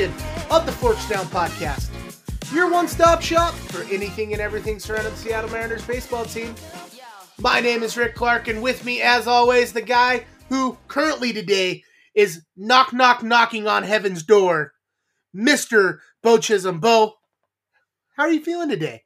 edition 0.00 0.26
of 0.50 0.64
the 0.64 0.72
Forks 0.72 1.06
Down 1.08 1.26
Podcast, 1.26 1.90
your 2.54 2.70
one 2.70 2.88
stop 2.88 3.20
shop 3.20 3.54
for 3.54 3.82
anything 3.92 4.32
and 4.32 4.40
everything 4.40 4.78
surrounding 4.78 5.12
the 5.12 5.18
Seattle 5.18 5.50
Mariners 5.50 5.86
baseball 5.86 6.24
team. 6.24 6.54
My 7.38 7.60
name 7.60 7.82
is 7.82 7.96
Rick 7.96 8.14
Clark, 8.14 8.48
and 8.48 8.62
with 8.62 8.84
me, 8.84 9.02
as 9.02 9.26
always, 9.26 9.72
the 9.72 9.82
guy 9.82 10.24
who 10.48 10.78
currently 10.88 11.32
today 11.32 11.84
is 12.14 12.42
knock 12.56 12.92
knock 12.92 13.22
knocking 13.22 13.66
on 13.66 13.82
heaven's 13.82 14.22
door, 14.22 14.72
Mr. 15.36 15.98
Beau 16.22 16.38
Chisholm. 16.38 16.80
Beau, 16.80 17.14
how 18.16 18.24
are 18.24 18.32
you 18.32 18.42
feeling 18.42 18.70
today? 18.70 19.02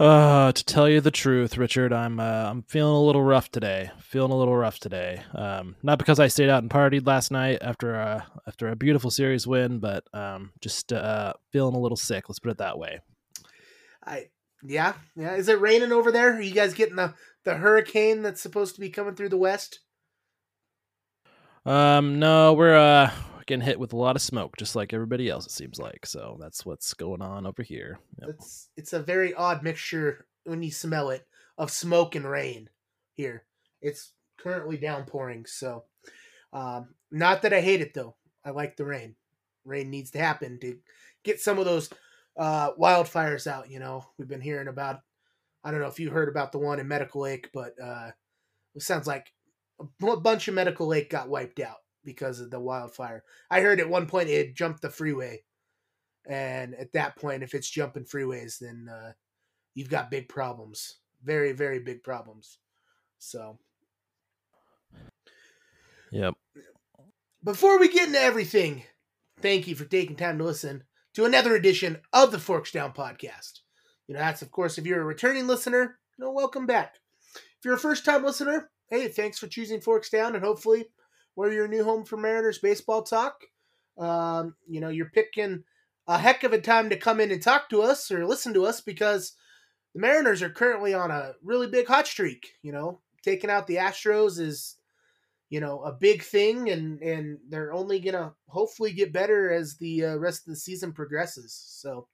Uh, 0.00 0.50
to 0.50 0.64
tell 0.64 0.88
you 0.88 0.98
the 0.98 1.10
truth, 1.10 1.58
Richard, 1.58 1.92
I'm 1.92 2.18
uh, 2.20 2.48
I'm 2.48 2.62
feeling 2.62 2.94
a 2.94 3.02
little 3.02 3.22
rough 3.22 3.50
today. 3.50 3.90
Feeling 3.98 4.32
a 4.32 4.36
little 4.36 4.56
rough 4.56 4.78
today. 4.78 5.20
Um, 5.34 5.76
not 5.82 5.98
because 5.98 6.18
I 6.18 6.28
stayed 6.28 6.48
out 6.48 6.62
and 6.62 6.70
partied 6.70 7.06
last 7.06 7.30
night 7.30 7.58
after 7.60 7.92
a 7.92 8.26
after 8.46 8.68
a 8.68 8.76
beautiful 8.76 9.10
series 9.10 9.46
win, 9.46 9.78
but 9.78 10.04
um, 10.14 10.52
just 10.62 10.90
uh, 10.90 11.34
feeling 11.52 11.74
a 11.74 11.78
little 11.78 11.98
sick. 11.98 12.30
Let's 12.30 12.38
put 12.38 12.50
it 12.50 12.56
that 12.56 12.78
way. 12.78 13.00
I 14.02 14.28
yeah 14.62 14.94
yeah. 15.16 15.34
Is 15.34 15.50
it 15.50 15.60
raining 15.60 15.92
over 15.92 16.10
there? 16.10 16.34
Are 16.34 16.40
you 16.40 16.54
guys 16.54 16.72
getting 16.72 16.96
the 16.96 17.12
the 17.44 17.56
hurricane 17.56 18.22
that's 18.22 18.40
supposed 18.40 18.74
to 18.76 18.80
be 18.80 18.88
coming 18.88 19.16
through 19.16 19.28
the 19.28 19.36
west? 19.36 19.80
Um, 21.66 22.18
no, 22.18 22.54
we're 22.54 22.74
uh 22.74 23.10
getting 23.50 23.66
hit 23.66 23.80
with 23.80 23.92
a 23.92 23.96
lot 23.96 24.14
of 24.14 24.22
smoke, 24.22 24.56
just 24.56 24.76
like 24.76 24.92
everybody 24.92 25.28
else. 25.28 25.44
It 25.44 25.50
seems 25.50 25.78
like 25.78 26.06
so. 26.06 26.38
That's 26.40 26.64
what's 26.64 26.94
going 26.94 27.20
on 27.20 27.46
over 27.46 27.64
here. 27.64 27.98
Yep. 28.20 28.30
It's 28.30 28.68
it's 28.76 28.92
a 28.92 29.02
very 29.02 29.34
odd 29.34 29.64
mixture 29.64 30.26
when 30.44 30.62
you 30.62 30.70
smell 30.70 31.10
it 31.10 31.26
of 31.58 31.70
smoke 31.70 32.14
and 32.14 32.24
rain 32.24 32.70
here. 33.14 33.44
It's 33.82 34.12
currently 34.38 34.76
downpouring, 34.76 35.46
so 35.46 35.84
um, 36.52 36.90
not 37.10 37.42
that 37.42 37.52
I 37.52 37.60
hate 37.60 37.80
it 37.80 37.92
though. 37.92 38.14
I 38.44 38.50
like 38.50 38.76
the 38.76 38.84
rain. 38.84 39.16
Rain 39.64 39.90
needs 39.90 40.12
to 40.12 40.20
happen 40.20 40.60
to 40.60 40.78
get 41.24 41.40
some 41.40 41.58
of 41.58 41.64
those 41.64 41.90
uh, 42.38 42.72
wildfires 42.74 43.48
out. 43.48 43.68
You 43.68 43.80
know, 43.80 44.06
we've 44.16 44.28
been 44.28 44.40
hearing 44.40 44.68
about. 44.68 45.00
I 45.64 45.72
don't 45.72 45.80
know 45.80 45.88
if 45.88 45.98
you 45.98 46.08
heard 46.08 46.28
about 46.28 46.52
the 46.52 46.58
one 46.58 46.78
in 46.78 46.88
Medical 46.88 47.22
Lake, 47.22 47.50
but 47.52 47.74
uh, 47.82 48.12
it 48.76 48.82
sounds 48.82 49.08
like 49.08 49.26
a 49.80 50.16
bunch 50.16 50.46
of 50.46 50.54
Medical 50.54 50.86
Lake 50.86 51.10
got 51.10 51.28
wiped 51.28 51.58
out 51.58 51.79
because 52.04 52.40
of 52.40 52.50
the 52.50 52.60
wildfire. 52.60 53.24
I 53.50 53.60
heard 53.60 53.80
at 53.80 53.88
one 53.88 54.06
point 54.06 54.28
it 54.28 54.54
jumped 54.54 54.82
the 54.82 54.90
freeway, 54.90 55.42
and 56.28 56.74
at 56.74 56.92
that 56.92 57.16
point, 57.16 57.42
if 57.42 57.54
it's 57.54 57.70
jumping 57.70 58.04
freeways, 58.04 58.58
then 58.58 58.88
uh, 58.90 59.12
you've 59.74 59.90
got 59.90 60.10
big 60.10 60.28
problems, 60.28 60.98
very 61.22 61.52
very 61.52 61.78
big 61.78 62.02
problems. 62.02 62.58
So, 63.18 63.58
yep. 66.10 66.34
Before 67.42 67.78
we 67.78 67.88
get 67.88 68.08
into 68.08 68.20
everything, 68.20 68.82
thank 69.40 69.66
you 69.66 69.74
for 69.74 69.84
taking 69.84 70.16
time 70.16 70.38
to 70.38 70.44
listen 70.44 70.84
to 71.14 71.24
another 71.24 71.54
edition 71.54 71.98
of 72.12 72.32
the 72.32 72.38
Forks 72.38 72.72
Down 72.72 72.92
podcast. 72.92 73.60
You 74.06 74.14
know, 74.14 74.20
that's 74.20 74.42
of 74.42 74.50
course 74.50 74.78
if 74.78 74.86
you're 74.86 75.00
a 75.00 75.04
returning 75.04 75.46
listener, 75.46 75.98
you 76.18 76.24
know, 76.24 76.32
welcome 76.32 76.66
back. 76.66 76.96
If 77.34 77.64
you're 77.64 77.74
a 77.74 77.78
first 77.78 78.04
time 78.04 78.24
listener, 78.24 78.70
hey, 78.88 79.08
thanks 79.08 79.38
for 79.38 79.46
choosing 79.46 79.80
Forks 79.80 80.10
Down, 80.10 80.34
and 80.34 80.44
hopefully 80.44 80.86
we're 81.40 81.52
your 81.52 81.68
new 81.68 81.82
home 81.82 82.04
for 82.04 82.18
Mariners 82.18 82.58
baseball 82.58 83.02
talk. 83.02 83.44
Um, 83.96 84.54
you 84.68 84.78
know, 84.78 84.90
you're 84.90 85.08
picking 85.08 85.64
a 86.06 86.18
heck 86.18 86.44
of 86.44 86.52
a 86.52 86.60
time 86.60 86.90
to 86.90 86.98
come 86.98 87.18
in 87.18 87.30
and 87.30 87.42
talk 87.42 87.70
to 87.70 87.80
us 87.80 88.10
or 88.10 88.26
listen 88.26 88.52
to 88.52 88.66
us 88.66 88.82
because 88.82 89.32
the 89.94 90.00
Mariners 90.02 90.42
are 90.42 90.50
currently 90.50 90.92
on 90.92 91.10
a 91.10 91.32
really 91.42 91.66
big 91.66 91.86
hot 91.86 92.06
streak. 92.06 92.52
You 92.60 92.72
know, 92.72 93.00
taking 93.22 93.48
out 93.48 93.66
the 93.66 93.76
Astros 93.76 94.38
is, 94.38 94.76
you 95.48 95.60
know, 95.60 95.80
a 95.80 95.92
big 95.92 96.22
thing, 96.22 96.68
and 96.68 97.00
and 97.00 97.38
they're 97.48 97.72
only 97.72 98.00
gonna 98.00 98.34
hopefully 98.46 98.92
get 98.92 99.10
better 99.10 99.50
as 99.50 99.78
the 99.78 100.04
uh, 100.04 100.16
rest 100.16 100.46
of 100.46 100.52
the 100.52 100.60
season 100.60 100.92
progresses. 100.92 101.54
So. 101.54 102.06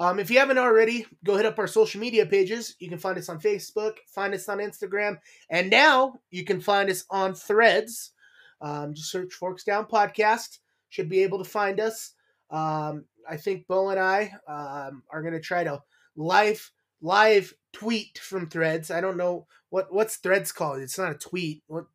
Um, 0.00 0.20
if 0.20 0.30
you 0.30 0.38
haven't 0.38 0.58
already, 0.58 1.06
go 1.24 1.36
hit 1.36 1.44
up 1.44 1.58
our 1.58 1.66
social 1.66 2.00
media 2.00 2.24
pages. 2.24 2.76
You 2.78 2.88
can 2.88 2.98
find 2.98 3.18
us 3.18 3.28
on 3.28 3.40
Facebook, 3.40 3.94
find 4.06 4.32
us 4.32 4.48
on 4.48 4.58
Instagram, 4.58 5.18
and 5.50 5.68
now 5.68 6.20
you 6.30 6.44
can 6.44 6.60
find 6.60 6.88
us 6.88 7.04
on 7.10 7.34
Threads. 7.34 8.12
Um, 8.60 8.94
just 8.94 9.10
search 9.10 9.32
Forks 9.34 9.64
Down 9.64 9.86
Podcast. 9.86 10.58
Should 10.88 11.08
be 11.08 11.22
able 11.22 11.38
to 11.38 11.48
find 11.48 11.80
us. 11.80 12.12
Um, 12.50 13.04
I 13.28 13.36
think 13.36 13.66
Beau 13.66 13.90
and 13.90 14.00
I 14.00 14.32
um, 14.48 15.02
are 15.10 15.22
going 15.22 15.34
to 15.34 15.40
try 15.40 15.64
to 15.64 15.82
live 16.16 16.70
live 17.00 17.52
tweet 17.72 18.18
from 18.18 18.48
Threads. 18.48 18.90
I 18.90 19.00
don't 19.00 19.16
know 19.18 19.46
what 19.70 19.92
what's 19.92 20.16
Threads 20.16 20.52
called. 20.52 20.80
It's 20.80 20.98
not 20.98 21.12
a 21.12 21.14
tweet. 21.14 21.62
What 21.66 21.86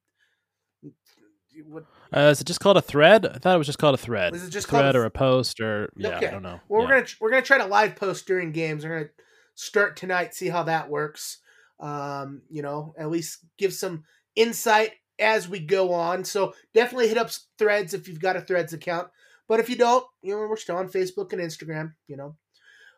what? 1.66 1.86
Uh, 2.16 2.30
is 2.30 2.42
it 2.42 2.48
just 2.48 2.60
called 2.60 2.78
a 2.78 2.82
thread? 2.82 3.26
I 3.26 3.38
thought 3.38 3.56
it 3.56 3.58
was 3.58 3.68
just 3.68 3.80
called 3.80 3.96
a 3.96 3.98
thread. 3.98 4.36
Is 4.36 4.48
it 4.48 4.52
just 4.52 4.68
thread 4.68 4.96
or 4.96 5.06
a 5.06 5.12
post 5.12 5.60
or 5.60 5.92
yeah? 5.96 6.18
Okay. 6.18 6.28
I 6.28 6.32
don't 6.32 6.44
know. 6.44 6.60
Well, 6.68 6.82
yeah. 6.82 6.88
we're 6.88 6.96
gonna 6.96 7.08
we're 7.20 7.30
gonna 7.30 7.42
try 7.42 7.58
to 7.60 7.66
live 7.66 7.96
post 7.96 8.26
during 8.26 8.52
games. 8.52 8.84
We're 8.84 9.00
gonna 9.00 9.10
start 9.56 9.98
tonight. 9.98 10.34
See 10.34 10.50
how 10.50 10.64
that 10.64 10.90
works. 10.90 11.40
Um, 11.80 12.42
you 12.50 12.62
know, 12.62 12.94
at 12.98 13.10
least 13.10 13.40
give 13.58 13.74
some 13.74 14.04
insight 14.36 14.92
as 15.20 15.48
we 15.48 15.60
go 15.60 15.94
on. 15.94 16.24
So 16.24 16.54
definitely 16.74 17.08
hit 17.08 17.18
up 17.18 17.32
Threads 17.58 17.94
if 17.94 18.08
you've 18.08 18.22
got 18.22 18.36
a 18.36 18.42
Threads 18.42 18.74
account. 18.74 19.10
But 19.48 19.60
if 19.60 19.70
you 19.70 19.76
don't, 19.76 20.06
you 20.22 20.34
know, 20.34 20.48
we're 20.48 20.56
still 20.58 20.78
on 20.78 20.90
Facebook 20.90 21.34
and 21.34 21.42
Instagram. 21.42 21.94
You 22.08 22.18
know, 22.18 22.36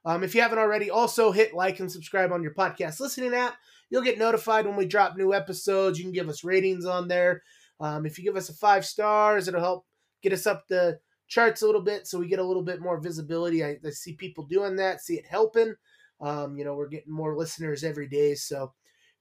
um, 0.05 0.23
if 0.23 0.35
you 0.35 0.41
haven't 0.41 0.59
already, 0.59 0.89
also 0.89 1.31
hit 1.31 1.53
like 1.53 1.79
and 1.79 1.91
subscribe 1.91 2.31
on 2.31 2.43
your 2.43 2.53
podcast 2.53 2.99
listening 2.99 3.33
app. 3.33 3.55
You'll 3.89 4.03
get 4.03 4.19
notified 4.19 4.65
when 4.65 4.75
we 4.75 4.85
drop 4.85 5.15
new 5.15 5.33
episodes. 5.33 5.97
You 5.97 6.05
can 6.05 6.13
give 6.13 6.29
us 6.29 6.43
ratings 6.43 6.85
on 6.85 7.07
there. 7.07 7.41
Um, 7.79 8.05
if 8.05 8.17
you 8.17 8.23
give 8.23 8.35
us 8.35 8.49
a 8.49 8.53
five 8.53 8.85
stars, 8.85 9.47
it'll 9.47 9.59
help 9.59 9.85
get 10.21 10.33
us 10.33 10.47
up 10.47 10.67
the 10.67 10.99
charts 11.27 11.61
a 11.61 11.65
little 11.65 11.81
bit 11.81 12.07
so 12.07 12.19
we 12.19 12.27
get 12.27 12.39
a 12.39 12.43
little 12.43 12.63
bit 12.63 12.81
more 12.81 12.99
visibility. 12.99 13.63
I, 13.63 13.77
I 13.85 13.89
see 13.89 14.13
people 14.13 14.45
doing 14.45 14.75
that, 14.77 15.01
see 15.01 15.15
it 15.15 15.25
helping. 15.27 15.75
Um, 16.21 16.57
you 16.57 16.63
know, 16.63 16.75
we're 16.75 16.87
getting 16.87 17.13
more 17.13 17.35
listeners 17.35 17.83
every 17.83 18.07
day. 18.07 18.35
So 18.35 18.73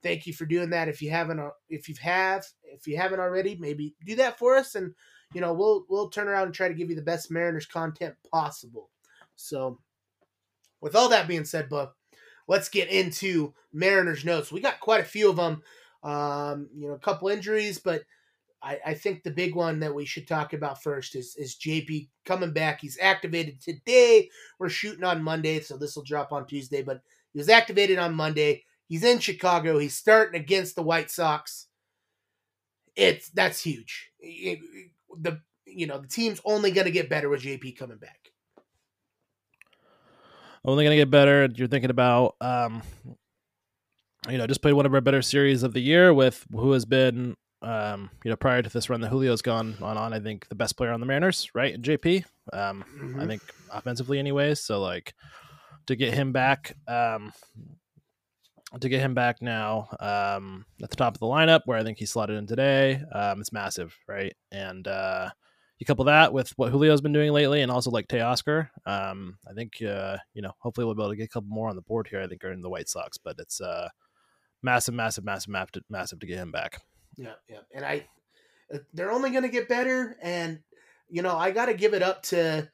thank 0.04 0.26
you 0.26 0.32
for 0.32 0.47
doing 0.47 0.70
that. 0.70 0.87
If 0.87 1.03
you 1.03 1.10
haven't, 1.10 1.41
uh, 1.41 1.50
if 1.69 1.88
you 1.88 1.97
have, 2.00 2.47
if 2.62 2.87
you 2.87 2.97
haven't 2.97 3.19
already, 3.19 3.56
maybe 3.59 3.97
do 4.06 4.15
that 4.16 4.38
for 4.38 4.56
us, 4.56 4.76
and 4.76 4.94
you 5.32 5.41
know, 5.41 5.53
we'll 5.53 5.84
we'll 5.88 6.10
turn 6.10 6.28
around 6.28 6.44
and 6.47 6.54
try 6.54 6.69
to 6.69 6.75
give 6.75 6.91
you 6.91 6.94
the 6.94 7.03
best 7.03 7.32
Mariners 7.32 7.66
content 7.66 8.14
possible. 8.31 8.91
So, 9.34 9.81
with 10.81 10.94
all 10.94 11.09
that 11.09 11.26
being 11.26 11.44
said, 11.44 11.69
Buck, 11.69 11.97
let's 12.47 12.69
get 12.69 12.91
into 12.91 13.53
Mariners 13.72 14.25
notes. 14.25 14.53
We 14.53 14.60
got 14.60 14.78
quite 14.78 15.00
a 15.00 15.04
few 15.04 15.28
of 15.28 15.37
them. 15.37 15.62
Um, 16.04 16.69
you 16.76 16.87
know, 16.87 16.94
a 16.94 16.98
couple 16.98 17.28
injuries, 17.28 17.78
but 17.78 18.03
I, 18.62 18.78
I 18.84 18.94
think 18.94 19.22
the 19.22 19.31
big 19.31 19.54
one 19.54 19.81
that 19.81 19.94
we 19.94 20.04
should 20.04 20.28
talk 20.28 20.53
about 20.53 20.82
first 20.82 21.16
is 21.16 21.34
is 21.37 21.56
JP 21.56 22.09
coming 22.26 22.53
back. 22.53 22.81
He's 22.81 22.98
activated 23.00 23.60
today. 23.60 24.28
We're 24.59 24.69
shooting 24.69 25.04
on 25.04 25.22
Monday, 25.22 25.60
so 25.60 25.78
this 25.78 25.97
will 25.97 26.04
drop 26.04 26.31
on 26.31 26.47
Tuesday. 26.47 26.82
But 26.82 27.00
he 27.32 27.38
was 27.38 27.48
activated 27.48 27.98
on 27.98 28.14
Monday. 28.14 28.64
He's 28.89 29.05
in 29.05 29.19
Chicago. 29.19 29.78
He's 29.78 29.97
starting 29.97 30.41
against 30.41 30.77
the 30.77 30.83
White 30.83 31.11
Sox. 31.11 31.67
It's 32.97 33.28
that's 33.31 33.61
huge. 33.61 34.11
It, 34.21 34.61
the 35.19 35.41
you 35.67 35.87
know 35.87 35.99
the 35.99 36.09
team's 36.09 36.41
only 36.45 36.71
going 36.71 36.87
to 36.87 36.91
get 36.91 37.09
better 37.09 37.28
with 37.28 37.43
JP 37.43 37.77
coming 37.77 37.99
back. 37.99 38.19
Only 40.64 40.85
going 40.85 40.97
to 40.97 41.00
get 41.00 41.11
better. 41.11 41.49
You're 41.55 41.69
thinking 41.69 41.91
about, 41.91 42.37
um, 42.41 42.82
you 44.31 44.38
know, 44.38 44.47
just 44.47 44.62
played 44.62 44.73
one 44.73 44.87
of 44.87 44.94
our 44.94 45.03
better 45.03 45.20
series 45.20 45.62
of 45.62 45.75
the 45.75 45.81
year 45.81 46.14
with 46.14 46.47
who 46.53 46.73
has 46.73 46.87
been 46.87 47.37
um, 47.64 48.11
you 48.23 48.31
know, 48.31 48.37
prior 48.37 48.62
to 48.62 48.69
this 48.69 48.91
run, 48.91 49.00
the 49.00 49.08
Julio's 49.08 49.43
gone 49.43 49.76
on 49.81 49.97
on. 49.97 50.12
I 50.12 50.20
think 50.20 50.49
the 50.49 50.55
best 50.55 50.76
player 50.76 50.93
on 50.93 51.00
the 51.00 51.06
Mariners, 51.06 51.50
right? 51.55 51.81
JP. 51.81 52.25
Um, 52.53 52.85
mm-hmm. 52.97 53.20
I 53.20 53.26
think 53.26 53.43
offensively, 53.73 54.19
anyways. 54.19 54.61
So 54.61 54.81
like 54.81 55.14
to 55.87 55.97
get 55.97 56.12
him 56.12 56.32
back, 56.32 56.76
um, 56.87 57.32
to 58.81 58.88
get 58.88 59.00
him 59.00 59.15
back 59.15 59.41
now 59.41 59.88
um, 60.00 60.67
at 60.82 60.91
the 60.91 60.97
top 60.97 61.15
of 61.15 61.21
the 61.21 61.26
lineup, 61.26 61.61
where 61.65 61.79
I 61.79 61.85
think 61.85 61.99
he 61.99 62.06
slotted 62.06 62.37
in 62.37 62.47
today, 62.47 63.03
um, 63.12 63.41
it's 63.41 63.53
massive, 63.53 63.97
right? 64.09 64.35
And 64.50 64.87
uh, 64.88 65.31
you 65.79 65.87
couple 65.87 66.05
that 66.06 66.32
with 66.32 66.50
what 66.56 66.71
Julio's 66.71 67.00
been 67.00 67.12
doing 67.12 67.32
lately, 67.32 67.62
and 67.62 67.71
also 67.71 67.91
like 67.91 68.09
Teoscar, 68.09 68.69
um, 68.87 69.38
I 69.49 69.53
think 69.55 69.82
uh, 69.82 70.19
you 70.32 70.43
know, 70.43 70.53
hopefully 70.59 70.85
we'll 70.85 70.94
be 70.94 71.03
able 71.03 71.11
to 71.11 71.17
get 71.17 71.25
a 71.25 71.29
couple 71.29 71.50
more 71.50 71.69
on 71.69 71.76
the 71.76 71.82
board 71.82 72.09
here. 72.09 72.21
I 72.21 72.26
think 72.26 72.44
are 72.44 72.53
in 72.53 72.62
the 72.62 72.71
White 72.71 72.88
Sox, 72.88 73.19
but 73.19 73.37
it's 73.38 73.61
uh, 73.61 73.88
massive, 74.62 74.94
massive, 74.94 75.25
massive, 75.25 75.50
massive, 75.50 75.82
massive 75.91 76.19
to 76.20 76.27
get 76.27 76.38
him 76.38 76.50
back. 76.50 76.81
Yeah, 77.17 77.35
yeah. 77.49 77.61
And 77.73 77.85
I, 77.85 78.06
uh, 78.73 78.79
they're 78.93 79.12
only 79.12 79.31
going 79.31 79.43
to 79.43 79.49
get 79.49 79.69
better. 79.69 80.17
And, 80.23 80.61
you 81.09 81.23
know, 81.23 81.37
I 81.37 81.50
got 81.50 81.67
to 81.67 81.75
give 81.75 81.94
it 81.94 82.03
up 82.03 82.23
to, 82.25 82.69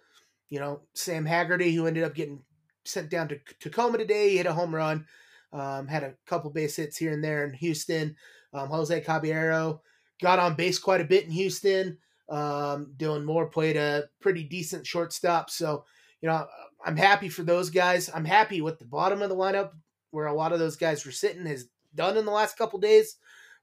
you 0.48 0.60
know, 0.60 0.80
Sam 0.94 1.26
Haggerty, 1.26 1.74
who 1.74 1.86
ended 1.86 2.04
up 2.04 2.14
getting 2.14 2.42
sent 2.84 3.10
down 3.10 3.28
to 3.28 3.40
Tacoma 3.58 3.98
today. 3.98 4.30
He 4.30 4.36
hit 4.38 4.46
a 4.46 4.52
home 4.52 4.74
run, 4.74 5.06
um, 5.52 5.88
had 5.88 6.02
a 6.02 6.14
couple 6.26 6.50
base 6.50 6.76
hits 6.76 6.96
here 6.96 7.12
and 7.12 7.22
there 7.22 7.44
in 7.44 7.52
Houston. 7.54 8.16
Um, 8.52 8.68
Jose 8.68 9.00
Caballero 9.00 9.82
got 10.22 10.38
on 10.38 10.54
base 10.54 10.78
quite 10.78 11.00
a 11.00 11.04
bit 11.04 11.24
in 11.24 11.30
Houston. 11.30 11.98
Um, 12.28 12.94
Dylan 12.96 13.24
Moore 13.24 13.46
played 13.46 13.76
a 13.76 14.04
pretty 14.20 14.44
decent 14.44 14.86
shortstop. 14.86 15.50
So, 15.50 15.84
you 16.20 16.28
know, 16.28 16.46
I'm 16.84 16.96
happy 16.96 17.28
for 17.28 17.42
those 17.42 17.70
guys. 17.70 18.10
I'm 18.12 18.24
happy 18.24 18.60
with 18.60 18.78
the 18.78 18.84
bottom 18.84 19.22
of 19.22 19.28
the 19.28 19.36
lineup 19.36 19.70
where 20.10 20.26
a 20.26 20.34
lot 20.34 20.52
of 20.52 20.58
those 20.58 20.76
guys 20.76 21.04
were 21.04 21.12
sitting 21.12 21.46
has 21.46 21.66
done 21.94 22.16
in 22.16 22.24
the 22.24 22.30
last 22.30 22.56
couple 22.56 22.78
days 22.78 23.16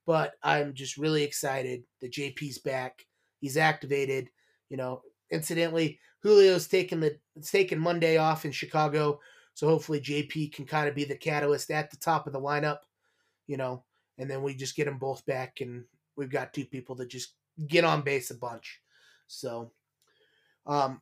but 0.08 0.36
I'm 0.42 0.74
just 0.74 0.98
really 0.98 1.24
excited 1.24 1.84
that 2.02 2.14
JP's 2.14 2.58
back. 2.58 3.06
he's 3.40 3.58
activated. 3.58 4.30
You 4.70 4.78
know, 4.78 5.02
incidentally, 5.30 6.00
Julio's 6.24 6.68
taking 6.68 7.02
the 7.02 7.20
taking 7.44 7.78
Monday 7.78 8.18
off 8.18 8.46
in 8.46 8.52
Chicago, 8.52 9.20
so 9.58 9.68
hopefully 9.68 10.00
JP 10.00 10.54
can 10.54 10.66
kind 10.66 10.88
of 10.88 10.94
be 10.94 11.04
the 11.04 11.16
catalyst 11.16 11.72
at 11.72 11.90
the 11.90 11.98
top 11.98 12.28
of 12.28 12.34
the 12.34 12.40
lineup. 12.40 12.78
You 13.48 13.58
know, 13.58 13.86
and 14.20 14.30
then 14.30 14.44
we 14.44 14.54
just 14.54 14.76
get 14.76 14.86
them 14.86 15.00
both 15.00 15.26
back, 15.26 15.62
and 15.62 15.84
we've 16.16 16.30
got 16.30 16.54
two 16.54 16.64
people 16.64 16.94
that 16.98 17.10
just 17.10 17.34
get 17.66 17.84
on 17.84 18.04
base 18.04 18.30
a 18.30 18.36
bunch. 18.36 18.80
So, 19.26 19.72
um, 20.68 21.02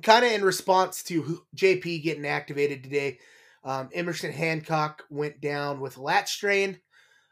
kind 0.00 0.24
of 0.24 0.32
in 0.32 0.44
response 0.44 1.02
to 1.04 1.42
JP 1.54 2.02
getting 2.04 2.24
activated 2.24 2.82
today, 2.82 3.18
um, 3.64 3.90
Emerson 3.92 4.32
Hancock 4.32 5.04
went 5.10 5.42
down 5.42 5.78
with 5.78 5.98
a 5.98 6.02
lat 6.02 6.26
strain. 6.26 6.80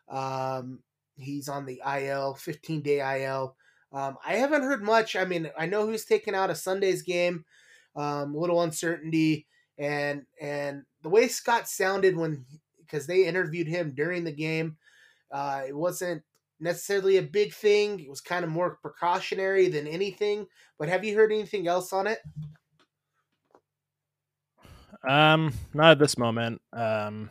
Um, 0.07 0.81
he's 1.17 1.49
on 1.49 1.65
the 1.65 1.81
IL, 1.99 2.35
15 2.35 2.83
day 2.83 3.25
IL. 3.25 3.57
Um, 3.91 4.19
I 4.23 4.35
haven't 4.35 4.65
heard 4.65 4.83
much. 4.83 5.17
I 5.17 5.25
mean, 5.25 5.51
I 5.59 5.65
know 5.65 5.87
he 5.87 5.93
was 5.93 6.05
taken 6.05 6.35
out 6.35 6.51
of 6.51 6.59
Sunday's 6.59 7.01
game, 7.01 7.47
um, 7.95 8.35
a 8.35 8.39
little 8.39 8.61
uncertainty, 8.61 9.47
and 9.79 10.25
and 10.41 10.83
the 11.03 11.09
way 11.09 11.29
Scott 11.29 11.69
sounded 11.69 12.17
when 12.17 12.45
because 12.79 13.07
they 13.07 13.27
interviewed 13.27 13.67
him 13.67 13.93
during 13.95 14.25
the 14.25 14.33
game, 14.33 14.77
uh, 15.33 15.63
it 15.67 15.77
wasn't 15.77 16.23
necessarily 16.61 17.19
a 17.19 17.23
big 17.23 17.53
thing. 17.53 18.01
It 18.01 18.09
was 18.09 18.21
kind 18.21 18.45
of 18.45 18.51
more 18.51 18.79
precautionary 18.81 19.69
than 19.69 19.87
anything. 19.87 20.47
But 20.79 20.89
have 20.89 21.05
you 21.05 21.17
heard 21.17 21.33
anything 21.33 21.67
else 21.67 21.93
on 21.93 22.07
it? 22.07 22.19
Um, 25.09 25.53
not 25.75 25.93
at 25.93 25.99
this 25.99 26.19
moment. 26.19 26.61
Um, 26.73 27.31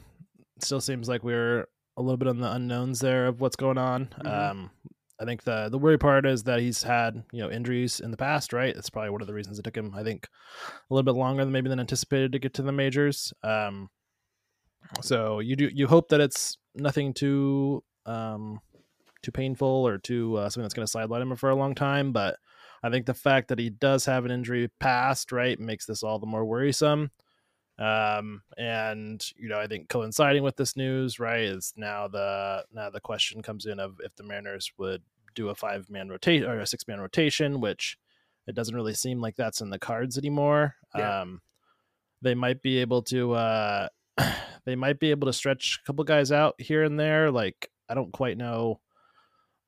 still 0.59 0.81
seems 0.81 1.09
like 1.09 1.23
we're 1.23 1.67
a 1.97 2.01
little 2.01 2.17
bit 2.17 2.27
on 2.27 2.39
the 2.39 2.51
unknowns 2.51 2.99
there 2.99 3.27
of 3.27 3.41
what's 3.41 3.55
going 3.55 3.77
on. 3.77 4.05
Mm-hmm. 4.05 4.27
Um, 4.27 4.71
I 5.19 5.25
think 5.25 5.43
the 5.43 5.69
the 5.69 5.77
worry 5.77 5.97
part 5.97 6.25
is 6.25 6.43
that 6.43 6.59
he's 6.59 6.83
had 6.83 7.23
you 7.31 7.41
know 7.41 7.49
injuries 7.49 7.99
in 7.99 8.11
the 8.11 8.17
past, 8.17 8.53
right? 8.53 8.75
That's 8.75 8.89
probably 8.89 9.11
one 9.11 9.21
of 9.21 9.27
the 9.27 9.33
reasons 9.33 9.57
it 9.57 9.63
took 9.63 9.77
him, 9.77 9.93
I 9.95 10.03
think, 10.03 10.27
a 10.89 10.93
little 10.93 11.03
bit 11.03 11.17
longer 11.17 11.43
than 11.43 11.53
maybe 11.53 11.69
than 11.69 11.79
anticipated 11.79 12.31
to 12.33 12.39
get 12.39 12.53
to 12.55 12.61
the 12.61 12.71
majors. 12.71 13.33
Um, 13.43 13.89
so 15.01 15.39
you 15.39 15.55
do 15.55 15.69
you 15.73 15.87
hope 15.87 16.09
that 16.09 16.21
it's 16.21 16.57
nothing 16.75 17.13
too 17.13 17.83
um 18.05 18.59
too 19.23 19.31
painful 19.31 19.67
or 19.67 19.97
too 19.97 20.35
uh, 20.35 20.49
something 20.49 20.63
that's 20.63 20.73
going 20.73 20.85
to 20.85 20.91
sideline 20.91 21.21
him 21.21 21.35
for 21.35 21.49
a 21.49 21.55
long 21.55 21.73
time, 21.73 22.11
but 22.11 22.37
I 22.83 22.89
think 22.91 23.07
the 23.07 23.15
fact 23.15 23.47
that 23.47 23.57
he 23.57 23.71
does 23.71 24.05
have 24.05 24.25
an 24.25 24.31
injury 24.31 24.69
past, 24.79 25.31
right, 25.31 25.59
makes 25.59 25.87
this 25.87 26.03
all 26.03 26.19
the 26.19 26.27
more 26.27 26.45
worrisome. 26.45 27.09
Um, 27.77 28.41
and 28.57 29.23
you 29.37 29.49
know, 29.49 29.59
I 29.59 29.67
think 29.67 29.89
coinciding 29.89 30.43
with 30.43 30.55
this 30.55 30.77
news, 30.77 31.19
right, 31.19 31.41
is 31.41 31.73
now 31.75 32.07
the 32.07 32.65
now 32.73 32.89
the 32.89 33.01
question 33.01 33.41
comes 33.41 33.65
in 33.65 33.79
of 33.79 33.99
if 34.03 34.15
the 34.15 34.23
Mariners 34.23 34.71
would 34.77 35.03
do 35.33 35.49
a 35.49 35.55
five 35.55 35.89
man 35.89 36.09
rotation 36.09 36.49
or 36.49 36.59
a 36.59 36.67
six 36.67 36.87
man 36.87 36.99
rotation, 36.99 37.59
which 37.59 37.97
it 38.47 38.55
doesn't 38.55 38.75
really 38.75 38.93
seem 38.93 39.19
like 39.19 39.35
that's 39.35 39.61
in 39.61 39.69
the 39.69 39.79
cards 39.79 40.17
anymore. 40.17 40.75
Yeah. 40.95 41.21
Um, 41.21 41.41
they 42.21 42.35
might 42.35 42.61
be 42.61 42.77
able 42.77 43.01
to 43.03 43.33
uh, 43.33 43.87
they 44.65 44.75
might 44.75 44.99
be 44.99 45.11
able 45.11 45.27
to 45.27 45.33
stretch 45.33 45.79
a 45.81 45.85
couple 45.85 46.03
guys 46.05 46.31
out 46.31 46.55
here 46.59 46.83
and 46.83 46.99
there. 46.99 47.31
Like 47.31 47.69
I 47.89 47.93
don't 47.93 48.13
quite 48.13 48.37
know. 48.37 48.79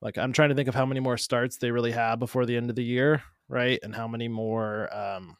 Like 0.01 0.18
I'm 0.18 0.31
trying 0.31 0.50
to 0.50 0.56
think 0.56 0.69
of 0.69 0.75
how 0.75 0.86
many 0.86 1.00
more 1.00 1.18
starts 1.18 1.57
they 1.57 1.71
really 1.71 1.92
have 1.92 2.19
before 2.19 2.45
the 2.45 2.56
end 2.56 2.69
of 2.69 2.75
the 2.75 2.83
year, 2.83 3.24
right? 3.50 3.80
And 3.83 3.95
how 3.95 4.07
many 4.07 4.27
more 4.27 4.95
um, 4.95 5.38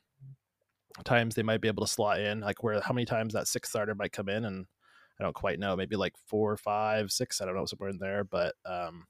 times 1.04 1.36
they 1.36 1.44
might 1.44 1.62
be 1.62 1.68
able 1.68 1.86
to 1.86 1.92
slot 1.92 2.20
in, 2.20 2.42
like 2.42 2.64
where 2.64 2.80
how 2.82 2.94
many 2.94 3.06
times 3.06 3.34
that 3.34 3.48
sixth 3.48 3.72
starter 3.72 3.96
might 3.96 4.12
come 4.12 4.30
in, 4.30 4.46
and 4.46 4.66
I 5.20 5.24
don't 5.24 5.36
quite 5.36 5.60
know, 5.60 5.76
maybe 5.76 5.96
like 5.96 6.14
four, 6.28 6.56
five, 6.58 7.12
six, 7.12 7.42
I 7.42 7.46
don't 7.46 7.56
know, 7.56 7.66
somewhere 7.66 7.90
in 7.90 7.98
there. 8.00 8.24
But 8.24 8.56
um, 8.66 9.06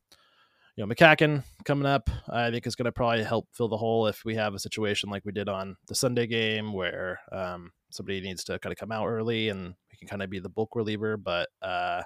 you 0.75 0.85
know, 0.85 0.93
McCaughan 0.93 1.43
coming 1.65 1.87
up, 1.87 2.09
I 2.29 2.51
think 2.51 2.67
is 2.67 2.75
going 2.75 2.85
to 2.85 2.91
probably 2.91 3.23
help 3.23 3.47
fill 3.51 3.67
the 3.67 3.77
hole 3.77 4.07
if 4.07 4.23
we 4.23 4.35
have 4.35 4.53
a 4.53 4.59
situation 4.59 5.09
like 5.09 5.25
we 5.25 5.31
did 5.31 5.49
on 5.49 5.75
the 5.87 5.95
Sunday 5.95 6.27
game 6.27 6.71
where 6.71 7.19
um, 7.31 7.71
somebody 7.89 8.21
needs 8.21 8.43
to 8.45 8.59
kind 8.59 8.71
of 8.71 8.77
come 8.77 8.91
out 8.91 9.07
early 9.07 9.49
and 9.49 9.73
we 9.91 9.97
can 9.97 10.07
kind 10.07 10.21
of 10.21 10.29
be 10.29 10.39
the 10.39 10.49
bulk 10.49 10.75
reliever. 10.75 11.17
But 11.17 11.49
uh, 11.61 12.03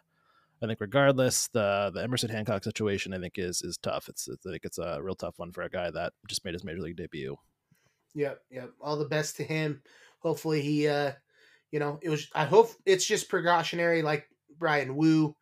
I 0.63 0.67
think 0.67 0.79
regardless, 0.79 1.49
the 1.49 1.91
the 1.93 2.01
Emerson 2.01 2.29
Hancock 2.29 2.63
situation 2.63 3.13
I 3.13 3.19
think 3.19 3.37
is 3.37 3.61
is 3.61 3.77
tough. 3.77 4.07
It's, 4.07 4.27
it's 4.27 4.45
I 4.45 4.51
think 4.51 4.63
it's 4.63 4.77
a 4.77 4.99
real 5.01 5.15
tough 5.15 5.37
one 5.37 5.51
for 5.51 5.63
a 5.63 5.69
guy 5.69 5.91
that 5.91 6.13
just 6.27 6.45
made 6.45 6.53
his 6.53 6.63
major 6.63 6.81
league 6.81 6.97
debut. 6.97 7.35
Yep, 8.13 8.41
yep. 8.49 8.71
All 8.81 8.97
the 8.97 9.05
best 9.05 9.37
to 9.37 9.43
him. 9.43 9.81
Hopefully 10.19 10.61
he 10.61 10.87
uh 10.87 11.13
you 11.71 11.79
know, 11.79 11.99
it 12.01 12.09
was 12.09 12.27
I 12.35 12.45
hope 12.45 12.71
it's 12.85 13.05
just 13.05 13.29
precautionary 13.29 14.01
like 14.01 14.27
Brian 14.57 14.95
Woo. 14.95 15.35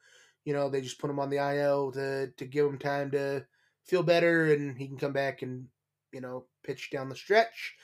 You 0.45 0.54
know, 0.54 0.69
they 0.69 0.81
just 0.81 1.00
put 1.00 1.10
him 1.10 1.19
on 1.19 1.30
the 1.30 1.38
IL 1.38 1.92
to 1.94 2.31
to 2.38 2.45
give 2.45 2.66
him 2.66 2.77
time 2.77 3.12
to 3.12 3.45
feel 3.86 4.04
better 4.04 4.54
and 4.54 4.77
he 4.77 4.88
can 4.88 4.98
come 4.98 5.13
back 5.13 5.42
and, 5.42 5.66
you 6.13 6.21
know, 6.21 6.45
pitch 6.63 6.89
down 6.92 7.10
the 7.10 7.16
stretch. 7.16 7.75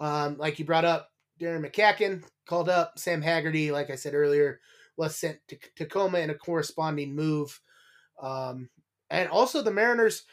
Um, 0.00 0.36
like 0.38 0.58
you 0.58 0.64
brought 0.64 0.84
up, 0.84 1.10
Darren 1.40 1.64
McCaughan 1.64 2.22
called 2.46 2.68
up 2.68 2.98
Sam 2.98 3.22
Haggerty, 3.22 3.70
like 3.70 3.90
I 3.90 3.94
said 3.94 4.14
earlier, 4.14 4.60
was 4.96 5.16
sent 5.16 5.38
to 5.48 5.56
Tacoma 5.76 6.18
in 6.18 6.30
a 6.30 6.34
corresponding 6.34 7.14
move. 7.14 7.58
Um, 8.22 8.68
and 9.10 9.28
also 9.28 9.62
the 9.62 9.70
Mariners, 9.70 10.24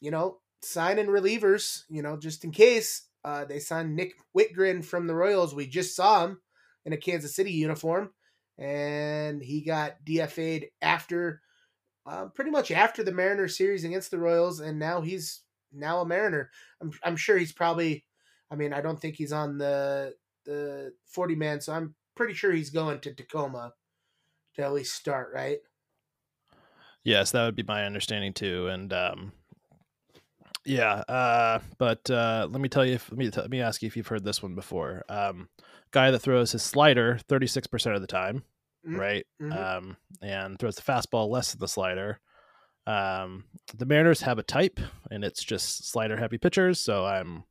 you 0.00 0.10
know, 0.10 0.38
signing 0.62 1.06
relievers, 1.06 1.82
you 1.88 2.02
know, 2.02 2.16
just 2.16 2.44
in 2.44 2.50
case 2.50 3.02
uh, 3.24 3.44
they 3.44 3.58
signed 3.58 3.94
Nick 3.94 4.14
Wittgren 4.36 4.84
from 4.84 5.06
the 5.06 5.14
Royals. 5.14 5.54
We 5.54 5.66
just 5.66 5.94
saw 5.94 6.24
him 6.24 6.40
in 6.84 6.92
a 6.92 6.96
Kansas 6.96 7.34
City 7.34 7.52
uniform, 7.52 8.10
and 8.58 9.42
he 9.42 9.62
got 9.62 10.04
DFA'd 10.04 10.66
after, 10.80 11.42
uh, 12.06 12.26
pretty 12.26 12.50
much 12.50 12.70
after 12.70 13.02
the 13.02 13.12
Mariners 13.12 13.56
series 13.56 13.84
against 13.84 14.10
the 14.10 14.18
Royals, 14.18 14.60
and 14.60 14.78
now 14.78 15.00
he's 15.00 15.42
now 15.72 16.00
a 16.00 16.06
Mariner. 16.06 16.50
I'm 16.80 16.92
I'm 17.02 17.16
sure 17.16 17.36
he's 17.36 17.52
probably. 17.52 18.04
I 18.52 18.56
mean, 18.56 18.72
I 18.72 18.80
don't 18.80 18.98
think 18.98 19.14
he's 19.14 19.32
on 19.32 19.58
the 19.58 20.14
the 20.44 20.92
40 21.06 21.36
man, 21.36 21.60
so 21.60 21.72
I'm 21.72 21.94
pretty 22.16 22.34
sure 22.34 22.52
he's 22.52 22.70
going 22.70 23.00
to 23.00 23.14
Tacoma 23.14 23.72
to 24.54 24.62
at 24.62 24.72
least 24.72 24.94
start, 24.94 25.32
right? 25.32 25.58
Yes, 27.04 27.30
that 27.30 27.44
would 27.44 27.56
be 27.56 27.62
my 27.62 27.86
understanding 27.86 28.32
too. 28.32 28.68
And 28.68 28.92
um, 28.92 29.32
yeah, 30.64 30.92
uh, 31.08 31.60
but 31.78 32.10
uh, 32.10 32.46
let 32.50 32.60
me 32.60 32.68
tell 32.68 32.84
you. 32.84 32.94
If, 32.94 33.10
let 33.10 33.18
me 33.18 33.30
let 33.30 33.50
me 33.50 33.60
ask 33.60 33.82
you 33.82 33.86
if 33.86 33.96
you've 33.96 34.06
heard 34.06 34.24
this 34.24 34.42
one 34.42 34.54
before. 34.54 35.04
Um, 35.08 35.48
guy 35.90 36.10
that 36.10 36.20
throws 36.20 36.52
his 36.52 36.62
slider 36.62 37.18
thirty 37.28 37.46
six 37.46 37.66
percent 37.66 37.94
of 37.94 38.02
the 38.02 38.06
time, 38.06 38.44
mm-hmm. 38.86 38.98
right? 38.98 39.26
Mm-hmm. 39.40 39.52
Um, 39.52 39.96
and 40.20 40.58
throws 40.58 40.76
the 40.76 40.82
fastball 40.82 41.30
less 41.30 41.52
than 41.52 41.60
the 41.60 41.68
slider. 41.68 42.20
Um, 42.86 43.44
the 43.74 43.86
Mariners 43.86 44.22
have 44.22 44.38
a 44.38 44.42
type, 44.42 44.80
and 45.10 45.24
it's 45.24 45.42
just 45.42 45.90
slider 45.90 46.16
heavy 46.16 46.38
pitchers. 46.38 46.80
So 46.80 47.06
I'm 47.06 47.44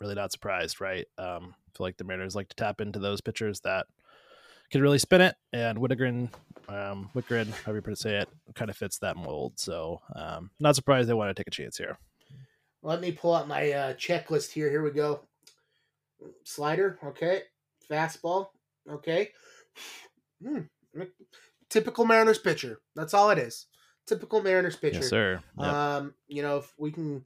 really 0.00 0.14
not 0.14 0.32
surprised, 0.32 0.80
right? 0.80 1.06
Um, 1.18 1.54
I 1.56 1.76
feel 1.76 1.86
like 1.86 1.96
the 1.96 2.04
Mariners 2.04 2.36
like 2.36 2.48
to 2.48 2.56
tap 2.56 2.80
into 2.80 2.98
those 2.98 3.20
pitchers 3.20 3.60
that 3.60 3.86
can 4.70 4.80
really 4.80 4.98
spin 4.98 5.20
it, 5.20 5.34
and 5.52 5.78
Wittgren, 5.78 6.30
um, 6.68 7.10
Wittgren, 7.14 7.52
however 7.64 7.90
you 7.90 7.94
say 7.94 8.16
it, 8.16 8.28
kind 8.54 8.70
of 8.70 8.76
fits 8.76 8.98
that 8.98 9.16
mold. 9.16 9.58
So 9.58 10.00
um, 10.16 10.50
not 10.60 10.76
surprised 10.76 11.08
they 11.08 11.14
want 11.14 11.28
to 11.28 11.34
take 11.34 11.48
a 11.48 11.50
chance 11.50 11.76
here. 11.76 11.98
Let 12.84 13.00
me 13.00 13.12
pull 13.12 13.34
out 13.34 13.48
my 13.48 13.72
uh, 13.72 13.94
checklist 13.94 14.52
here. 14.52 14.68
Here 14.68 14.82
we 14.82 14.90
go. 14.90 15.20
Slider, 16.44 16.98
okay. 17.02 17.40
Fastball, 17.90 18.48
okay. 18.88 19.30
Hmm. 20.42 20.60
Typical 21.70 22.04
Mariners 22.04 22.38
pitcher. 22.38 22.80
That's 22.94 23.14
all 23.14 23.30
it 23.30 23.38
is. 23.38 23.66
Typical 24.06 24.42
Mariners 24.42 24.76
pitcher. 24.76 25.00
Yes, 25.00 25.08
sir. 25.08 25.40
Yep. 25.58 25.66
Um, 25.66 26.14
you 26.28 26.42
know, 26.42 26.58
if 26.58 26.74
we 26.76 26.92
can, 26.92 27.24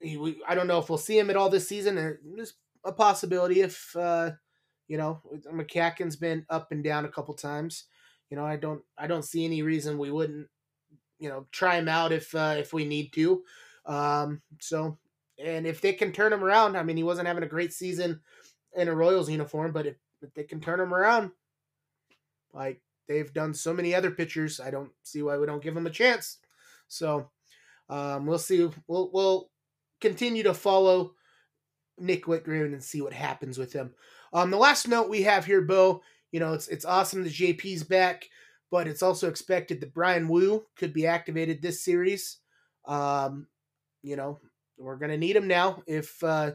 we, 0.00 0.40
I 0.48 0.54
don't 0.54 0.66
know 0.66 0.78
if 0.78 0.88
we'll 0.88 0.96
see 0.96 1.18
him 1.18 1.28
at 1.28 1.36
all 1.36 1.50
this 1.50 1.68
season. 1.68 2.18
There's 2.34 2.54
a 2.82 2.92
possibility 2.92 3.60
if, 3.60 3.94
uh, 3.94 4.30
you 4.88 4.96
know, 4.96 5.20
McCaughan's 5.52 6.16
been 6.16 6.46
up 6.48 6.72
and 6.72 6.82
down 6.82 7.04
a 7.04 7.10
couple 7.10 7.34
times. 7.34 7.84
You 8.30 8.38
know, 8.38 8.46
I 8.46 8.56
don't, 8.56 8.80
I 8.96 9.06
don't 9.06 9.24
see 9.24 9.44
any 9.44 9.60
reason 9.60 9.98
we 9.98 10.10
wouldn't, 10.10 10.48
you 11.18 11.28
know, 11.28 11.46
try 11.52 11.76
him 11.76 11.88
out 11.88 12.10
if, 12.10 12.34
uh, 12.34 12.54
if 12.56 12.72
we 12.72 12.86
need 12.86 13.12
to. 13.12 13.42
Um, 13.86 14.42
so, 14.60 14.98
and 15.42 15.66
if 15.66 15.80
they 15.80 15.92
can 15.92 16.12
turn 16.12 16.32
him 16.32 16.44
around, 16.44 16.76
I 16.76 16.82
mean, 16.82 16.96
he 16.96 17.02
wasn't 17.02 17.28
having 17.28 17.44
a 17.44 17.48
great 17.48 17.72
season 17.72 18.20
in 18.74 18.88
a 18.88 18.94
Royals 18.94 19.30
uniform, 19.30 19.72
but 19.72 19.86
if, 19.86 19.96
if 20.22 20.34
they 20.34 20.44
can 20.44 20.60
turn 20.60 20.80
him 20.80 20.94
around, 20.94 21.30
like 22.52 22.80
they've 23.08 23.32
done 23.32 23.54
so 23.54 23.72
many 23.72 23.94
other 23.94 24.10
pitchers, 24.10 24.60
I 24.60 24.70
don't 24.70 24.90
see 25.02 25.22
why 25.22 25.38
we 25.38 25.46
don't 25.46 25.62
give 25.62 25.76
him 25.76 25.86
a 25.86 25.90
chance. 25.90 26.38
So, 26.88 27.30
um, 27.88 28.26
we'll 28.26 28.38
see. 28.38 28.68
We'll 28.88 29.10
we'll 29.12 29.50
continue 30.00 30.42
to 30.44 30.54
follow 30.54 31.12
Nick 31.98 32.24
Wittgren 32.24 32.72
and 32.72 32.82
see 32.82 33.00
what 33.00 33.12
happens 33.12 33.58
with 33.58 33.72
him. 33.72 33.94
Um, 34.32 34.50
the 34.50 34.56
last 34.56 34.88
note 34.88 35.08
we 35.08 35.22
have 35.22 35.44
here, 35.44 35.62
Beau, 35.62 36.02
you 36.32 36.40
know, 36.40 36.52
it's 36.52 36.68
it's 36.68 36.84
awesome 36.84 37.22
that 37.24 37.32
JP's 37.32 37.84
back, 37.84 38.26
but 38.70 38.88
it's 38.88 39.02
also 39.02 39.28
expected 39.28 39.80
that 39.80 39.94
Brian 39.94 40.28
Woo 40.28 40.64
could 40.76 40.92
be 40.92 41.06
activated 41.06 41.62
this 41.62 41.82
series. 41.82 42.38
Um, 42.86 43.46
you 44.06 44.16
know, 44.16 44.38
we're 44.78 44.96
gonna 44.96 45.16
need 45.16 45.36
him 45.36 45.48
now. 45.48 45.82
If 45.86 46.22
uh, 46.22 46.52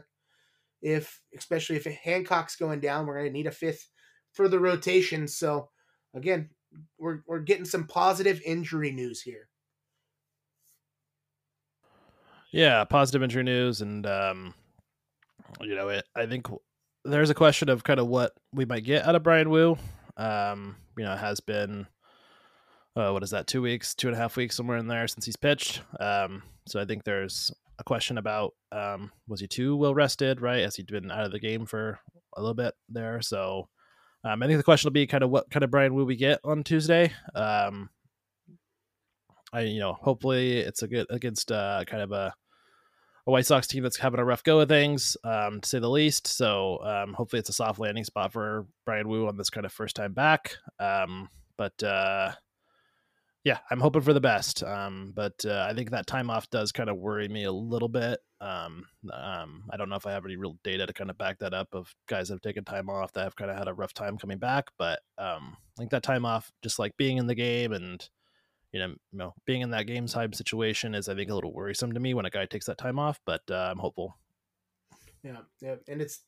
if 0.80 1.20
especially 1.36 1.76
if 1.76 1.84
Hancock's 1.84 2.56
going 2.56 2.80
down, 2.80 3.06
we're 3.06 3.18
gonna 3.18 3.30
need 3.30 3.46
a 3.46 3.52
fifth 3.52 3.88
for 4.32 4.48
the 4.48 4.58
rotation. 4.58 5.28
So 5.28 5.68
again, 6.14 6.50
we're 6.98 7.20
we're 7.26 7.40
getting 7.40 7.66
some 7.66 7.86
positive 7.86 8.40
injury 8.44 8.90
news 8.90 9.20
here. 9.20 9.48
Yeah, 12.52 12.84
positive 12.84 13.22
injury 13.22 13.42
news, 13.42 13.82
and 13.82 14.06
um, 14.06 14.54
you 15.60 15.74
know, 15.74 15.88
it. 15.88 16.06
I 16.16 16.26
think 16.26 16.46
there's 17.04 17.30
a 17.30 17.34
question 17.34 17.68
of 17.68 17.84
kind 17.84 18.00
of 18.00 18.06
what 18.06 18.32
we 18.52 18.64
might 18.64 18.84
get 18.84 19.04
out 19.04 19.14
of 19.14 19.22
Brian 19.22 19.50
Woo. 19.50 19.76
Um, 20.16 20.76
you 20.96 21.04
know, 21.04 21.16
has 21.16 21.40
been 21.40 21.86
uh, 22.96 23.10
what 23.10 23.22
is 23.22 23.30
that? 23.30 23.46
Two 23.46 23.62
weeks, 23.62 23.94
two 23.94 24.08
and 24.08 24.16
a 24.16 24.20
half 24.20 24.36
weeks, 24.36 24.56
somewhere 24.56 24.78
in 24.78 24.86
there 24.86 25.06
since 25.06 25.26
he's 25.26 25.36
pitched. 25.36 25.82
Um, 26.00 26.42
so 26.66 26.80
I 26.80 26.84
think 26.84 27.04
there's 27.04 27.52
a 27.78 27.84
question 27.84 28.18
about 28.18 28.54
um, 28.70 29.10
was 29.28 29.40
he 29.40 29.46
too 29.46 29.76
well 29.76 29.94
rested, 29.94 30.40
right? 30.40 30.62
As 30.62 30.76
he'd 30.76 30.86
been 30.86 31.10
out 31.10 31.24
of 31.24 31.32
the 31.32 31.40
game 31.40 31.66
for 31.66 31.98
a 32.36 32.40
little 32.40 32.54
bit 32.54 32.74
there? 32.88 33.20
So 33.22 33.68
um, 34.24 34.42
I 34.42 34.46
think 34.46 34.58
the 34.58 34.64
question 34.64 34.88
will 34.88 34.92
be 34.92 35.06
kind 35.06 35.24
of 35.24 35.30
what 35.30 35.50
kind 35.50 35.64
of 35.64 35.70
Brian 35.70 35.94
Woo 35.94 36.04
we 36.04 36.16
get 36.16 36.40
on 36.44 36.62
Tuesday. 36.62 37.12
Um, 37.34 37.90
I 39.52 39.62
you 39.62 39.80
know 39.80 39.94
hopefully 39.94 40.58
it's 40.58 40.82
a 40.82 40.88
good 40.88 41.06
against 41.10 41.52
uh, 41.52 41.84
kind 41.86 42.02
of 42.02 42.12
a 42.12 42.34
a 43.26 43.30
White 43.30 43.46
Sox 43.46 43.66
team 43.66 43.82
that's 43.82 43.98
having 43.98 44.18
a 44.18 44.24
rough 44.24 44.42
go 44.42 44.60
of 44.60 44.68
things, 44.68 45.16
um, 45.24 45.60
to 45.60 45.68
say 45.68 45.78
the 45.78 45.88
least. 45.88 46.26
So 46.26 46.78
um, 46.82 47.14
hopefully 47.14 47.38
it's 47.38 47.50
a 47.50 47.52
soft 47.52 47.78
landing 47.78 48.04
spot 48.04 48.32
for 48.32 48.66
Brian 48.84 49.08
Woo 49.08 49.28
on 49.28 49.36
this 49.36 49.50
kind 49.50 49.64
of 49.64 49.72
first 49.72 49.94
time 49.94 50.12
back. 50.12 50.56
Um, 50.80 51.28
but 51.56 51.80
uh, 51.82 52.32
yeah, 53.44 53.58
I'm 53.70 53.80
hoping 53.80 54.02
for 54.02 54.12
the 54.12 54.20
best. 54.20 54.62
Um, 54.62 55.12
but 55.14 55.44
uh, 55.44 55.66
I 55.68 55.74
think 55.74 55.90
that 55.90 56.06
time 56.06 56.30
off 56.30 56.48
does 56.50 56.70
kind 56.70 56.88
of 56.88 56.96
worry 56.96 57.28
me 57.28 57.44
a 57.44 57.52
little 57.52 57.88
bit. 57.88 58.20
Um, 58.40 58.84
um, 59.12 59.64
I 59.70 59.76
don't 59.76 59.88
know 59.88 59.96
if 59.96 60.06
I 60.06 60.12
have 60.12 60.24
any 60.24 60.36
real 60.36 60.58
data 60.62 60.86
to 60.86 60.92
kind 60.92 61.10
of 61.10 61.18
back 61.18 61.38
that 61.40 61.54
up 61.54 61.68
of 61.72 61.92
guys 62.08 62.28
that 62.28 62.34
have 62.34 62.42
taken 62.42 62.64
time 62.64 62.88
off 62.88 63.12
that 63.12 63.24
have 63.24 63.36
kind 63.36 63.50
of 63.50 63.56
had 63.56 63.68
a 63.68 63.74
rough 63.74 63.94
time 63.94 64.16
coming 64.16 64.38
back. 64.38 64.70
But 64.78 65.00
um, 65.18 65.56
I 65.76 65.80
think 65.80 65.90
that 65.90 66.02
time 66.02 66.24
off, 66.24 66.52
just 66.62 66.78
like 66.78 66.96
being 66.96 67.18
in 67.18 67.26
the 67.26 67.34
game 67.34 67.72
and 67.72 68.08
you 68.72 68.80
know, 68.80 68.86
you 68.86 69.18
know, 69.18 69.34
being 69.44 69.60
in 69.60 69.70
that 69.70 69.86
game 69.86 70.06
time 70.06 70.32
situation 70.32 70.94
is, 70.94 71.08
I 71.08 71.14
think, 71.14 71.30
a 71.30 71.34
little 71.34 71.52
worrisome 71.52 71.92
to 71.92 72.00
me 72.00 72.14
when 72.14 72.24
a 72.24 72.30
guy 72.30 72.46
takes 72.46 72.66
that 72.66 72.78
time 72.78 72.98
off. 72.98 73.20
But 73.26 73.42
uh, 73.50 73.68
I'm 73.70 73.78
hopeful. 73.78 74.16
Yeah, 75.22 75.38
yeah, 75.60 75.76
and 75.88 76.00
it's 76.00 76.20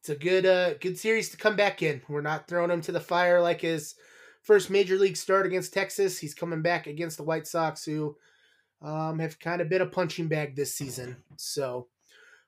it's 0.00 0.08
a 0.08 0.16
good 0.16 0.46
uh 0.46 0.74
good 0.74 0.98
series 0.98 1.28
to 1.30 1.36
come 1.36 1.56
back 1.56 1.82
in. 1.82 2.00
We're 2.08 2.22
not 2.22 2.48
throwing 2.48 2.70
him 2.70 2.80
to 2.82 2.92
the 2.92 3.00
fire 3.00 3.40
like 3.40 3.60
his 3.60 3.94
first 4.42 4.70
major 4.70 4.96
league 4.96 5.16
start 5.16 5.46
against 5.46 5.72
Texas. 5.72 6.18
He's 6.18 6.34
coming 6.34 6.62
back 6.62 6.86
against 6.86 7.16
the 7.16 7.22
White 7.22 7.46
Sox, 7.46 7.84
who 7.84 8.16
um, 8.82 9.18
have 9.18 9.38
kind 9.38 9.60
of 9.60 9.68
been 9.68 9.82
a 9.82 9.86
punching 9.86 10.28
bag 10.28 10.56
this 10.56 10.74
season. 10.74 11.16
So, 11.36 11.88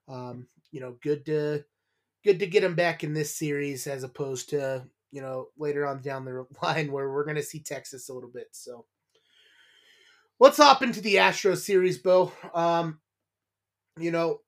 um, 0.09 0.47
you 0.71 0.81
know, 0.81 0.97
good 1.03 1.27
to 1.27 1.65
good 2.25 2.39
to 2.39 2.47
get 2.47 2.65
him 2.65 2.75
back 2.75 3.05
in 3.05 3.13
this 3.13 3.35
series 3.35 3.87
as 3.87 4.05
opposed 4.05 4.49
to 4.51 4.85
you 5.11 5.21
know 5.21 5.49
later 5.59 5.87
on 5.87 6.01
down 6.01 6.25
the 6.25 6.47
line 6.63 6.91
where 6.91 7.11
we're 7.11 7.25
going 7.25 7.37
to 7.37 7.43
see 7.43 7.61
Texas 7.61 8.09
a 8.09 8.15
little 8.15 8.31
bit. 8.31 8.49
So, 8.53 8.87
let's 10.41 10.57
hop 10.57 10.83
into 10.83 11.01
the 11.01 11.17
Astros 11.17 11.59
series, 11.59 11.99
Beau. 11.99 12.33
Um, 12.55 13.01
you 13.99 14.11
know, 14.11 14.41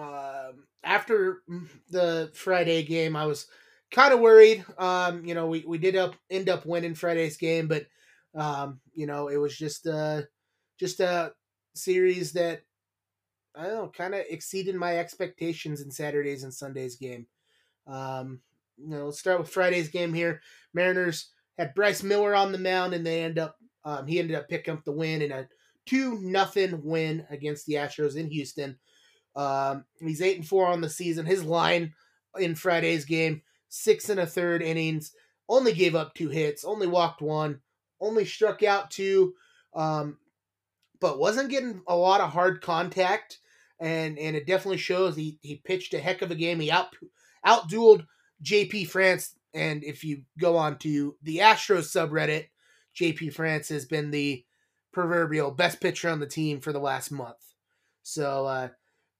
uh, 0.00 0.52
after 0.84 1.42
the 1.90 2.30
Friday 2.34 2.84
game, 2.84 3.16
I 3.16 3.26
was 3.26 3.46
kind 3.90 4.12
of 4.12 4.20
worried. 4.20 4.64
Um, 4.78 5.24
you 5.24 5.34
know, 5.34 5.46
we, 5.46 5.64
we 5.66 5.78
did 5.78 5.96
up 5.96 6.14
end 6.30 6.48
up 6.48 6.66
winning 6.66 6.94
Friday's 6.94 7.36
game, 7.36 7.68
but 7.68 7.86
um, 8.34 8.80
you 8.94 9.06
know, 9.06 9.28
it 9.28 9.36
was 9.36 9.56
just 9.56 9.86
uh 9.86 10.22
just 10.78 11.00
a 11.00 11.32
series 11.74 12.32
that 12.32 12.62
I 13.54 13.64
don't 13.64 13.74
know, 13.74 13.92
kind 13.96 14.14
of 14.14 14.24
exceeded 14.28 14.74
my 14.76 14.98
expectations 14.98 15.80
in 15.80 15.90
Saturday's 15.90 16.44
and 16.44 16.54
Sunday's 16.54 16.96
game. 16.96 17.26
Um, 17.86 18.40
you 18.76 18.90
know, 18.90 19.06
let's 19.06 19.18
start 19.18 19.40
with 19.40 19.50
Friday's 19.50 19.88
game 19.88 20.14
here. 20.14 20.40
Mariners 20.74 21.30
had 21.58 21.74
Bryce 21.74 22.02
Miller 22.02 22.34
on 22.36 22.52
the 22.52 22.58
mound, 22.58 22.94
and 22.94 23.04
they 23.04 23.22
end 23.22 23.38
up 23.38 23.56
um, 23.84 24.06
he 24.06 24.18
ended 24.18 24.36
up 24.36 24.48
picking 24.48 24.74
up 24.74 24.84
the 24.84 24.92
win 24.92 25.22
in 25.22 25.32
a 25.32 25.48
two 25.86 26.18
nothing 26.20 26.84
win 26.84 27.26
against 27.30 27.66
the 27.66 27.74
Astros 27.74 28.16
in 28.16 28.30
Houston. 28.30 28.78
Um, 29.34 29.84
he's 30.00 30.20
eight 30.20 30.36
and 30.36 30.46
four 30.46 30.66
on 30.66 30.80
the 30.80 30.90
season. 30.90 31.24
His 31.24 31.44
line 31.44 31.94
in 32.38 32.54
Friday's 32.54 33.04
game 33.04 33.42
six 33.68 34.08
and 34.08 34.20
a 34.20 34.26
third 34.26 34.62
innings, 34.62 35.12
only 35.48 35.72
gave 35.72 35.94
up 35.94 36.14
two 36.14 36.28
hits, 36.28 36.64
only 36.64 36.86
walked 36.86 37.22
one, 37.22 37.60
only 38.00 38.24
struck 38.24 38.62
out 38.62 38.90
two, 38.90 39.34
um, 39.74 40.18
but 41.00 41.18
wasn't 41.18 41.50
getting 41.50 41.82
a 41.86 41.96
lot 41.96 42.20
of 42.20 42.30
hard 42.30 42.60
contact. 42.60 43.38
And 43.80 44.18
and 44.18 44.34
it 44.34 44.46
definitely 44.46 44.78
shows 44.78 45.14
he, 45.14 45.38
he 45.40 45.62
pitched 45.64 45.94
a 45.94 46.00
heck 46.00 46.22
of 46.22 46.30
a 46.32 46.34
game. 46.34 46.58
He 46.58 46.70
out 46.70 46.88
outdueled 47.46 48.04
JP 48.42 48.88
France. 48.88 49.34
And 49.54 49.84
if 49.84 50.04
you 50.04 50.22
go 50.38 50.56
on 50.56 50.78
to 50.78 51.16
the 51.22 51.38
Astros 51.38 51.86
subreddit, 51.86 52.46
JP 52.98 53.32
France 53.32 53.68
has 53.68 53.86
been 53.86 54.10
the 54.10 54.44
proverbial 54.92 55.52
best 55.52 55.80
pitcher 55.80 56.08
on 56.08 56.20
the 56.20 56.26
team 56.26 56.60
for 56.60 56.72
the 56.72 56.80
last 56.80 57.10
month. 57.10 57.36
So 58.02 58.46
uh, 58.46 58.68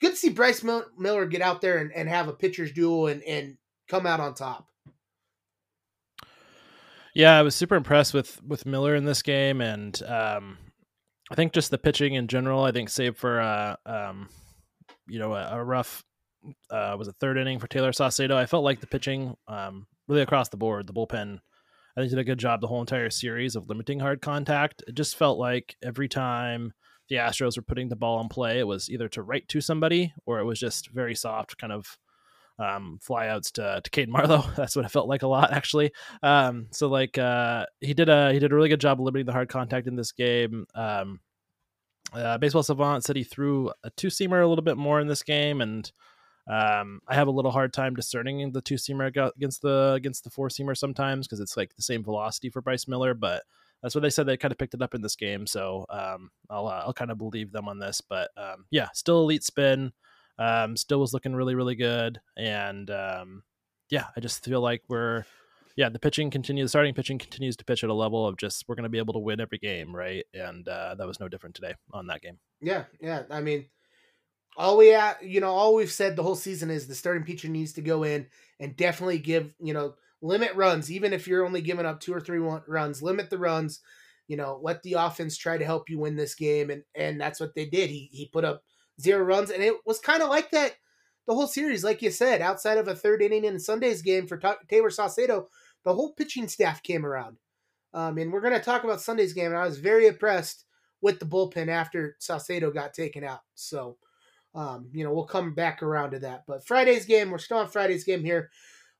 good 0.00 0.11
to 0.11 0.17
see 0.17 0.31
Bryce 0.31 0.64
Miller 0.64 1.26
get 1.26 1.43
out 1.43 1.61
there 1.61 1.78
and, 1.78 1.93
and 1.93 2.09
have 2.09 2.28
a 2.28 2.33
pitcher's 2.33 2.73
duel 2.73 3.07
and, 3.07 3.23
and 3.23 3.57
come 3.88 4.07
out 4.07 4.21
on 4.21 4.35
top. 4.35 4.68
Yeah, 7.14 7.37
I 7.37 7.42
was 7.42 7.54
super 7.54 7.75
impressed 7.75 8.14
with 8.14 8.40
with 8.45 8.66
Miller 8.66 8.95
in 8.95 9.04
this 9.04 9.23
game, 9.23 9.61
and 9.61 10.00
um, 10.04 10.59
I 11.30 11.35
think 11.35 11.52
just 11.52 11.71
the 11.71 11.78
pitching 11.78 12.14
in 12.14 12.28
general. 12.28 12.64
I 12.64 12.73
think 12.73 12.88
save 12.88 13.16
for 13.16 13.40
uh, 13.40 13.76
um, 13.87 14.28
you 15.09 15.18
know 15.18 15.35
a, 15.35 15.59
a 15.59 15.64
rough 15.64 16.04
uh, 16.71 16.95
was 16.99 17.09
a 17.09 17.12
third 17.14 17.37
inning 17.37 17.59
for 17.59 17.66
Tayler 17.66 17.92
Saucedo. 17.95 18.35
I 18.35 18.47
felt 18.47 18.64
like 18.64 18.80
the 18.80 18.87
pitching 18.87 19.35
um, 19.49 19.87
really 20.07 20.23
across 20.23 20.49
the 20.49 20.57
board, 20.57 20.87
the 20.87 20.92
bullpen. 20.92 21.40
I 21.97 22.00
think 22.00 22.11
did 22.11 22.21
a 22.21 22.25
good 22.25 22.38
job 22.38 22.61
the 22.61 22.68
whole 22.68 22.80
entire 22.80 23.11
series 23.11 23.57
of 23.57 23.68
limiting 23.68 23.99
hard 23.99 24.21
contact. 24.21 24.85
It 24.87 24.95
just 24.95 25.16
felt 25.16 25.38
like 25.38 25.75
every 25.83 26.09
time 26.09 26.73
the 27.09 27.16
Astros 27.16 27.57
were 27.57 27.62
putting 27.62 27.88
the 27.88 27.97
ball 27.97 28.21
in 28.21 28.28
play, 28.28 28.61
it 28.61 28.66
was 28.66 28.88
either 28.88 29.09
to 29.09 29.23
right 29.23 29.47
to 29.49 29.61
somebody 29.61 30.12
or 30.25 30.38
it 30.38 30.45
was 30.45 30.61
just 30.61 30.90
very 30.90 31.16
soft, 31.16 31.59
kind 31.59 31.73
of 31.73 31.99
um, 32.59 32.99
flyouts 33.07 33.53
to 33.53 33.81
to 33.83 33.91
Cade 33.91 34.09
Marlowe. 34.09 34.45
That's 34.57 34.77
what 34.77 34.85
it 34.85 34.91
felt 34.91 35.09
like 35.09 35.23
a 35.23 35.29
lot 35.29 35.53
actually. 35.53 35.93
Um, 36.23 36.67
so 36.71 36.88
like 36.88 37.19
uh, 37.19 37.67
he 37.81 37.95
did 37.95 38.09
a 38.09 38.33
he 38.33 38.38
did 38.38 38.53
a 38.53 38.55
really 38.55 38.69
good 38.69 38.81
job 38.81 39.00
limiting 39.00 39.27
the 39.27 39.33
hard 39.33 39.49
contact 39.49 39.87
in 39.87 39.97
this 39.97 40.12
game. 40.12 40.67
Um, 40.75 41.21
uh, 42.12 42.38
Baseball 42.38 42.62
Savant 42.62 43.05
said 43.05 43.17
he 43.17 43.25
threw 43.25 43.71
a 43.85 43.91
two 43.91 44.09
seamer 44.09 44.43
a 44.43 44.47
little 44.47 44.65
bit 44.65 44.79
more 44.79 45.00
in 45.00 45.09
this 45.09 45.23
game, 45.23 45.61
and 45.61 45.91
um, 46.49 47.00
I 47.07 47.15
have 47.15 47.29
a 47.29 47.33
little 47.33 47.50
hard 47.50 47.73
time 47.73 47.95
discerning 47.95 48.50
the 48.53 48.62
two 48.62 48.77
seamer 48.77 49.07
against 49.37 49.62
the 49.62 49.93
against 49.95 50.25
the 50.25 50.31
four 50.31 50.49
seamer 50.49 50.77
sometimes 50.77 51.27
because 51.27 51.41
it's 51.41 51.57
like 51.57 51.75
the 51.77 51.83
same 51.83 52.03
velocity 52.03 52.49
for 52.49 52.62
Bryce 52.62 52.88
Miller, 52.88 53.15
but 53.15 53.43
that's 53.83 53.95
what 53.95 54.00
they 54.00 54.11
said. 54.11 54.27
They 54.27 54.37
kind 54.37 54.53
of 54.53 54.59
picked 54.59 54.75
it 54.75 54.83
up 54.83 54.95
in 54.95 55.03
this 55.03 55.17
game, 55.17 55.47
so 55.47 55.85
um, 55.91 56.31
I'll 56.49 56.67
uh, 56.67 56.83
I'll 56.87 56.95
kind 56.95 57.11
of 57.11 57.19
believe 57.19 57.53
them 57.53 57.69
on 57.69 57.79
this. 57.79 58.00
But 58.00 58.31
um, 58.37 58.65
yeah, 58.71 58.88
still 58.95 59.21
elite 59.21 59.45
spin. 59.45 59.93
Um, 60.38 60.76
still 60.76 61.00
was 61.00 61.12
looking 61.12 61.35
really, 61.35 61.54
really 61.54 61.75
good. 61.75 62.21
And 62.37 62.90
um, 62.90 63.42
yeah, 63.90 64.04
I 64.16 64.21
just 64.21 64.45
feel 64.45 64.61
like 64.61 64.83
we're, 64.88 65.25
yeah, 65.76 65.88
the 65.88 65.99
pitching 65.99 66.30
continues, 66.30 66.66
the 66.66 66.68
starting 66.71 66.95
pitching 66.95 67.18
continues 67.18 67.57
to 67.57 67.64
pitch 67.64 67.83
at 67.85 67.90
a 67.90 67.95
level 67.95 68.26
of 68.26 68.37
just, 68.37 68.64
we're 68.68 68.75
going 68.75 68.85
to 68.85 68.88
be 68.88 68.99
able 68.99 69.14
to 69.14 69.21
win 69.21 69.40
every 69.40 69.59
game, 69.59 69.95
right? 69.95 70.25
And 70.35 70.66
uh, 70.68 70.95
that 70.97 71.07
was 71.07 71.21
no 71.21 71.28
different 71.28 71.57
today 71.57 71.75
on 71.92 72.07
that 72.07 72.23
game. 72.23 72.38
Yeah, 72.61 72.85
yeah. 73.00 73.23
I 73.30 73.40
mean, 73.40 73.66
all 74.57 74.76
we, 74.76 74.95
at, 74.95 75.23
you 75.23 75.40
know, 75.40 75.50
all 75.50 75.75
we've 75.75 75.90
said 75.90 76.16
the 76.16 76.23
whole 76.23 76.37
season 76.37 76.71
is 76.71 76.87
the 76.87 76.95
starting 76.95 77.25
pitcher 77.25 77.49
needs 77.49 77.73
to 77.75 77.80
go 77.80 78.02
in 78.02 78.26
and 78.61 78.76
definitely 78.76 79.18
give, 79.18 79.52
you 79.61 79.75
know, 79.75 79.95
limit 80.21 80.54
runs, 80.54 80.90
even 80.90 81.12
if 81.12 81.28
you're 81.28 81.47
only 81.47 81.61
giving 81.61 81.87
up 81.87 82.00
two 82.00 82.12
or 82.12 82.21
three 82.21 82.38
runs, 82.38 83.02
limit 83.02 83.30
the 83.30 83.38
runs. 83.38 83.80
You 84.26 84.37
know, 84.37 84.61
let 84.62 84.83
the 84.83 84.92
offense 84.92 85.38
try 85.38 85.57
to 85.57 85.64
help 85.64 85.88
you 85.88 85.99
win 85.99 86.14
this 86.14 86.35
game, 86.35 86.68
and 86.68 86.83
and 86.95 87.18
that's 87.18 87.40
what 87.40 87.54
they 87.54 87.64
did. 87.64 87.88
He 87.88 88.11
he 88.12 88.26
put 88.26 88.45
up 88.45 88.62
zero 89.00 89.25
runs, 89.25 89.50
and 89.50 89.62
it 89.62 89.75
was 89.87 89.99
kind 89.99 90.23
of 90.23 90.28
like 90.28 90.50
that 90.50 90.75
the 91.28 91.35
whole 91.35 91.47
series, 91.47 91.85
like 91.85 92.00
you 92.00 92.11
said, 92.11 92.40
outside 92.40 92.78
of 92.78 92.88
a 92.88 92.95
third 92.95 93.21
inning 93.21 93.45
in 93.45 93.61
Sunday's 93.61 94.00
game 94.00 94.26
for 94.26 94.38
Tayler 94.38 94.90
Saucedo, 94.90 95.47
the 95.85 95.93
whole 95.93 96.14
pitching 96.14 96.49
staff 96.49 96.83
came 96.83 97.05
around. 97.05 97.37
Um, 97.93 98.17
and 98.17 98.33
we're 98.33 98.40
going 98.40 98.55
to 98.55 98.61
talk 98.61 98.83
about 98.83 99.02
Sunday's 99.02 99.35
game, 99.35 99.49
and 99.49 99.57
I 99.57 99.67
was 99.67 99.78
very 99.78 100.07
impressed 100.07 100.64
with 101.02 101.21
the 101.21 101.26
bullpen 101.26 101.69
after 101.69 102.17
Saucedo 102.19 102.73
got 102.73 102.95
taken 102.95 103.25
out. 103.25 103.40
So, 103.55 103.99
um, 104.55 104.88
you 104.93 105.05
know, 105.05 105.12
we'll 105.12 105.26
come 105.26 105.55
back 105.55 105.83
around 105.83 106.12
to 106.12 106.19
that. 106.21 106.45
But 106.47 106.67
Friday's 106.67 107.05
game, 107.05 107.31
we're 107.31 107.38
still 107.38 107.59
on 107.59 107.69
Friday's 107.69 108.05
game 108.05 108.25
here. 108.25 108.50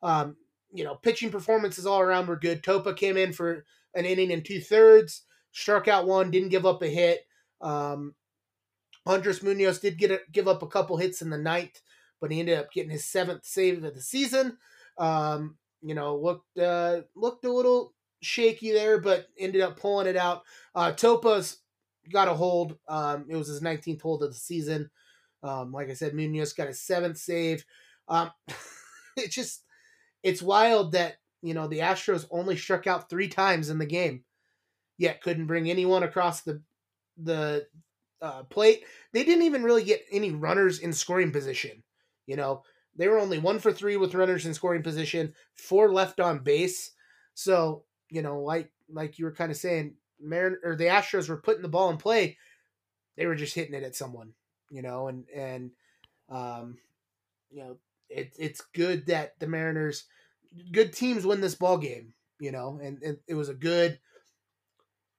Um, 0.03 0.37
you 0.71 0.85
know, 0.85 0.97
pitching 0.97 1.31
performances 1.31 1.87
all 1.87 2.01
around 2.01 2.29
were 2.29 2.37
good. 2.37 2.63
Topa 2.63 2.95
came 2.95 3.17
in 3.17 3.33
for 3.33 3.65
an 3.95 4.05
inning 4.05 4.33
and 4.33 4.45
two 4.45 4.61
thirds, 4.61 5.23
struck 5.53 5.89
out 5.89 6.07
one, 6.07 6.31
didn't 6.31 6.51
give 6.51 6.67
up 6.67 6.83
a 6.83 6.89
hit. 6.89 7.21
Um, 7.63 8.15
Andres 9.09 9.43
Munoz 9.43 9.79
did 9.79 9.99
get 9.99 10.11
a, 10.11 10.21
give 10.31 10.47
up 10.47 10.63
a 10.63 10.67
couple 10.69 10.99
hits 10.99 11.23
in 11.23 11.31
the 11.31 11.39
ninth, 11.39 11.81
but 12.21 12.31
he 12.31 12.41
ended 12.41 12.59
up 12.59 12.71
getting 12.71 12.91
his 12.91 13.07
seventh 13.07 13.45
save 13.45 13.83
of 13.83 13.95
the 13.95 14.03
season. 14.03 14.59
Um, 14.99 15.57
you 15.81 15.95
know, 15.95 16.17
looked 16.17 16.59
uh, 16.59 17.03
looked 17.17 17.45
a 17.45 17.53
little 17.53 17.95
shaky 18.21 18.73
there, 18.73 19.01
but 19.01 19.27
ended 19.39 19.63
up 19.63 19.81
pulling 19.81 20.07
it 20.07 20.17
out. 20.17 20.43
Uh, 20.75 20.93
Topa's 20.93 21.59
got 22.13 22.29
a 22.29 22.35
hold. 22.35 22.77
Um, 22.87 23.27
it 23.29 23.37
was 23.37 23.49
his 23.49 23.63
19th 23.63 24.03
hold 24.03 24.23
of 24.23 24.31
the 24.31 24.39
season. 24.39 24.91
Um, 25.43 25.73
like 25.73 25.89
I 25.89 25.95
said, 25.95 26.15
Munoz 26.15 26.53
got 26.53 26.67
his 26.67 26.83
seventh 26.83 27.17
save. 27.17 27.65
Um, 28.09 28.31
it 29.17 29.31
just 29.31 29.65
it's 30.23 30.43
wild 30.43 30.93
that 30.93 31.15
you 31.41 31.55
know 31.55 31.67
the 31.67 31.79
Astros 31.79 32.27
only 32.31 32.57
struck 32.57 32.87
out 32.87 33.09
three 33.09 33.29
times 33.29 33.71
in 33.71 33.79
the 33.79 33.87
game, 33.87 34.25
yet 34.99 35.23
couldn't 35.23 35.47
bring 35.47 35.71
anyone 35.71 36.03
across 36.03 36.43
the 36.43 36.61
the 37.17 37.67
uh, 38.21 38.43
plate. 38.45 38.85
They 39.13 39.25
didn't 39.25 39.45
even 39.45 39.63
really 39.63 39.85
get 39.85 40.05
any 40.11 40.31
runners 40.31 40.79
in 40.79 40.93
scoring 40.93 41.31
position. 41.33 41.83
You 42.27 42.37
know, 42.37 42.63
they 42.97 43.09
were 43.09 43.19
only 43.19 43.39
one 43.39 43.59
for 43.59 43.73
three 43.73 43.97
with 43.97 44.15
runners 44.15 44.45
in 44.45 44.55
scoring 44.55 44.83
position, 44.83 45.33
four 45.55 45.91
left 45.93 46.21
on 46.21 46.41
base. 46.41 46.93
So 47.35 47.85
you 48.11 48.23
know, 48.23 48.41
like 48.41 48.71
like 48.91 49.19
you 49.19 49.25
were 49.25 49.35
kind 49.35 49.51
of 49.51 49.57
saying, 49.57 49.95
Marin 50.21 50.59
or 50.65 50.77
the 50.77 50.85
Astros 50.85 51.29
were 51.29 51.41
putting 51.41 51.63
the 51.63 51.69
ball 51.69 51.91
in 51.91 51.97
play. 51.97 52.37
They 53.17 53.27
were 53.27 53.35
just 53.35 53.55
hitting 53.55 53.75
it 53.75 53.83
at 53.83 53.97
someone. 53.97 54.33
You 54.71 54.83
know, 54.83 55.09
and 55.09 55.25
and 55.35 55.71
um, 56.29 56.79
you 57.51 57.63
know, 57.63 57.77
it, 58.09 58.35
it's 58.39 58.63
good 58.75 59.07
that 59.07 59.39
the 59.39 59.47
Mariners, 59.47 60.05
good 60.73 60.93
teams 60.93 61.25
win 61.25 61.41
this 61.41 61.55
ball 61.55 61.79
game. 61.79 62.15
You 62.41 62.53
know, 62.53 62.79
and, 62.83 63.03
and 63.03 63.19
it 63.27 63.35
was 63.35 63.49
a 63.49 63.55
good 63.55 63.99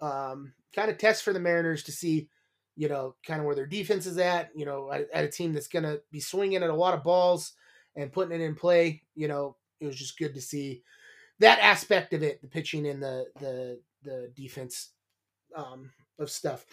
um, 0.01 0.53
kind 0.73 0.89
of 0.89 0.97
test 0.97 1.23
for 1.23 1.33
the 1.33 1.39
Mariners 1.39 1.83
to 1.83 1.91
see 1.91 2.29
you 2.79 2.87
know, 2.87 3.13
kind 3.27 3.41
of 3.41 3.45
where 3.45 3.55
their 3.55 3.65
defense 3.65 4.05
is 4.05 4.17
at, 4.17 4.51
you 4.55 4.65
know, 4.65 4.89
at, 4.89 5.05
at 5.13 5.25
a 5.25 5.27
team 5.27 5.51
that's 5.51 5.67
going 5.67 5.83
to 5.83 6.01
be 6.13 6.21
swinging 6.21 6.63
at 6.63 6.69
a 6.69 6.73
lot 6.73 6.93
of 6.93 7.03
balls 7.03 7.51
and 7.97 8.13
putting 8.13 8.31
it 8.31 8.41
in 8.41 8.55
play. 8.55 9.03
You 9.15 9.27
know, 9.27 9.57
it 9.81 9.85
was 9.85 9.97
just 9.97 10.17
good 10.17 10.33
to 10.35 10.39
see 10.39 10.81
that 11.39 11.59
aspect 11.59 12.13
of 12.13 12.23
it, 12.23 12.41
the 12.41 12.47
pitching 12.47 12.87
and 12.87 13.03
the 13.03 13.25
the 13.41 13.81
the 14.03 14.31
defense 14.33 14.91
um, 15.53 15.91
of 16.19 16.31
stuff. 16.31 16.65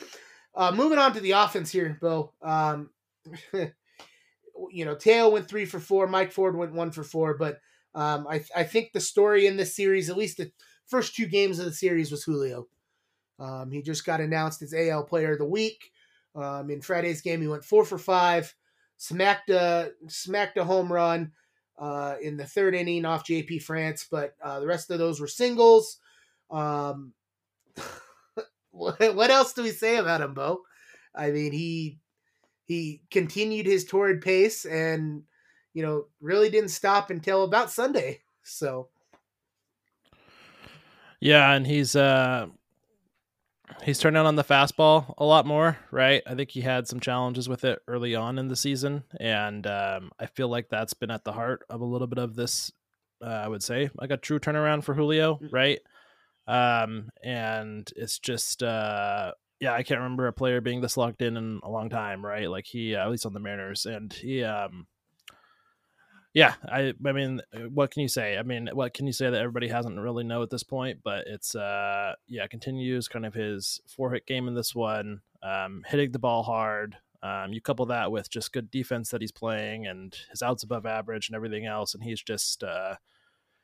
Uh, 0.54 0.70
moving 0.70 0.98
on 1.00 1.12
to 1.12 1.18
the 1.18 1.32
offense 1.32 1.72
here, 1.72 1.98
Beau. 2.00 2.32
Um, 2.40 2.90
you 3.52 4.84
know, 4.84 4.94
Teo 4.94 5.28
went 5.28 5.48
three 5.48 5.64
for 5.64 5.80
four. 5.80 6.06
Mike 6.06 6.30
Ford 6.30 6.56
went 6.56 6.72
one 6.72 6.92
for 6.92 7.02
four. 7.02 7.36
But 7.36 7.58
um, 7.96 8.28
I 8.30 8.44
I 8.54 8.62
think 8.62 8.92
the 8.92 9.00
story 9.00 9.48
in 9.48 9.56
this 9.56 9.74
series, 9.74 10.08
at 10.08 10.16
least 10.16 10.36
the 10.36 10.52
first 10.86 11.16
two 11.16 11.26
games 11.26 11.58
of 11.58 11.64
the 11.64 11.72
series, 11.72 12.12
was 12.12 12.22
Julio. 12.22 12.68
Um, 13.40 13.72
he 13.72 13.82
just 13.82 14.06
got 14.06 14.20
announced 14.20 14.62
as 14.62 14.72
AL 14.72 15.02
Player 15.02 15.32
of 15.32 15.38
the 15.40 15.44
Week. 15.44 15.90
Um, 16.36 16.70
in 16.70 16.82
Friday's 16.82 17.22
game, 17.22 17.40
he 17.40 17.48
went 17.48 17.64
four 17.64 17.84
for 17.84 17.98
five, 17.98 18.54
smacked 18.98 19.50
a 19.50 19.92
smacked 20.08 20.58
a 20.58 20.64
home 20.64 20.92
run 20.92 21.32
uh, 21.78 22.16
in 22.22 22.36
the 22.36 22.46
third 22.46 22.74
inning 22.74 23.04
off 23.04 23.26
JP 23.26 23.62
France, 23.62 24.06
but 24.10 24.34
uh, 24.42 24.60
the 24.60 24.66
rest 24.66 24.90
of 24.90 24.98
those 24.98 25.20
were 25.20 25.26
singles. 25.26 25.98
Um, 26.50 27.14
what 28.70 29.30
else 29.30 29.52
do 29.54 29.62
we 29.62 29.70
say 29.70 29.96
about 29.96 30.20
him, 30.20 30.34
Beau? 30.34 30.60
I 31.14 31.30
mean, 31.30 31.52
he 31.52 31.98
he 32.64 33.02
continued 33.10 33.66
his 33.66 33.84
torrid 33.84 34.20
pace 34.20 34.64
and 34.64 35.22
you 35.72 35.82
know 35.82 36.06
really 36.20 36.50
didn't 36.50 36.70
stop 36.70 37.10
until 37.10 37.44
about 37.44 37.70
Sunday. 37.70 38.20
So 38.42 38.88
yeah, 41.20 41.52
and 41.52 41.66
he's 41.66 41.96
uh 41.96 42.48
he's 43.82 43.98
turned 43.98 44.16
out 44.16 44.26
on 44.26 44.36
the 44.36 44.44
fastball 44.44 45.14
a 45.18 45.24
lot 45.24 45.46
more, 45.46 45.78
right? 45.90 46.22
I 46.26 46.34
think 46.34 46.50
he 46.50 46.60
had 46.60 46.88
some 46.88 47.00
challenges 47.00 47.48
with 47.48 47.64
it 47.64 47.80
early 47.88 48.14
on 48.14 48.38
in 48.38 48.48
the 48.48 48.56
season, 48.56 49.04
and 49.18 49.66
um, 49.66 50.10
I 50.18 50.26
feel 50.26 50.48
like 50.48 50.68
that's 50.68 50.94
been 50.94 51.10
at 51.10 51.24
the 51.24 51.32
heart 51.32 51.64
of 51.70 51.80
a 51.80 51.84
little 51.84 52.06
bit 52.06 52.18
of 52.18 52.34
this. 52.34 52.72
Uh, 53.22 53.28
I 53.28 53.48
would 53.48 53.62
say 53.62 53.90
like 53.94 54.10
a 54.10 54.16
true 54.16 54.38
turnaround 54.38 54.84
for 54.84 54.94
Julio, 54.94 55.36
mm. 55.36 55.52
right? 55.52 55.80
Um, 56.46 57.08
and 57.22 57.90
it's 57.96 58.18
just 58.18 58.62
uh, 58.62 59.32
yeah, 59.60 59.72
I 59.72 59.82
can't 59.82 60.00
remember 60.00 60.26
a 60.26 60.32
player 60.32 60.60
being 60.60 60.80
this 60.80 60.96
locked 60.96 61.22
in 61.22 61.36
in 61.36 61.60
a 61.62 61.70
long 61.70 61.88
time, 61.88 62.24
right? 62.24 62.50
Like 62.50 62.66
he, 62.66 62.94
uh, 62.94 63.04
at 63.04 63.10
least 63.10 63.26
on 63.26 63.32
the 63.32 63.40
Mariners, 63.40 63.86
and 63.86 64.12
he 64.12 64.42
um 64.42 64.86
yeah, 66.36 66.52
I 66.70 66.92
I 67.06 67.12
mean, 67.12 67.40
uh, 67.54 67.60
what 67.60 67.90
can 67.90 68.02
you 68.02 68.08
say? 68.08 68.36
I 68.36 68.42
mean, 68.42 68.68
what 68.74 68.92
can 68.92 69.06
you 69.06 69.14
say 69.14 69.30
that 69.30 69.40
everybody 69.40 69.68
hasn't 69.68 69.98
really 69.98 70.22
know 70.22 70.42
at 70.42 70.50
this 70.50 70.62
point? 70.62 70.98
But 71.02 71.26
it's 71.26 71.54
uh 71.54 72.12
yeah, 72.28 72.46
continues 72.46 73.08
kind 73.08 73.24
of 73.24 73.32
his 73.32 73.80
four 73.86 74.12
hit 74.12 74.26
game 74.26 74.46
in 74.46 74.54
this 74.54 74.74
one, 74.74 75.22
um, 75.42 75.82
hitting 75.86 76.12
the 76.12 76.18
ball 76.18 76.42
hard. 76.42 76.98
Um, 77.22 77.54
you 77.54 77.62
couple 77.62 77.86
that 77.86 78.12
with 78.12 78.28
just 78.28 78.52
good 78.52 78.70
defense 78.70 79.08
that 79.10 79.22
he's 79.22 79.32
playing 79.32 79.86
and 79.86 80.14
his 80.30 80.42
outs 80.42 80.62
above 80.62 80.84
average 80.84 81.30
and 81.30 81.34
everything 81.34 81.64
else, 81.64 81.94
and 81.94 82.04
he's 82.04 82.20
just 82.20 82.62
uh, 82.62 82.96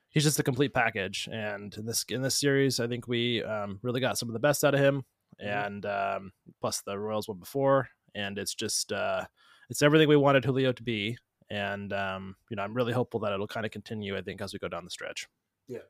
he's 0.08 0.24
just 0.24 0.40
a 0.40 0.42
complete 0.42 0.72
package. 0.72 1.28
And 1.30 1.76
in 1.76 1.84
this 1.84 2.06
in 2.08 2.22
this 2.22 2.40
series, 2.40 2.80
I 2.80 2.88
think 2.88 3.06
we 3.06 3.42
um, 3.42 3.80
really 3.82 4.00
got 4.00 4.16
some 4.16 4.30
of 4.30 4.32
the 4.32 4.38
best 4.38 4.64
out 4.64 4.72
of 4.72 4.80
him, 4.80 5.04
mm-hmm. 5.38 5.46
and 5.46 5.84
um, 5.84 6.32
plus 6.62 6.80
the 6.80 6.98
Royals 6.98 7.28
one 7.28 7.38
before, 7.38 7.90
and 8.14 8.38
it's 8.38 8.54
just 8.54 8.92
uh, 8.92 9.26
it's 9.68 9.82
everything 9.82 10.08
we 10.08 10.16
wanted 10.16 10.46
Julio 10.46 10.72
to 10.72 10.82
be 10.82 11.18
and 11.52 11.92
um, 11.92 12.34
you 12.48 12.56
know 12.56 12.62
I'm 12.62 12.74
really 12.74 12.94
hopeful 12.94 13.20
that 13.20 13.32
it'll 13.32 13.46
kind 13.46 13.66
of 13.66 13.72
continue. 13.72 14.16
I 14.16 14.22
think 14.22 14.40
as 14.40 14.54
we 14.54 14.58
go 14.58 14.68
down 14.68 14.84
the 14.84 14.90
stretch. 14.90 15.28
Yeah, 15.68 15.80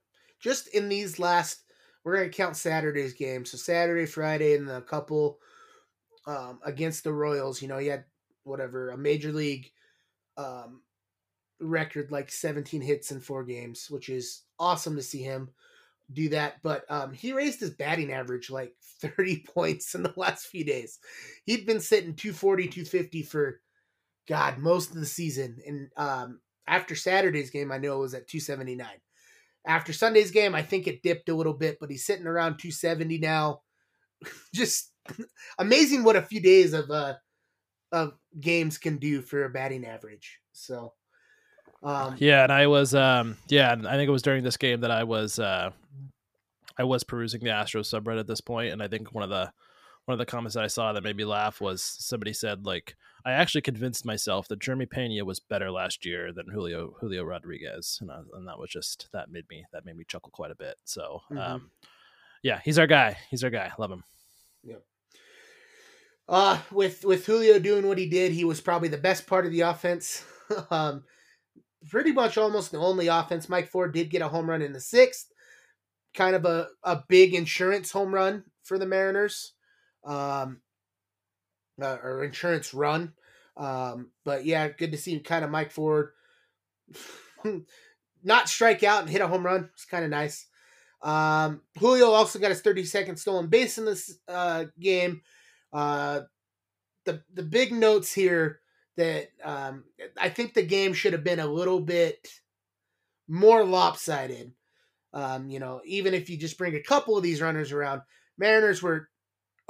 just 0.40 0.66
in 0.68 0.88
these 0.88 1.20
last, 1.20 1.62
we're 2.02 2.16
gonna 2.16 2.28
count 2.28 2.56
Saturday's 2.56 3.14
game. 3.14 3.44
So 3.44 3.56
Saturday, 3.56 4.06
Friday, 4.06 4.56
and 4.56 4.68
the 4.68 4.80
couple 4.80 5.38
um, 6.26 6.58
against 6.64 7.04
the 7.04 7.12
Royals. 7.12 7.62
You 7.62 7.68
know, 7.68 7.78
he 7.78 7.86
had 7.86 8.04
whatever 8.42 8.90
a 8.90 8.98
major 8.98 9.30
league 9.30 9.70
um, 10.36 10.82
record 11.60 12.10
like 12.10 12.32
17 12.32 12.80
hits 12.80 13.12
in 13.12 13.20
four 13.20 13.44
games, 13.44 13.88
which 13.88 14.08
is 14.08 14.42
awesome 14.58 14.96
to 14.96 15.02
see 15.02 15.22
him 15.22 15.50
do 16.12 16.28
that. 16.30 16.60
But 16.64 16.90
um, 16.90 17.12
he 17.12 17.32
raised 17.32 17.60
his 17.60 17.70
batting 17.70 18.12
average 18.12 18.50
like 18.50 18.74
30 19.00 19.44
points 19.46 19.94
in 19.94 20.02
the 20.02 20.12
last 20.16 20.46
few 20.46 20.64
days. 20.64 20.98
He'd 21.44 21.66
been 21.66 21.80
sitting 21.80 22.16
240, 22.16 22.64
250 22.64 23.22
for 23.22 23.60
God, 24.28 24.58
most 24.58 24.90
of 24.90 24.96
the 24.96 25.06
season. 25.06 25.58
And 25.66 25.88
um, 25.96 26.40
after 26.66 26.94
Saturday's 26.94 27.50
game, 27.50 27.72
I 27.72 27.78
know 27.78 27.96
it 27.96 28.00
was 28.00 28.14
at 28.14 28.28
279. 28.28 28.86
After 29.66 29.92
Sunday's 29.92 30.30
game, 30.30 30.54
I 30.54 30.62
think 30.62 30.86
it 30.86 31.02
dipped 31.02 31.28
a 31.28 31.34
little 31.34 31.54
bit, 31.54 31.78
but 31.80 31.90
he's 31.90 32.04
sitting 32.04 32.26
around 32.26 32.58
270 32.58 33.18
now. 33.18 33.60
Just 34.54 34.92
amazing 35.58 36.04
what 36.04 36.16
a 36.16 36.22
few 36.22 36.40
days 36.40 36.72
of 36.72 36.90
uh 36.90 37.14
of 37.90 38.14
games 38.40 38.78
can 38.78 38.96
do 38.96 39.20
for 39.20 39.44
a 39.44 39.50
batting 39.50 39.84
average. 39.84 40.38
So 40.52 40.94
um, 41.82 42.14
yeah, 42.18 42.44
and 42.44 42.52
I 42.52 42.68
was 42.68 42.94
um 42.94 43.36
yeah, 43.48 43.72
I 43.72 43.96
think 43.96 44.08
it 44.08 44.12
was 44.12 44.22
during 44.22 44.44
this 44.44 44.56
game 44.56 44.80
that 44.80 44.90
I 44.90 45.04
was 45.04 45.38
uh 45.38 45.70
I 46.78 46.84
was 46.84 47.04
perusing 47.04 47.42
the 47.42 47.50
Astros 47.50 47.92
subreddit 47.92 48.20
at 48.20 48.26
this 48.26 48.40
point, 48.40 48.72
and 48.72 48.82
I 48.82 48.88
think 48.88 49.12
one 49.12 49.24
of 49.24 49.30
the 49.30 49.52
one 50.04 50.14
of 50.14 50.18
the 50.18 50.26
comments 50.26 50.54
that 50.54 50.64
I 50.64 50.68
saw 50.68 50.92
that 50.92 51.04
made 51.04 51.16
me 51.16 51.24
laugh 51.24 51.60
was 51.60 51.82
somebody 51.82 52.32
said 52.32 52.64
like 52.64 52.96
I 53.24 53.32
actually 53.32 53.62
convinced 53.62 54.04
myself 54.04 54.48
that 54.48 54.60
Jeremy 54.60 54.86
Pena 54.86 55.24
was 55.24 55.38
better 55.40 55.70
last 55.70 56.04
year 56.04 56.32
than 56.32 56.48
Julio 56.48 56.94
Julio 57.00 57.24
Rodriguez, 57.24 57.98
and, 58.00 58.10
I, 58.10 58.20
and 58.34 58.48
that 58.48 58.58
was 58.58 58.70
just 58.70 59.08
that 59.12 59.30
made 59.30 59.44
me 59.48 59.64
that 59.72 59.84
made 59.84 59.96
me 59.96 60.04
chuckle 60.06 60.30
quite 60.32 60.50
a 60.50 60.56
bit. 60.56 60.76
So, 60.84 61.22
mm-hmm. 61.30 61.38
um, 61.38 61.70
yeah, 62.42 62.60
he's 62.64 62.78
our 62.78 62.86
guy. 62.86 63.16
He's 63.30 63.44
our 63.44 63.50
guy. 63.50 63.72
Love 63.78 63.92
him. 63.92 64.04
Yep. 64.64 64.82
Uh, 66.28 66.58
with 66.70 67.04
with 67.04 67.26
Julio 67.26 67.58
doing 67.58 67.86
what 67.86 67.98
he 67.98 68.08
did, 68.08 68.32
he 68.32 68.44
was 68.44 68.60
probably 68.60 68.88
the 68.88 68.98
best 68.98 69.26
part 69.26 69.46
of 69.46 69.52
the 69.52 69.60
offense. 69.60 70.24
um, 70.70 71.04
pretty 71.88 72.12
much 72.12 72.38
almost 72.38 72.72
the 72.72 72.78
only 72.78 73.08
offense. 73.08 73.48
Mike 73.48 73.68
Ford 73.68 73.92
did 73.92 74.10
get 74.10 74.22
a 74.22 74.28
home 74.28 74.48
run 74.48 74.62
in 74.62 74.72
the 74.72 74.80
sixth, 74.80 75.28
kind 76.14 76.34
of 76.34 76.44
a, 76.44 76.68
a 76.82 77.02
big 77.08 77.34
insurance 77.34 77.90
home 77.92 78.14
run 78.14 78.44
for 78.62 78.78
the 78.78 78.86
Mariners. 78.86 79.52
Um, 80.04 80.60
uh, 81.80 81.98
or 82.02 82.24
insurance 82.24 82.74
run. 82.74 83.12
Um, 83.56 84.10
but 84.24 84.44
yeah, 84.44 84.68
good 84.68 84.92
to 84.92 84.98
see 84.98 85.18
kind 85.20 85.44
of 85.44 85.50
Mike 85.50 85.70
Ford 85.70 86.10
not 88.24 88.48
strike 88.48 88.82
out 88.82 89.02
and 89.02 89.10
hit 89.10 89.20
a 89.20 89.28
home 89.28 89.44
run. 89.44 89.70
It's 89.74 89.84
kind 89.84 90.04
of 90.04 90.10
nice. 90.10 90.46
Um, 91.02 91.62
Julio 91.78 92.10
also 92.10 92.38
got 92.38 92.50
his 92.50 92.62
32nd 92.62 93.18
stolen 93.18 93.48
base 93.48 93.78
in 93.78 93.84
this 93.84 94.18
uh, 94.28 94.66
game. 94.80 95.22
Uh, 95.72 96.22
the 97.04 97.22
the 97.34 97.42
big 97.42 97.72
notes 97.72 98.12
here 98.12 98.60
that 98.96 99.28
um, 99.42 99.84
I 100.20 100.28
think 100.28 100.54
the 100.54 100.62
game 100.62 100.92
should 100.92 101.12
have 101.12 101.24
been 101.24 101.40
a 101.40 101.46
little 101.46 101.80
bit 101.80 102.28
more 103.28 103.64
lopsided. 103.64 104.52
Um, 105.12 105.50
you 105.50 105.58
know, 105.58 105.80
even 105.84 106.14
if 106.14 106.30
you 106.30 106.36
just 106.36 106.58
bring 106.58 106.74
a 106.74 106.82
couple 106.82 107.16
of 107.16 107.22
these 107.22 107.42
runners 107.42 107.72
around, 107.72 108.02
Mariners 108.38 108.82
were 108.82 109.08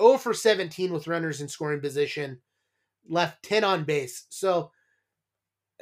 0 0.01 0.19
for 0.19 0.35
17 0.35 0.93
with 0.93 1.07
runners 1.07 1.41
in 1.41 1.49
scoring 1.49 1.81
position, 1.81 2.39
left 3.09 3.43
10 3.45 3.65
on 3.65 3.85
base. 3.85 4.27
So, 4.31 4.71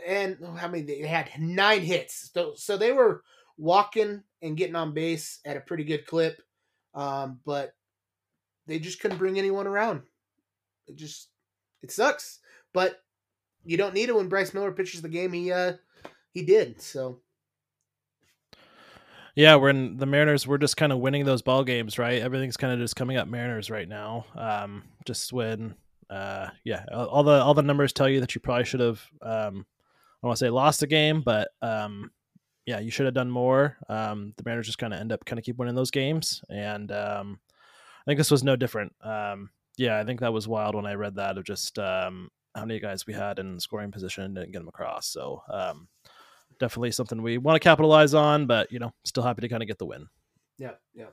and 0.06 0.38
how 0.56 0.68
many 0.68 0.82
they 0.82 1.00
had 1.00 1.30
nine 1.38 1.82
hits. 1.82 2.30
So, 2.32 2.54
so 2.56 2.76
they 2.76 2.92
were 2.92 3.22
walking 3.58 4.22
and 4.42 4.56
getting 4.56 4.76
on 4.76 4.94
base 4.94 5.40
at 5.44 5.56
a 5.56 5.60
pretty 5.60 5.84
good 5.84 6.06
clip, 6.06 6.42
um, 6.94 7.40
but 7.44 7.74
they 8.66 8.78
just 8.78 9.00
couldn't 9.00 9.18
bring 9.18 9.38
anyone 9.38 9.66
around. 9.66 10.02
It 10.86 10.96
just 10.96 11.28
it 11.82 11.90
sucks, 11.92 12.40
but 12.72 13.02
you 13.64 13.76
don't 13.76 13.94
need 13.94 14.08
it 14.08 14.14
when 14.14 14.28
Bryce 14.28 14.54
Miller 14.54 14.72
pitches 14.72 15.02
the 15.02 15.08
game 15.08 15.32
he 15.32 15.52
uh 15.52 15.74
he 16.32 16.42
did. 16.42 16.80
So 16.80 17.20
yeah, 19.34 19.56
we're 19.56 19.70
in 19.70 19.96
the 19.96 20.06
Mariners. 20.06 20.46
We're 20.46 20.58
just 20.58 20.76
kind 20.76 20.92
of 20.92 20.98
winning 20.98 21.24
those 21.24 21.42
ball 21.42 21.64
games, 21.64 21.98
right? 21.98 22.20
Everything's 22.20 22.56
kind 22.56 22.72
of 22.72 22.78
just 22.78 22.96
coming 22.96 23.16
up 23.16 23.28
Mariners 23.28 23.70
right 23.70 23.88
now. 23.88 24.26
Um, 24.34 24.84
just 25.04 25.32
when, 25.32 25.74
uh, 26.08 26.48
yeah, 26.64 26.84
all 26.92 27.22
the 27.22 27.42
all 27.42 27.54
the 27.54 27.62
numbers 27.62 27.92
tell 27.92 28.08
you 28.08 28.20
that 28.20 28.34
you 28.34 28.40
probably 28.40 28.64
should 28.64 28.80
have. 28.80 29.00
Um, 29.22 29.66
I 30.22 30.26
want 30.26 30.38
to 30.38 30.44
say 30.44 30.50
lost 30.50 30.80
the 30.80 30.86
game, 30.86 31.22
but 31.22 31.48
um, 31.62 32.10
yeah, 32.66 32.78
you 32.78 32.90
should 32.90 33.06
have 33.06 33.14
done 33.14 33.30
more. 33.30 33.78
Um, 33.88 34.34
the 34.36 34.42
Mariners 34.44 34.66
just 34.66 34.78
kind 34.78 34.92
of 34.92 35.00
end 35.00 35.12
up 35.12 35.24
kind 35.24 35.38
of 35.38 35.44
keep 35.44 35.56
winning 35.56 35.74
those 35.74 35.90
games, 35.90 36.42
and 36.48 36.92
um, 36.92 37.38
I 37.48 38.02
think 38.06 38.18
this 38.18 38.30
was 38.30 38.44
no 38.44 38.56
different. 38.56 38.92
Um, 39.02 39.50
yeah, 39.76 39.98
I 39.98 40.04
think 40.04 40.20
that 40.20 40.32
was 40.32 40.48
wild 40.48 40.74
when 40.74 40.86
I 40.86 40.94
read 40.94 41.16
that 41.16 41.38
of 41.38 41.44
just 41.44 41.78
um, 41.78 42.30
how 42.54 42.64
many 42.64 42.80
guys 42.80 43.06
we 43.06 43.14
had 43.14 43.38
in 43.38 43.58
scoring 43.60 43.90
position 43.90 44.24
and 44.24 44.34
didn't 44.34 44.52
get 44.52 44.58
them 44.58 44.68
across. 44.68 45.06
So 45.06 45.42
um, 45.50 45.88
definitely 46.60 46.92
something 46.92 47.20
we 47.22 47.38
want 47.38 47.56
to 47.56 47.60
capitalize 47.60 48.14
on, 48.14 48.46
but 48.46 48.70
you 48.70 48.78
know, 48.78 48.92
still 49.04 49.24
happy 49.24 49.40
to 49.40 49.48
kind 49.48 49.62
of 49.62 49.66
get 49.66 49.78
the 49.78 49.86
win. 49.86 50.06
Yeah, 50.58 50.74
yeah. 50.94 51.06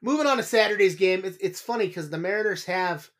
Moving 0.00 0.26
on 0.26 0.36
to 0.36 0.44
Saturday's 0.44 0.94
game, 0.94 1.22
it's, 1.24 1.38
it's 1.38 1.60
funny 1.60 1.88
because 1.88 2.08
the 2.08 2.18
Mariners 2.18 2.64
have 2.66 3.10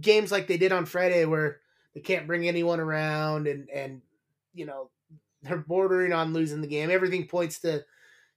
games 0.00 0.32
like 0.32 0.48
they 0.48 0.56
did 0.56 0.72
on 0.72 0.86
Friday 0.86 1.24
where 1.24 1.60
they 1.94 2.00
can't 2.00 2.26
bring 2.26 2.48
anyone 2.48 2.80
around 2.80 3.46
and 3.46 3.68
and 3.70 4.02
you 4.52 4.66
know 4.66 4.90
they're 5.42 5.58
bordering 5.58 6.12
on 6.12 6.32
losing 6.32 6.60
the 6.60 6.66
game. 6.66 6.90
Everything 6.90 7.28
points 7.28 7.60
to 7.60 7.84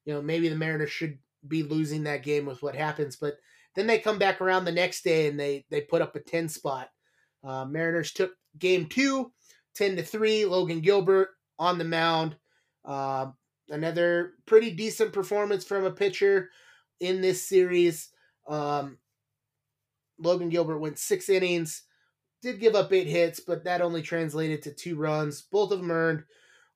you 0.05 0.13
know 0.13 0.21
maybe 0.21 0.49
the 0.49 0.55
Mariners 0.55 0.91
should 0.91 1.17
be 1.47 1.63
losing 1.63 2.03
that 2.03 2.23
game 2.23 2.45
with 2.45 2.61
what 2.61 2.75
happens, 2.75 3.15
but 3.15 3.37
then 3.75 3.87
they 3.87 3.97
come 3.97 4.19
back 4.19 4.41
around 4.41 4.65
the 4.65 4.71
next 4.71 5.03
day 5.03 5.27
and 5.27 5.39
they 5.39 5.65
they 5.69 5.81
put 5.81 6.01
up 6.01 6.15
a 6.15 6.19
10 6.19 6.49
spot. 6.49 6.89
Uh, 7.43 7.65
Mariners 7.65 8.11
took 8.11 8.33
game 8.57 8.85
two, 8.87 9.31
10 9.75 9.95
to 9.95 10.03
3. 10.03 10.45
Logan 10.45 10.81
Gilbert 10.81 11.29
on 11.59 11.77
the 11.77 11.83
mound. 11.83 12.37
Uh, 12.83 13.27
another 13.69 14.33
pretty 14.47 14.71
decent 14.71 15.13
performance 15.13 15.63
from 15.63 15.85
a 15.85 15.91
pitcher 15.91 16.49
in 16.99 17.21
this 17.21 17.47
series. 17.47 18.09
Um, 18.47 18.97
Logan 20.17 20.49
Gilbert 20.49 20.79
went 20.79 20.97
six 20.97 21.29
innings, 21.29 21.83
did 22.41 22.59
give 22.59 22.75
up 22.75 22.91
eight 22.91 23.07
hits, 23.07 23.39
but 23.39 23.65
that 23.65 23.81
only 23.81 24.01
translated 24.01 24.61
to 24.63 24.73
two 24.73 24.95
runs. 24.95 25.41
Both 25.41 25.71
of 25.71 25.79
them 25.79 25.91
earned. 25.91 26.23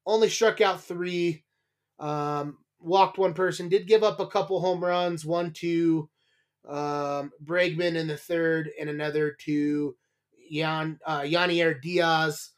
Only 0.06 0.30
struck 0.30 0.60
out 0.62 0.84
three. 0.84 1.46
Um, 2.00 2.58
walked 2.80 3.18
one 3.18 3.34
person. 3.34 3.70
Did 3.70 3.88
give 3.88 4.04
up 4.04 4.20
a 4.20 4.28
couple 4.28 4.60
home 4.60 4.84
runs. 4.84 5.26
One 5.26 5.52
to 5.54 6.10
um, 6.68 7.32
Bregman 7.44 7.96
in 7.96 8.08
the 8.08 8.18
third, 8.18 8.70
and 8.80 8.90
another 8.90 9.36
to 9.46 9.96
Yan 10.50 11.00
uh, 11.06 11.22
Yainer 11.22 11.82
Diaz 11.82 12.52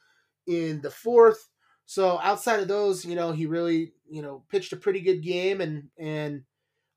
in 0.47 0.81
the 0.81 0.91
fourth. 0.91 1.47
So 1.86 2.19
outside 2.19 2.60
of 2.60 2.67
those, 2.67 3.06
you 3.06 3.15
know, 3.15 3.32
he 3.32 3.45
really, 3.45 3.93
you 4.10 4.21
know, 4.21 4.43
pitched 4.50 4.74
a 4.74 4.78
pretty 4.78 5.02
good 5.02 5.21
game, 5.21 5.62
and 5.62 5.89
and 5.98 6.43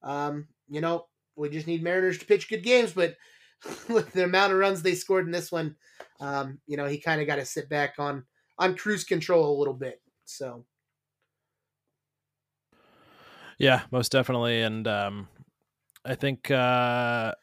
um, 0.03 0.49
you 0.69 0.81
know, 0.81 1.07
we 1.37 1.51
just 1.51 1.67
need 1.67 1.83
Mariners 1.83 2.19
to 2.19 2.27
pitch 2.27 2.49
good 2.49 2.63
games, 2.63 2.93
but 2.93 3.17
with 3.89 4.13
the 4.13 4.25
amount 4.25 4.53
of 4.53 4.59
runs 4.59 4.83
they 4.83 4.95
scored 4.95 5.27
in 5.27 5.33
this 5.33 5.53
one, 5.53 5.77
um, 6.21 6.61
you 6.67 6.77
know, 6.77 6.87
he 6.87 6.99
kind 6.99 7.21
of 7.21 7.27
got 7.27 7.37
to 7.37 7.45
sit 7.45 7.69
back 7.69 7.95
on 7.99 8.25
on 8.59 8.77
cruise 8.77 9.05
control 9.05 9.57
a 9.57 9.59
little 9.59 9.75
bit. 9.75 10.01
So, 10.25 10.67
yeah, 13.59 13.83
most 13.91 14.13
definitely, 14.13 14.63
and 14.63 14.87
um, 14.87 15.29
I 16.05 16.15
think, 16.15 16.51
uh, 16.51 17.35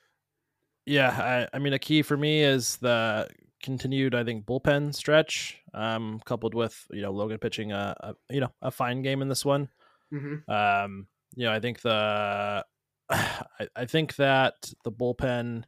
yeah, 0.85 1.47
I, 1.53 1.55
I 1.55 1.59
mean, 1.59 1.73
a 1.73 1.79
key 1.79 2.01
for 2.01 2.17
me 2.17 2.41
is 2.41 2.77
the 2.77 3.29
continued, 3.65 4.15
I 4.15 4.23
think, 4.23 4.45
bullpen 4.45 4.93
stretch, 4.93 5.59
um, 5.73 6.21
coupled 6.23 6.53
with 6.53 6.85
you 6.91 7.01
know 7.01 7.11
Logan 7.11 7.39
pitching 7.39 7.71
a, 7.73 7.95
a 7.99 8.33
you 8.33 8.39
know 8.39 8.53
a 8.61 8.71
fine 8.71 9.01
game 9.01 9.21
in 9.21 9.27
this 9.27 9.43
one. 9.43 9.67
mm-hmm. 10.13 10.49
Um, 10.49 11.07
you 11.35 11.45
know, 11.45 11.51
I 11.51 11.59
think 11.59 11.81
the 11.81 12.63
I, 13.09 13.67
I 13.75 13.85
think 13.85 14.15
that 14.15 14.53
the 14.83 14.91
bullpen. 14.91 15.63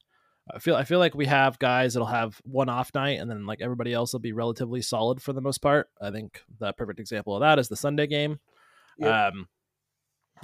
I 0.49 0.59
feel 0.59 0.75
I 0.75 0.85
feel 0.85 0.99
like 0.99 1.13
we 1.13 1.25
have 1.25 1.59
guys 1.59 1.93
that'll 1.93 2.07
have 2.07 2.39
one 2.45 2.69
off 2.69 2.91
night, 2.95 3.19
and 3.19 3.29
then 3.29 3.45
like 3.45 3.59
everybody 3.59 3.91
else 3.91 4.13
will 4.13 4.21
be 4.21 4.31
relatively 4.31 4.81
solid 4.81 5.21
for 5.21 5.33
the 5.33 5.41
most 5.41 5.57
part. 5.57 5.89
I 5.99 6.09
think 6.11 6.41
the 6.59 6.71
perfect 6.71 7.01
example 7.01 7.35
of 7.35 7.41
that 7.41 7.59
is 7.59 7.67
the 7.67 7.75
Sunday 7.75 8.07
game. 8.07 8.39
Yep. 8.97 9.33
Um, 9.33 9.47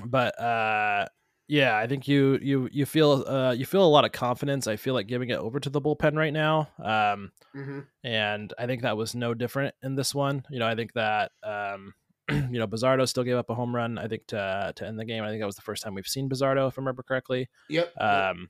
but 0.06 0.38
uh, 0.38 1.06
yeah, 1.48 1.78
I 1.78 1.88
think 1.88 2.08
you 2.08 2.40
you 2.42 2.70
you 2.72 2.86
feel 2.86 3.24
uh, 3.28 3.52
you 3.52 3.66
feel 3.66 3.84
a 3.86 3.88
lot 3.88 4.06
of 4.06 4.12
confidence. 4.12 4.68
I 4.68 4.76
feel 4.76 4.94
like 4.94 5.08
giving 5.08 5.30
it 5.30 5.38
over 5.38 5.60
to 5.60 5.70
the 5.70 5.82
bullpen 5.82 6.16
right 6.18 6.34
now. 6.34 6.70
Um, 6.82 7.32
Mm-hmm. 7.56 7.80
and 8.04 8.52
I 8.58 8.66
think 8.66 8.82
that 8.82 8.98
was 8.98 9.14
no 9.14 9.36
different 9.36 9.76
in 9.84 9.94
this 9.94 10.16
one. 10.16 10.44
You 10.50 10.58
know, 10.58 10.68
I 10.68 10.74
think 10.74 10.94
that 10.94 11.32
um, 11.44 11.94
you 12.32 12.58
know 12.58 12.66
Bazardo 12.66 13.08
still 13.08 13.24
gave 13.24 13.36
up 13.38 13.52
a 13.52 13.56
home 13.56 13.76
run. 13.76 14.00
I 14.00 14.08
think 14.08 14.26
to 14.28 14.74
to 14.76 14.88
end 14.88 15.00
the 15.00 15.06
game. 15.06 15.24
I 15.24 15.30
think 15.30 15.40
that 15.42 15.46
was 15.46 15.56
the 15.56 15.62
first 15.62 15.84
time 15.84 15.94
we've 15.94 16.08
seen 16.08 16.28
Bazardo, 16.30 16.68
if 16.68 16.80
I 16.80 16.82
remember 16.82 17.04
correctly. 17.04 17.50
Yep. 17.70 17.94
Um, 18.02 18.50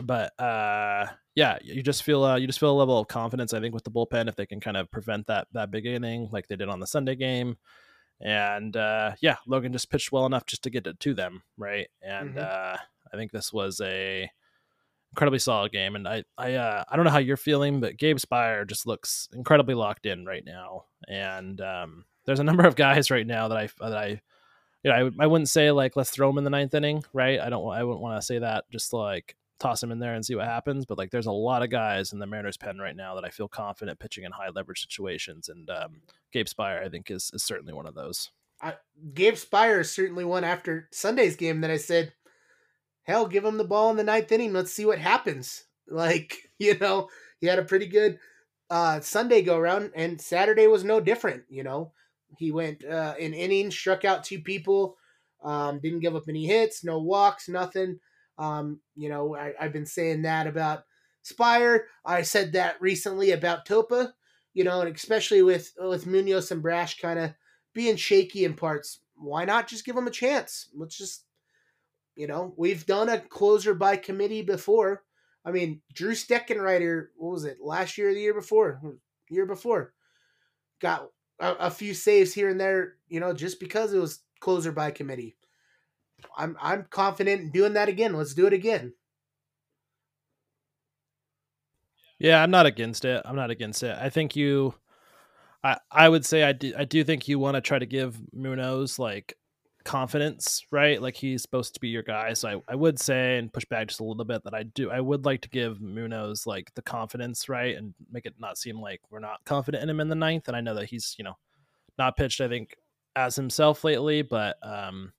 but 0.00 0.32
uh, 0.40 1.06
yeah, 1.34 1.58
you 1.62 1.82
just 1.82 2.04
feel 2.04 2.22
uh, 2.22 2.36
you 2.36 2.46
just 2.46 2.60
feel 2.60 2.70
a 2.70 2.78
level 2.78 2.98
of 2.98 3.08
confidence. 3.08 3.52
I 3.52 3.60
think 3.60 3.74
with 3.74 3.84
the 3.84 3.90
bullpen, 3.90 4.28
if 4.28 4.36
they 4.36 4.46
can 4.46 4.60
kind 4.60 4.76
of 4.76 4.90
prevent 4.90 5.26
that 5.26 5.48
that 5.52 5.70
big 5.70 5.84
inning 5.84 6.28
like 6.32 6.46
they 6.46 6.56
did 6.56 6.68
on 6.68 6.80
the 6.80 6.86
Sunday 6.86 7.16
game, 7.16 7.56
and 8.20 8.76
uh, 8.76 9.12
yeah, 9.20 9.36
Logan 9.46 9.72
just 9.72 9.90
pitched 9.90 10.12
well 10.12 10.26
enough 10.26 10.46
just 10.46 10.62
to 10.64 10.70
get 10.70 10.86
it 10.86 11.00
to 11.00 11.14
them, 11.14 11.42
right? 11.56 11.88
And 12.02 12.34
Mhm. 12.34 12.38
uh, 12.38 12.76
I 13.12 13.16
think 13.16 13.32
this 13.32 13.52
was 13.52 13.80
a 13.80 14.30
incredibly 15.12 15.38
solid 15.40 15.72
game. 15.72 15.96
And 15.96 16.06
I 16.06 16.24
I 16.38 16.54
uh, 16.54 16.84
I 16.88 16.96
don't 16.96 17.04
know 17.04 17.10
how 17.10 17.18
you're 17.18 17.36
feeling, 17.36 17.80
but 17.80 17.96
Gabe 17.96 18.18
Speier 18.18 18.66
just 18.66 18.86
looks 18.86 19.28
incredibly 19.32 19.74
locked 19.74 20.06
in 20.06 20.24
right 20.24 20.44
now. 20.44 20.84
And 21.08 21.60
um, 21.60 22.04
there's 22.26 22.40
a 22.40 22.44
number 22.50 22.66
of 22.66 22.76
guys 22.76 23.10
right 23.10 23.26
now 23.26 23.48
that 23.48 23.58
I 23.58 23.68
that 23.80 23.96
I 23.96 24.20
you 24.82 24.90
know 24.90 24.92
I, 24.92 25.24
I 25.24 25.26
wouldn't 25.26 25.48
say 25.48 25.70
like 25.70 25.96
let's 25.96 26.10
throw 26.10 26.30
him 26.30 26.38
in 26.38 26.44
the 26.44 26.50
ninth 26.50 26.74
inning, 26.74 27.04
right? 27.12 27.40
I 27.40 27.48
don't 27.50 27.66
I 27.72 27.82
wouldn't 27.84 28.02
want 28.02 28.20
to 28.20 28.26
say 28.26 28.38
that 28.38 28.64
just 28.70 28.92
like 28.92 29.36
toss 29.60 29.82
him 29.82 29.92
in 29.92 29.98
there 30.00 30.14
and 30.14 30.24
see 30.24 30.34
what 30.34 30.46
happens. 30.46 30.84
But 30.86 30.98
like 30.98 31.10
there's 31.10 31.26
a 31.26 31.32
lot 31.32 31.62
of 31.62 31.70
guys 31.70 32.12
in 32.12 32.18
the 32.18 32.26
Mariners 32.26 32.56
pen 32.56 32.78
right 32.78 32.96
now 32.96 33.14
that 33.14 33.24
I 33.24 33.30
feel 33.30 33.48
confident 33.48 34.00
pitching 34.00 34.24
in 34.24 34.32
high 34.32 34.48
leverage 34.48 34.80
situations, 34.80 35.48
and 35.48 35.70
um, 35.70 36.02
Gabe 36.32 36.46
Speier 36.46 36.84
I 36.84 36.88
think 36.88 37.10
is 37.10 37.30
is 37.32 37.44
certainly 37.44 37.72
one 37.72 37.86
of 37.86 37.94
those. 37.94 38.30
I, 38.62 38.74
Gabe 39.14 39.34
Speier 39.34 39.80
is 39.80 39.92
certainly 39.92 40.24
one 40.24 40.44
after 40.44 40.88
Sunday's 40.92 41.36
game 41.36 41.60
that 41.62 41.70
I 41.70 41.78
said, 41.78 42.12
hell, 43.04 43.26
give 43.26 43.44
him 43.44 43.56
the 43.56 43.64
ball 43.64 43.90
in 43.90 43.96
the 43.96 44.04
ninth 44.04 44.30
inning. 44.32 44.52
Let's 44.52 44.72
see 44.72 44.84
what 44.84 44.98
happens. 44.98 45.64
Like, 45.92 46.48
you 46.60 46.78
know, 46.78 47.08
he 47.40 47.48
had 47.48 47.58
a 47.58 47.64
pretty 47.64 47.88
good 47.88 48.20
uh, 48.70 49.00
Sunday 49.00 49.42
go 49.42 49.56
around, 49.56 49.90
and 49.96 50.20
Saturday 50.20 50.68
was 50.68 50.84
no 50.84 51.00
different. 51.00 51.42
You 51.48 51.64
know, 51.64 51.90
he 52.38 52.52
went 52.52 52.84
uh, 52.84 53.14
in 53.18 53.34
inning, 53.34 53.72
struck 53.72 54.04
out 54.04 54.22
two 54.22 54.38
people, 54.38 54.96
um, 55.42 55.80
didn't 55.80 55.98
give 55.98 56.14
up 56.14 56.28
any 56.28 56.46
hits, 56.46 56.84
no 56.84 57.00
walks, 57.00 57.48
nothing. 57.48 57.98
Um, 58.40 58.80
you 58.96 59.08
know, 59.08 59.36
I, 59.36 59.52
I've 59.60 59.72
been 59.72 59.86
saying 59.86 60.22
that 60.22 60.48
about 60.48 60.84
Speier. 61.24 61.80
I 62.04 62.22
said 62.22 62.54
that 62.54 62.80
recently 62.80 63.30
about 63.30 63.66
Topa. 63.66 64.12
You 64.54 64.64
know, 64.64 64.80
and 64.80 64.96
especially 64.96 65.42
with 65.42 65.72
with 65.78 66.06
Munoz 66.06 66.50
and 66.50 66.60
Brash 66.60 66.98
kind 66.98 67.20
of 67.20 67.34
being 67.72 67.94
shaky 67.94 68.44
in 68.44 68.54
parts, 68.54 68.98
why 69.14 69.44
not 69.44 69.68
just 69.68 69.84
give 69.84 69.94
them 69.94 70.08
a 70.08 70.10
chance? 70.10 70.68
Let's 70.74 70.98
just, 70.98 71.24
you 72.16 72.26
know, 72.26 72.52
we've 72.56 72.84
done 72.84 73.08
a 73.08 73.20
closer 73.20 73.74
by 73.74 73.96
committee 73.96 74.42
before. 74.42 75.04
I 75.44 75.52
mean, 75.52 75.82
Drew 75.94 76.12
Steckenrider, 76.12 77.08
what 77.16 77.32
was 77.32 77.44
it, 77.44 77.58
last 77.62 77.96
year 77.96 78.10
or 78.10 78.14
the 78.14 78.20
year 78.20 78.34
before? 78.34 78.80
Year 79.28 79.46
before. 79.46 79.94
Got 80.80 81.10
a, 81.38 81.52
a 81.52 81.70
few 81.70 81.94
saves 81.94 82.34
here 82.34 82.48
and 82.48 82.60
there, 82.60 82.94
you 83.08 83.20
know, 83.20 83.32
just 83.32 83.60
because 83.60 83.92
it 83.92 84.00
was 84.00 84.22
closer 84.40 84.72
by 84.72 84.90
committee. 84.90 85.36
I'm 86.36 86.56
I'm 86.60 86.86
confident 86.90 87.40
in 87.40 87.50
doing 87.50 87.74
that 87.74 87.88
again. 87.88 88.14
Let's 88.14 88.34
do 88.34 88.46
it 88.46 88.52
again. 88.52 88.94
Yeah, 92.18 92.42
I'm 92.42 92.50
not 92.50 92.66
against 92.66 93.04
it. 93.04 93.22
I'm 93.24 93.36
not 93.36 93.50
against 93.50 93.82
it. 93.82 93.96
I 93.98 94.10
think 94.10 94.36
you 94.36 94.74
I 95.64 95.78
I 95.90 96.08
would 96.08 96.24
say 96.24 96.42
I 96.44 96.52
do 96.52 96.72
I 96.76 96.84
do 96.84 97.02
think 97.04 97.28
you 97.28 97.38
want 97.38 97.54
to 97.56 97.60
try 97.60 97.78
to 97.78 97.86
give 97.86 98.18
Munoz 98.32 98.98
like 98.98 99.36
confidence, 99.84 100.62
right? 100.70 101.00
Like 101.00 101.16
he's 101.16 101.42
supposed 101.42 101.74
to 101.74 101.80
be 101.80 101.88
your 101.88 102.02
guy. 102.02 102.34
So 102.34 102.48
I, 102.48 102.72
I 102.72 102.74
would 102.74 102.98
say 103.00 103.38
and 103.38 103.52
push 103.52 103.64
back 103.64 103.88
just 103.88 104.00
a 104.00 104.04
little 104.04 104.24
bit 104.24 104.44
that 104.44 104.54
I 104.54 104.64
do 104.64 104.90
I 104.90 105.00
would 105.00 105.24
like 105.24 105.40
to 105.42 105.48
give 105.48 105.80
Munoz 105.80 106.46
like 106.46 106.72
the 106.74 106.82
confidence, 106.82 107.48
right? 107.48 107.76
And 107.76 107.94
make 108.10 108.26
it 108.26 108.34
not 108.38 108.58
seem 108.58 108.80
like 108.80 109.00
we're 109.10 109.20
not 109.20 109.44
confident 109.44 109.82
in 109.82 109.90
him 109.90 110.00
in 110.00 110.08
the 110.08 110.14
ninth. 110.14 110.48
And 110.48 110.56
I 110.56 110.60
know 110.60 110.74
that 110.74 110.90
he's, 110.90 111.14
you 111.18 111.24
know, 111.24 111.36
not 111.98 112.16
pitched, 112.16 112.40
I 112.40 112.48
think, 112.48 112.76
as 113.16 113.34
himself 113.36 113.82
lately, 113.82 114.22
but 114.22 114.56
um 114.62 115.12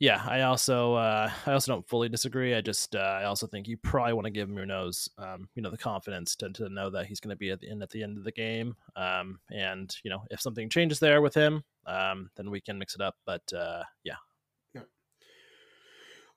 yeah, 0.00 0.22
I 0.26 0.42
also 0.42 0.94
uh, 0.94 1.30
I 1.46 1.52
also 1.52 1.72
don't 1.72 1.88
fully 1.88 2.08
disagree. 2.08 2.54
I 2.54 2.60
just 2.60 2.94
uh, 2.94 2.98
I 3.20 3.24
also 3.24 3.46
think 3.46 3.66
you 3.66 3.76
probably 3.76 4.12
want 4.12 4.26
to 4.26 4.30
give 4.30 4.48
Munoz 4.48 5.08
um, 5.18 5.48
you 5.54 5.62
know 5.62 5.70
the 5.70 5.78
confidence 5.78 6.36
to, 6.36 6.50
to 6.50 6.68
know 6.68 6.90
that 6.90 7.06
he's 7.06 7.20
going 7.20 7.34
to 7.34 7.36
be 7.36 7.50
at 7.50 7.60
the 7.60 7.70
end 7.70 7.82
at 7.82 7.90
the 7.90 8.02
end 8.02 8.16
of 8.16 8.24
the 8.24 8.32
game. 8.32 8.76
Um, 8.96 9.40
and 9.50 9.94
you 10.04 10.10
know 10.10 10.22
if 10.30 10.40
something 10.40 10.68
changes 10.70 11.00
there 11.00 11.20
with 11.20 11.34
him, 11.34 11.64
um, 11.86 12.30
then 12.36 12.50
we 12.50 12.60
can 12.60 12.78
mix 12.78 12.94
it 12.94 13.00
up. 13.00 13.16
But 13.26 13.52
uh, 13.52 13.82
yeah, 14.04 14.16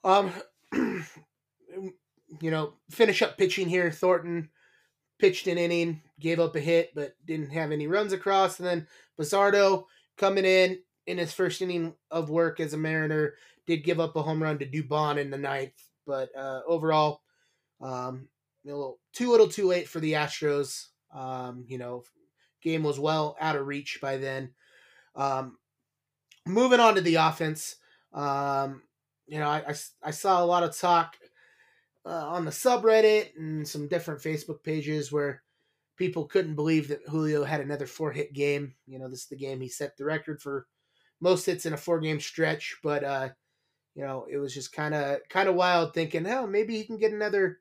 Um, 0.03 0.31
you 0.73 2.51
know, 2.51 2.73
finish 2.89 3.21
up 3.21 3.37
pitching 3.37 3.69
here. 3.69 3.91
Thornton 3.91 4.49
pitched 5.19 5.47
an 5.47 5.57
inning, 5.57 6.01
gave 6.19 6.39
up 6.39 6.55
a 6.55 6.59
hit, 6.59 6.91
but 6.95 7.15
didn't 7.25 7.51
have 7.51 7.71
any 7.71 7.87
runs 7.87 8.13
across. 8.13 8.59
And 8.59 8.67
then 8.67 8.87
Bazardo 9.19 9.85
coming 10.17 10.45
in 10.45 10.79
in 11.07 11.17
his 11.17 11.33
first 11.33 11.61
inning 11.61 11.93
of 12.09 12.29
work 12.29 12.59
as 12.59 12.73
a 12.73 12.77
Mariner 12.77 13.35
did 13.65 13.83
give 13.83 13.99
up 13.99 14.15
a 14.15 14.21
home 14.21 14.41
run 14.41 14.59
to 14.59 14.65
Dubon 14.65 15.17
in 15.17 15.29
the 15.29 15.37
ninth, 15.37 15.73
but 16.05 16.29
uh, 16.35 16.61
overall, 16.67 17.21
um, 17.79 18.27
little 18.63 18.99
too 19.13 19.29
little, 19.31 19.47
too 19.47 19.67
late 19.67 19.87
for 19.87 19.99
the 19.99 20.13
Astros. 20.13 20.87
Um, 21.13 21.65
you 21.67 21.77
know, 21.77 22.03
game 22.61 22.83
was 22.83 22.99
well 22.99 23.35
out 23.39 23.55
of 23.55 23.67
reach 23.67 23.99
by 24.01 24.17
then. 24.17 24.51
Um, 25.15 25.57
moving 26.45 26.79
on 26.79 26.95
to 26.95 27.01
the 27.01 27.15
offense. 27.15 27.75
Um, 28.13 28.83
you 29.27 29.39
know, 29.39 29.47
I, 29.47 29.63
I, 29.69 29.75
I 30.03 30.11
saw 30.11 30.43
a 30.43 30.45
lot 30.45 30.63
of 30.63 30.77
talk 30.77 31.17
uh, 32.05 32.29
on 32.29 32.45
the 32.45 32.51
subreddit 32.51 33.29
and 33.37 33.67
some 33.67 33.87
different 33.87 34.21
Facebook 34.21 34.63
pages 34.63 35.11
where 35.11 35.43
people 35.97 36.25
couldn't 36.25 36.55
believe 36.55 36.87
that 36.87 37.07
Julio 37.07 37.43
had 37.43 37.61
another 37.61 37.85
four 37.85 38.11
hit 38.11 38.33
game. 38.33 38.73
You 38.87 38.99
know, 38.99 39.09
this 39.09 39.23
is 39.23 39.27
the 39.27 39.35
game 39.37 39.61
he 39.61 39.69
set 39.69 39.97
the 39.97 40.05
record 40.05 40.41
for 40.41 40.67
most 41.21 41.45
hits 41.45 41.65
in 41.65 41.73
a 41.73 41.77
four 41.77 41.99
game 41.99 42.19
stretch, 42.19 42.77
but 42.83 43.03
uh, 43.03 43.29
you 43.95 44.03
know, 44.03 44.25
it 44.29 44.37
was 44.37 44.53
just 44.53 44.73
kind 44.73 44.93
of 44.93 45.19
kind 45.29 45.47
of 45.47 45.55
wild 45.55 45.93
thinking, 45.93 46.25
hell, 46.25 46.47
maybe 46.47 46.75
he 46.75 46.83
can 46.83 46.97
get 46.97 47.13
another, 47.13 47.59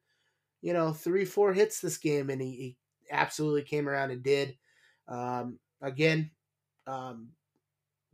you 0.63 0.73
know, 0.73 0.93
three 0.93 1.25
four 1.25 1.53
hits 1.53 1.81
this 1.81 1.99
game, 1.99 2.31
and 2.31 2.41
he, 2.41 2.51
he 2.51 2.77
absolutely 3.11 3.63
came 3.63 3.89
around 3.89 4.11
and 4.11 4.23
did. 4.23 4.57
Um, 5.07 5.59
again, 5.83 6.31
um, 6.87 7.31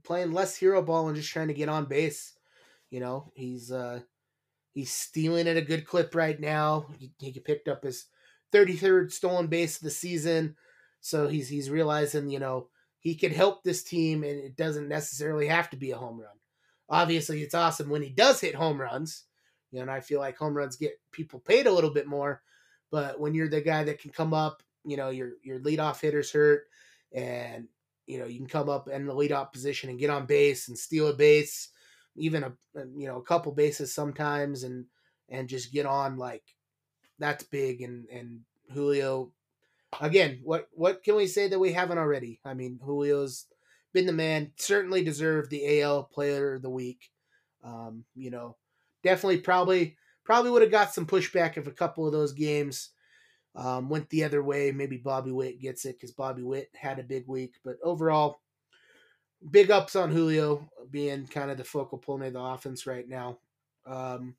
playing 0.05 0.33
less 0.33 0.57
hero 0.57 0.83
ball 0.83 1.09
and 1.09 1.17
just 1.17 1.31
trying 1.31 1.49
to 1.49 1.55
get 1.55 1.69
on 1.69 1.87
base. 1.87 2.35
You 2.91 3.01
know, 3.01 3.33
he's 3.35 3.71
uh, 3.71 4.01
he's 4.73 4.91
stealing 4.91 5.47
at 5.49 5.57
a 5.57 5.63
good 5.63 5.87
clip 5.87 6.15
right 6.15 6.39
now. 6.39 6.87
He, 6.99 7.13
he 7.19 7.39
picked 7.41 7.69
up 7.69 7.85
his 7.85 8.07
33rd 8.53 9.13
stolen 9.13 9.49
base 9.49 9.77
of 9.77 9.83
the 9.83 9.91
season, 9.91 10.57
so 11.01 11.29
he's 11.29 11.49
he's 11.49 11.71
realizing 11.71 12.31
you 12.31 12.39
know 12.39 12.69
he 13.07 13.15
can 13.15 13.31
help 13.31 13.63
this 13.63 13.85
team, 13.85 14.25
and 14.25 14.37
it 14.41 14.57
doesn't 14.57 14.89
necessarily 14.89 15.47
have 15.47 15.71
to 15.71 15.77
be 15.77 15.93
a 15.93 15.97
home 15.97 16.19
run. 16.19 16.35
Obviously, 16.89 17.41
it's 17.41 17.55
awesome 17.55 17.89
when 17.89 18.03
he 18.03 18.11
does 18.11 18.41
hit 18.41 18.57
home 18.57 18.81
runs. 18.81 19.23
You 19.71 19.79
know, 19.79 19.83
and 19.83 19.91
I 19.93 20.01
feel 20.01 20.19
like 20.19 20.37
home 20.37 20.57
runs 20.57 20.75
get 20.75 21.01
people 21.13 21.39
paid 21.39 21.69
a 21.69 21.73
little 21.73 21.91
bit 21.91 22.09
more. 22.09 22.43
But 22.91 23.21
when 23.21 23.33
you're 23.33 23.49
the 23.49 23.61
guy 23.61 23.85
that 23.85 24.01
can 24.01 24.11
come 24.11 24.35
up, 24.35 24.61
you 24.85 24.97
know, 24.97 25.11
your 25.11 25.35
your 25.45 25.61
leadoff 25.61 26.01
hitters 26.01 26.33
hurt, 26.33 26.65
and 27.13 27.69
you 28.09 28.19
know 28.19 28.27
you 28.27 28.39
can 28.39 28.49
come 28.49 28.69
up 28.69 28.89
in 28.89 29.07
the 29.07 29.15
leadoff 29.15 29.53
position 29.53 29.89
and 29.89 30.01
get 30.01 30.11
on 30.11 30.27
base 30.27 30.67
and 30.67 30.77
steal 30.77 31.07
a 31.07 31.15
base, 31.15 31.69
even 32.17 32.43
a 32.43 32.53
you 32.97 33.07
know 33.07 33.19
a 33.19 33.25
couple 33.25 33.53
bases 33.53 33.95
sometimes, 33.95 34.65
and 34.65 34.85
and 35.29 35.49
just 35.49 35.73
get 35.73 35.87
on 35.87 36.17
like 36.17 36.43
that's 37.21 37.45
big. 37.45 37.83
And 37.83 38.09
and 38.09 38.41
Julio, 38.73 39.31
again, 40.01 40.41
what 40.43 40.69
what 40.73 41.03
can 41.03 41.17
we 41.17 41.27
say 41.27 41.49
that 41.49 41.59
we 41.59 41.73
haven't 41.73 41.99
already? 41.99 42.41
I 42.45 42.55
mean, 42.55 42.79
Julio's 42.85 43.47
been 43.93 44.07
the 44.07 44.13
man. 44.13 44.53
Certainly 44.57 45.05
deserved 45.05 45.51
the 45.51 45.83
AL 45.83 46.05
Player 46.05 46.55
of 46.55 46.63
the 46.63 46.71
Week. 46.71 47.11
Um, 47.65 48.05
you 48.15 48.31
know, 48.31 48.57
definitely 49.03 49.39
probably 49.39 49.97
probably 50.25 50.51
would 50.51 50.63
have 50.63 50.71
got 50.71 50.93
some 50.93 51.07
pushback 51.07 51.57
if 51.57 51.67
a 51.67 51.73
couple 51.73 52.07
of 52.07 52.13
those 52.13 52.33
games 52.33 52.91
um, 53.55 53.89
went 53.89 54.09
the 54.11 54.25
other 54.25 54.43
way. 54.43 54.73
Maybe 54.73 54.97
Bobby 54.97 55.33
Witt 55.33 55.61
gets 55.61 55.85
it 55.85 55.97
because 55.97 56.13
Bobby 56.13 56.43
Witt 56.43 56.69
had 56.75 56.99
a 56.99 57.05
big 57.05 57.27
week. 57.27 57.55
But 57.65 57.77
overall, 57.83 58.41
big 59.51 59.71
ups 59.71 59.97
on 59.97 60.11
Julio 60.11 60.69
being 60.91 61.27
kind 61.27 61.51
of 61.51 61.57
the 61.57 61.65
focal 61.65 61.99
point 61.99 62.25
of 62.25 62.33
the 62.33 62.41
offense 62.41 62.87
right 62.87 63.09
now. 63.09 63.39
Um, 63.87 64.35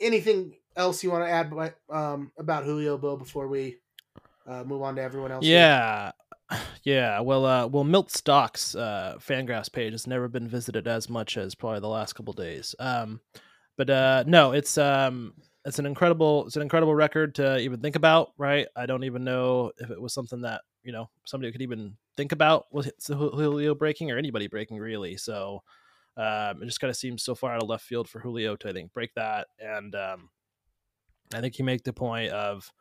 anything 0.00 0.54
else 0.76 1.02
you 1.02 1.10
want 1.10 1.24
to 1.24 1.30
add 1.30 1.74
um, 1.90 2.32
about 2.38 2.64
Julio, 2.64 2.98
Bill, 2.98 3.16
before 3.16 3.48
we 3.48 3.78
uh, 4.46 4.64
move 4.64 4.82
on 4.82 4.96
to 4.96 5.02
everyone 5.02 5.32
else? 5.32 5.44
Yeah. 5.44 6.12
Yeah, 6.82 7.20
well, 7.20 7.44
uh, 7.44 7.66
well, 7.68 7.84
Milt 7.84 8.10
Stock's 8.10 8.74
uh, 8.74 9.18
Fangraphs 9.20 9.70
page 9.70 9.92
has 9.92 10.06
never 10.06 10.26
been 10.26 10.48
visited 10.48 10.88
as 10.88 11.08
much 11.08 11.36
as 11.36 11.54
probably 11.54 11.78
the 11.78 11.88
last 11.88 12.14
couple 12.14 12.32
days. 12.32 12.74
Um, 12.80 13.20
but 13.76 13.88
uh, 13.88 14.24
no, 14.26 14.52
it's 14.52 14.76
um, 14.78 15.34
it's 15.64 15.78
an 15.78 15.86
incredible 15.86 16.46
it's 16.46 16.56
an 16.56 16.62
incredible 16.62 16.94
record 16.94 17.34
to 17.36 17.58
even 17.58 17.80
think 17.80 17.96
about, 17.96 18.32
right? 18.38 18.66
I 18.74 18.86
don't 18.86 19.04
even 19.04 19.24
know 19.24 19.72
if 19.78 19.90
it 19.90 20.00
was 20.00 20.14
something 20.14 20.40
that 20.40 20.62
you 20.82 20.92
know 20.92 21.08
somebody 21.24 21.52
could 21.52 21.62
even 21.62 21.96
think 22.16 22.32
about 22.32 22.66
was 22.72 22.90
Julio 23.06 23.74
breaking 23.74 24.10
or 24.10 24.18
anybody 24.18 24.48
breaking 24.48 24.78
really. 24.78 25.16
So 25.16 25.62
um, 26.16 26.62
it 26.62 26.66
just 26.66 26.80
kind 26.80 26.90
of 26.90 26.96
seems 26.96 27.22
so 27.22 27.34
far 27.34 27.54
out 27.54 27.62
of 27.62 27.68
left 27.68 27.84
field 27.84 28.08
for 28.08 28.20
Julio 28.20 28.56
to 28.56 28.68
I 28.68 28.72
think 28.72 28.92
break 28.92 29.14
that, 29.14 29.48
and 29.58 29.94
um, 29.94 30.30
I 31.34 31.40
think 31.40 31.54
he 31.54 31.62
made 31.62 31.84
the 31.84 31.92
point 31.92 32.30
of 32.30 32.72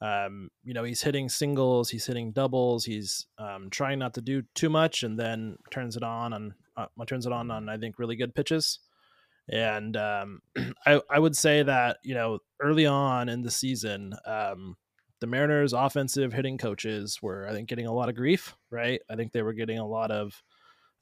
um, 0.00 0.50
you 0.64 0.74
know 0.74 0.84
he's 0.84 1.02
hitting 1.02 1.28
singles, 1.28 1.90
he's 1.90 2.06
hitting 2.06 2.32
doubles, 2.32 2.84
he's 2.84 3.26
um, 3.38 3.68
trying 3.70 3.98
not 3.98 4.14
to 4.14 4.20
do 4.20 4.42
too 4.54 4.70
much, 4.70 5.02
and 5.02 5.18
then 5.18 5.56
turns 5.70 5.96
it 5.96 6.02
on 6.02 6.32
and 6.32 6.52
uh, 6.76 6.86
turns 7.06 7.26
it 7.26 7.32
on 7.32 7.50
on 7.50 7.68
I 7.68 7.78
think 7.78 7.98
really 7.98 8.16
good 8.16 8.34
pitches. 8.34 8.78
And 9.50 9.96
um, 9.96 10.42
I, 10.86 11.00
I 11.10 11.18
would 11.18 11.36
say 11.36 11.62
that, 11.62 11.98
you 12.02 12.14
know, 12.14 12.38
early 12.60 12.86
on 12.86 13.28
in 13.28 13.42
the 13.42 13.50
season, 13.50 14.14
um, 14.26 14.76
the 15.20 15.26
Mariners' 15.26 15.72
offensive 15.72 16.32
hitting 16.32 16.58
coaches 16.58 17.18
were, 17.22 17.46
I 17.48 17.52
think, 17.52 17.68
getting 17.68 17.86
a 17.86 17.92
lot 17.92 18.08
of 18.08 18.14
grief, 18.14 18.54
right? 18.70 19.00
I 19.10 19.16
think 19.16 19.32
they 19.32 19.42
were 19.42 19.52
getting 19.52 19.78
a 19.78 19.86
lot 19.86 20.10
of 20.10 20.42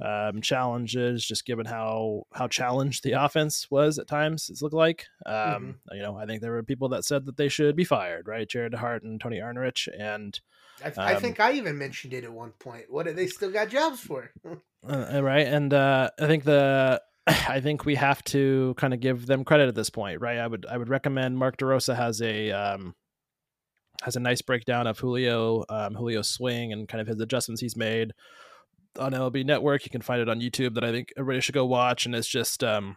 um, 0.04 0.40
challenges, 0.42 1.24
just 1.24 1.46
given 1.46 1.66
how 1.66 2.24
how 2.32 2.48
challenged 2.48 3.02
the 3.02 3.12
offense 3.24 3.70
was 3.70 3.98
at 3.98 4.06
times. 4.06 4.50
It 4.50 4.62
looked 4.62 4.74
like, 4.74 5.06
um, 5.24 5.34
mm-hmm. 5.34 5.96
you 5.96 6.02
know, 6.02 6.16
I 6.16 6.26
think 6.26 6.42
there 6.42 6.52
were 6.52 6.62
people 6.62 6.88
that 6.90 7.04
said 7.04 7.24
that 7.26 7.36
they 7.36 7.48
should 7.48 7.76
be 7.76 7.84
fired, 7.84 8.28
right? 8.28 8.48
Jared 8.48 8.74
Hart 8.74 9.02
and 9.02 9.20
Tony 9.20 9.38
Arnerich, 9.38 9.88
and 9.98 10.38
I, 10.80 10.84
th- 10.84 10.98
um, 10.98 11.04
I 11.06 11.14
think 11.16 11.40
I 11.40 11.52
even 11.52 11.78
mentioned 11.78 12.12
it 12.12 12.24
at 12.24 12.32
one 12.32 12.52
point. 12.58 12.86
What 12.88 13.06
do 13.06 13.12
they 13.12 13.26
still 13.26 13.50
got 13.50 13.68
jobs 13.68 14.00
for? 14.00 14.30
uh, 14.88 15.22
right, 15.22 15.46
and 15.46 15.72
uh, 15.72 16.10
I 16.20 16.26
think 16.26 16.44
the 16.44 17.00
I 17.26 17.60
think 17.60 17.84
we 17.84 17.94
have 17.94 18.22
to 18.24 18.74
kind 18.76 18.92
of 18.92 19.00
give 19.00 19.26
them 19.26 19.44
credit 19.44 19.68
at 19.68 19.74
this 19.74 19.90
point, 19.90 20.20
right? 20.20 20.38
I 20.38 20.46
would 20.46 20.66
I 20.66 20.76
would 20.76 20.88
recommend 20.88 21.38
Mark 21.38 21.56
DeRosa 21.56 21.96
has 21.96 22.20
a 22.20 22.50
um, 22.50 22.94
has 24.02 24.16
a 24.16 24.20
nice 24.20 24.42
breakdown 24.42 24.86
of 24.86 24.98
Julio 24.98 25.64
um, 25.68 25.94
Julio's 25.94 26.28
swing 26.28 26.72
and 26.72 26.86
kind 26.86 27.00
of 27.00 27.06
his 27.06 27.20
adjustments 27.20 27.60
he's 27.62 27.76
made 27.76 28.12
on 28.98 29.12
MLB 29.12 29.44
Network. 29.44 29.84
You 29.84 29.90
can 29.90 30.02
find 30.02 30.20
it 30.20 30.28
on 30.28 30.40
YouTube 30.40 30.74
that 30.74 30.84
I 30.84 30.92
think 30.92 31.12
everybody 31.16 31.40
should 31.40 31.54
go 31.54 31.66
watch, 31.66 32.06
and 32.06 32.14
it's 32.14 32.28
just 32.28 32.62
um, 32.62 32.96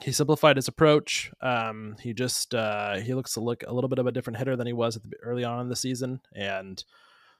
he 0.00 0.12
simplified 0.12 0.56
his 0.56 0.68
approach. 0.68 1.30
Um, 1.40 1.96
he 2.00 2.12
just 2.12 2.54
uh, 2.54 2.96
he 2.96 3.14
looks 3.14 3.36
a 3.36 3.40
look 3.40 3.64
a 3.66 3.72
little 3.72 3.88
bit 3.88 3.98
of 3.98 4.06
a 4.06 4.12
different 4.12 4.38
hitter 4.38 4.56
than 4.56 4.66
he 4.66 4.72
was 4.72 4.96
at 4.96 5.02
the, 5.02 5.16
early 5.22 5.44
on 5.44 5.60
in 5.60 5.68
the 5.68 5.76
season, 5.76 6.20
and 6.34 6.82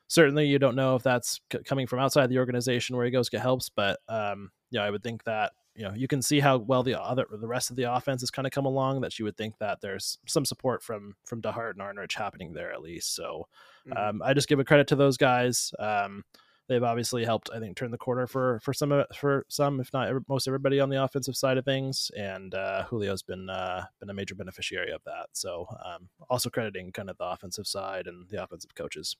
certainly 0.09 0.47
you 0.47 0.59
don't 0.59 0.77
know 0.77 0.95
if 0.97 1.03
that's 1.03 1.41
c- 1.53 1.59
coming 1.65 1.87
from 1.87 1.99
outside 1.99 2.29
the 2.29 2.39
organization 2.39 2.97
where 2.97 3.05
he 3.05 3.11
goes 3.11 3.29
get 3.29 3.41
helps, 3.41 3.69
but 3.69 4.01
um, 4.09 4.51
yeah, 4.71 4.83
I 4.83 4.91
would 4.91 5.03
think 5.03 5.25
that 5.25 5.53
you 5.75 5.83
know 5.83 5.95
you 5.95 6.07
can 6.07 6.23
see 6.23 6.41
how 6.41 6.59
well 6.59 6.83
the 6.83 7.01
other 7.01 7.27
the 7.31 7.49
rest 7.49 7.71
of 7.71 7.77
the 7.77 7.93
offense 7.93 8.23
has 8.23 8.31
kind 8.31 8.47
of 8.47 8.53
come 8.53 8.67
along 8.67 9.01
that 9.01 9.19
you 9.19 9.25
would 9.25 9.37
think 9.37 9.59
that 9.59 9.81
there's 9.81 10.19
some 10.27 10.45
support 10.45 10.83
from 10.83 11.17
from 11.25 11.43
DeHart 11.43 11.73
and 11.73 11.81
Arnerich 11.81 12.15
happening 12.15 12.53
there 12.53 12.73
at 12.73 12.83
least. 12.83 13.15
So 13.15 13.49
mm-hmm. 13.89 13.99
um, 13.99 14.23
I 14.25 14.35
just 14.35 14.49
give 14.49 14.61
a 14.61 14.65
credit 14.65 14.87
to 14.89 14.97
those 14.97 15.17
guys. 15.17 15.73
Um, 15.79 16.25
they've 16.69 16.83
obviously 16.83 17.25
helped 17.25 17.51
I 17.55 17.61
think 17.61 17.77
turn 17.77 17.91
the 17.91 17.99
corner 17.99 18.27
for 18.27 18.61
for 18.61 18.73
some 18.73 19.05
for 19.15 19.45
some 19.49 19.81
if 19.81 19.93
not 19.93 20.13
most 20.29 20.47
everybody 20.47 20.81
on 20.81 20.89
the 20.89 21.03
offensive 21.03 21.37
side 21.37 21.59
of 21.59 21.65
things. 21.65 22.11
And 22.17 22.55
uh, 22.55 22.85
Julio's 22.89 23.23
been 23.23 23.51
uh, 23.51 23.85
been 24.01 24.11
a 24.11 24.15
major 24.15 24.35
beneficiary 24.35 24.93
of 24.93 25.03
that. 25.05 25.27
So 25.33 25.67
um, 25.85 26.09
also 26.29 26.51
crediting 26.51 26.93
kind 26.93 27.11
of 27.11 27.19
the 27.19 27.25
offensive 27.25 27.67
side 27.67 28.07
and 28.07 28.29
the 28.29 28.43
offensive 28.43 28.75
coaches. 28.75 29.17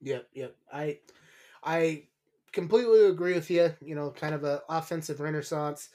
Yep, 0.00 0.28
yep. 0.34 0.56
I 0.72 0.98
I 1.62 2.04
completely 2.52 3.06
agree 3.06 3.34
with 3.34 3.50
you. 3.50 3.72
You 3.80 3.94
know, 3.94 4.10
kind 4.10 4.34
of 4.34 4.44
a 4.44 4.62
offensive 4.68 5.20
renaissance. 5.20 5.88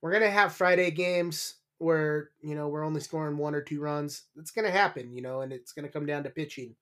We're 0.00 0.12
gonna 0.12 0.30
have 0.30 0.54
Friday 0.54 0.90
games 0.90 1.56
where 1.78 2.30
you 2.42 2.54
know 2.54 2.68
we're 2.68 2.84
only 2.84 3.00
scoring 3.00 3.36
one 3.36 3.54
or 3.54 3.62
two 3.62 3.80
runs. 3.80 4.24
It's 4.36 4.50
gonna 4.50 4.70
happen, 4.70 5.12
you 5.12 5.22
know, 5.22 5.42
and 5.42 5.52
it's 5.52 5.72
gonna 5.72 5.88
come 5.88 6.06
down 6.06 6.24
to 6.24 6.30
pitching 6.30 6.74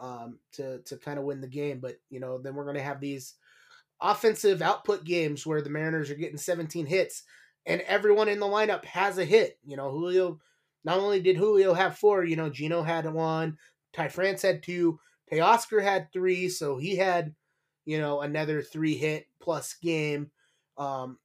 um, 0.00 0.38
to 0.52 0.78
to 0.80 0.96
kind 0.96 1.18
of 1.18 1.24
win 1.24 1.40
the 1.40 1.48
game. 1.48 1.78
But 1.80 1.96
you 2.10 2.20
know, 2.20 2.38
then 2.38 2.54
we're 2.54 2.66
gonna 2.66 2.82
have 2.82 3.00
these 3.00 3.34
offensive 4.00 4.62
output 4.62 5.04
games 5.04 5.46
where 5.46 5.62
the 5.62 5.70
Mariners 5.70 6.10
are 6.10 6.14
getting 6.14 6.38
17 6.38 6.86
hits 6.86 7.22
and 7.66 7.82
everyone 7.82 8.28
in 8.28 8.40
the 8.40 8.46
lineup 8.46 8.84
has 8.86 9.18
a 9.18 9.24
hit. 9.24 9.58
You 9.64 9.76
know, 9.76 9.90
Julio. 9.90 10.40
Not 10.82 10.96
only 10.96 11.20
did 11.20 11.36
Julio 11.36 11.74
have 11.74 11.98
four, 11.98 12.24
you 12.24 12.36
know, 12.36 12.48
Geno 12.48 12.82
had 12.82 13.04
one, 13.12 13.58
Ty 13.92 14.08
France 14.08 14.40
had 14.40 14.62
two, 14.62 14.98
Teoscar 15.30 15.82
had 15.82 16.10
three, 16.10 16.48
so 16.48 16.78
he 16.78 16.96
had 16.96 17.34
you 17.84 17.98
know, 17.98 18.20
another 18.20 18.62
three 18.62 18.94
hit 18.94 19.26
plus 19.40 19.74
game. 19.74 20.30
Um, 20.78 21.18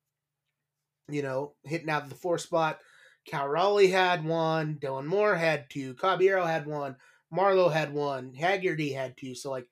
you 1.07 1.21
know, 1.21 1.53
hitting 1.63 1.89
out 1.89 2.03
of 2.03 2.09
the 2.09 2.15
four 2.15 2.37
spot. 2.37 2.79
Cal 3.25 3.47
Raleigh 3.47 3.91
had 3.91 4.25
one. 4.25 4.79
Dylan 4.81 5.05
Moore 5.05 5.35
had 5.35 5.69
two. 5.69 5.93
Caballero 5.93 6.43
had 6.45 6.65
one. 6.65 6.95
Marlowe 7.31 7.69
had 7.69 7.93
one. 7.93 8.33
Haggerty 8.33 8.91
had 8.91 9.17
two. 9.17 9.35
So 9.35 9.51
like 9.51 9.67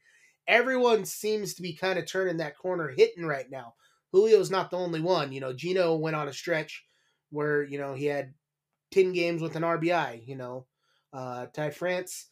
everyone 0.47 1.05
seems 1.05 1.53
to 1.55 1.61
be 1.61 1.73
kind 1.73 1.97
of 1.99 2.05
turning 2.05 2.37
that 2.37 2.57
corner 2.57 2.89
hitting 2.89 3.25
right 3.25 3.49
now. 3.49 3.75
Julio's 4.13 4.51
not 4.51 4.69
the 4.69 4.77
only 4.77 5.01
one. 5.01 5.31
You 5.31 5.41
know, 5.41 5.53
Geno 5.53 5.95
went 5.95 6.15
on 6.15 6.27
a 6.27 6.33
stretch 6.33 6.85
where, 7.31 7.63
you 7.63 7.79
know, 7.79 7.93
he 7.93 8.05
had 8.05 8.33
10 8.91 9.13
games 9.13 9.41
with 9.41 9.55
an 9.55 9.63
RBI, 9.63 10.27
you 10.27 10.35
know. 10.35 10.65
Uh 11.11 11.45
Ty 11.47 11.69
France 11.71 12.27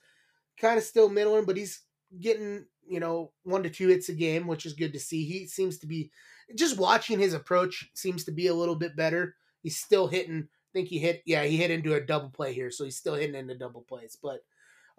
kind 0.60 0.78
of 0.78 0.84
still 0.84 1.10
middling, 1.10 1.46
but 1.46 1.58
he's 1.58 1.82
getting 2.20 2.66
you 2.88 3.00
know, 3.00 3.32
one 3.44 3.64
to 3.64 3.70
two 3.70 3.88
hits 3.88 4.10
a 4.10 4.14
game, 4.14 4.48
which 4.48 4.66
is 4.66 4.74
good 4.74 4.94
to 4.94 5.00
see. 5.00 5.24
He 5.24 5.48
seems 5.48 5.78
to 5.80 5.88
be 5.88 6.12
just 6.56 6.78
watching 6.78 7.20
his 7.20 7.34
approach 7.34 7.90
seems 7.94 8.26
to 8.26 8.32
be 8.32 8.48
a 8.48 8.54
little 8.54 8.76
bit 8.76 8.96
better. 8.98 9.36
He's 9.64 9.78
still 9.78 10.08
hitting. 10.08 10.48
I 10.50 10.70
think 10.74 10.90
he 10.90 11.00
hit, 11.00 11.22
yeah, 11.26 11.44
he 11.44 11.56
hit 11.56 11.72
into 11.72 11.94
a 11.94 12.02
double 12.02 12.30
play 12.30 12.54
here, 12.54 12.72
so 12.72 12.84
he's 12.84 12.98
still 12.98 13.16
hitting 13.16 13.36
into 13.36 13.58
double 13.58 13.82
plays. 13.82 14.18
But, 14.22 14.42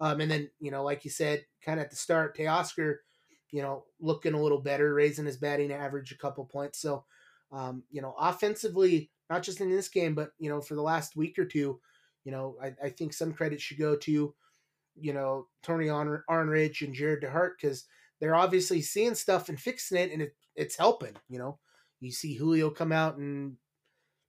um, 0.03 0.21
and 0.21 0.31
then 0.31 0.49
you 0.59 0.71
know, 0.71 0.83
like 0.83 1.05
you 1.05 1.11
said, 1.11 1.45
kind 1.63 1.79
of 1.79 1.85
at 1.85 1.91
the 1.91 1.97
start, 1.97 2.37
Teoscar, 2.37 2.97
you 3.51 3.61
know, 3.61 3.85
looking 3.99 4.33
a 4.33 4.41
little 4.41 4.61
better, 4.61 4.93
raising 4.93 5.25
his 5.25 5.37
batting 5.37 5.71
average 5.71 6.11
a 6.11 6.17
couple 6.17 6.45
points. 6.45 6.79
So, 6.79 7.05
um, 7.51 7.83
you 7.91 8.01
know, 8.01 8.15
offensively, 8.19 9.11
not 9.29 9.43
just 9.43 9.61
in 9.61 9.69
this 9.69 9.89
game, 9.89 10.15
but 10.15 10.31
you 10.39 10.49
know, 10.49 10.61
for 10.61 10.75
the 10.75 10.81
last 10.81 11.15
week 11.15 11.39
or 11.39 11.45
two, 11.45 11.79
You 12.25 12.31
know, 12.31 12.57
I, 12.61 12.73
I 12.83 12.89
think 12.89 13.13
some 13.13 13.33
credit 13.33 13.61
should 13.61 13.79
go 13.79 13.95
to, 13.97 14.35
you 14.95 15.13
know, 15.13 15.47
Tony 15.63 15.89
Arn- 15.89 16.23
Arnerich 16.29 16.85
and 16.85 16.95
Jarret 16.95 17.23
DeHart 17.23 17.51
because 17.61 17.85
they're 18.21 18.35
obviously 18.35 18.81
seeing 18.81 19.15
stuff 19.15 19.49
and 19.49 19.59
fixing 19.59 19.97
it, 19.99 20.11
and 20.11 20.23
it, 20.23 20.35
it's 20.55 20.77
helping. 20.77 21.15
You 21.29 21.39
know, 21.39 21.59
you 22.01 22.11
see 22.13 22.35
Julio 22.35 22.71
come 22.71 22.93
out 22.93 23.17
and 23.17 23.57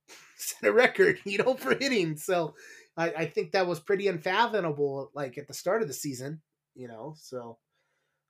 set 0.37 0.69
a 0.69 0.73
record, 0.73 1.19
you 1.25 1.39
know, 1.39 1.55
for 1.55 1.75
hitting. 1.75 2.17
So 2.17 2.55
I, 2.97 3.09
I 3.11 3.25
think 3.25 3.51
that 3.51 3.67
was 3.67 3.79
pretty 3.79 4.07
unfathomable, 4.07 5.11
like 5.13 5.37
at 5.37 5.47
the 5.47 5.53
start 5.53 5.81
of 5.81 5.87
the 5.87 5.93
season, 5.93 6.41
you 6.75 6.87
know. 6.87 7.15
So, 7.17 7.57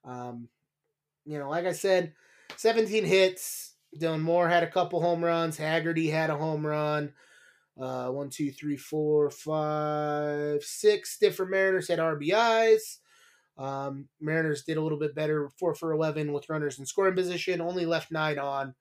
um, 0.03 0.49
you 1.25 1.39
know, 1.39 1.49
like 1.49 1.65
I 1.65 1.73
said, 1.73 2.13
17 2.57 3.05
hits. 3.05 3.73
Dylan 3.99 4.21
Moore 4.21 4.49
had 4.49 4.63
a 4.63 4.71
couple 4.71 5.01
home 5.01 5.23
runs. 5.23 5.57
Haggerty 5.57 6.09
had 6.09 6.29
a 6.29 6.37
home 6.37 6.65
run. 6.65 7.13
Uh, 7.79 8.09
one, 8.09 8.29
two, 8.29 8.51
three, 8.51 8.77
four, 8.77 9.29
five, 9.29 10.63
six 10.63 11.17
different 11.17 11.51
Mariners 11.51 11.87
had 11.87 11.99
RBIs. 11.99 12.99
Um, 13.57 14.07
Mariners 14.19 14.63
did 14.63 14.77
a 14.77 14.81
little 14.81 14.99
bit 14.99 15.15
better, 15.15 15.49
four 15.59 15.75
for 15.75 15.91
11 15.91 16.33
with 16.33 16.49
runners 16.49 16.79
in 16.79 16.85
scoring 16.85 17.15
position, 17.15 17.61
only 17.61 17.85
left 17.85 18.11
nine 18.11 18.39
on. 18.39 18.75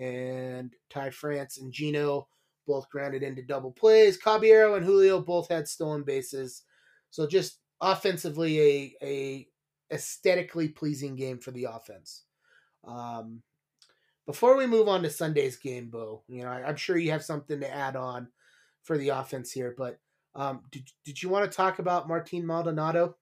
And 0.00 0.72
Ty 0.88 1.10
France 1.10 1.58
and 1.58 1.72
Geno 1.72 2.28
both 2.66 2.88
grounded 2.90 3.22
into 3.22 3.42
double 3.42 3.72
plays. 3.72 4.16
Caballero 4.16 4.74
and 4.74 4.84
Julio 4.84 5.20
both 5.20 5.48
had 5.48 5.68
stolen 5.68 6.02
bases. 6.02 6.62
So 7.10 7.26
just 7.26 7.58
offensively, 7.80 8.60
a, 8.60 8.94
a 9.02 9.48
aesthetically 9.92 10.68
pleasing 10.68 11.16
game 11.16 11.38
for 11.38 11.50
the 11.50 11.64
offense. 11.64 12.24
Um, 12.84 13.42
before 14.26 14.56
we 14.56 14.66
move 14.66 14.88
on 14.88 15.02
to 15.02 15.10
Sunday's 15.10 15.56
game, 15.56 15.90
Beau, 15.90 16.22
you 16.28 16.42
know, 16.42 16.48
I, 16.48 16.68
am 16.68 16.76
sure 16.76 16.96
you 16.96 17.10
have 17.10 17.24
something 17.24 17.60
to 17.60 17.74
add 17.74 17.96
on 17.96 18.28
for 18.82 18.96
the 18.96 19.08
offense 19.08 19.50
here, 19.50 19.74
but 19.76 19.98
um, 20.34 20.62
did, 20.70 20.88
did 21.04 21.22
you 21.22 21.28
want 21.28 21.50
to 21.50 21.56
talk 21.56 21.80
about 21.80 22.06
Martin 22.06 22.46
Maldonado? 22.46 23.16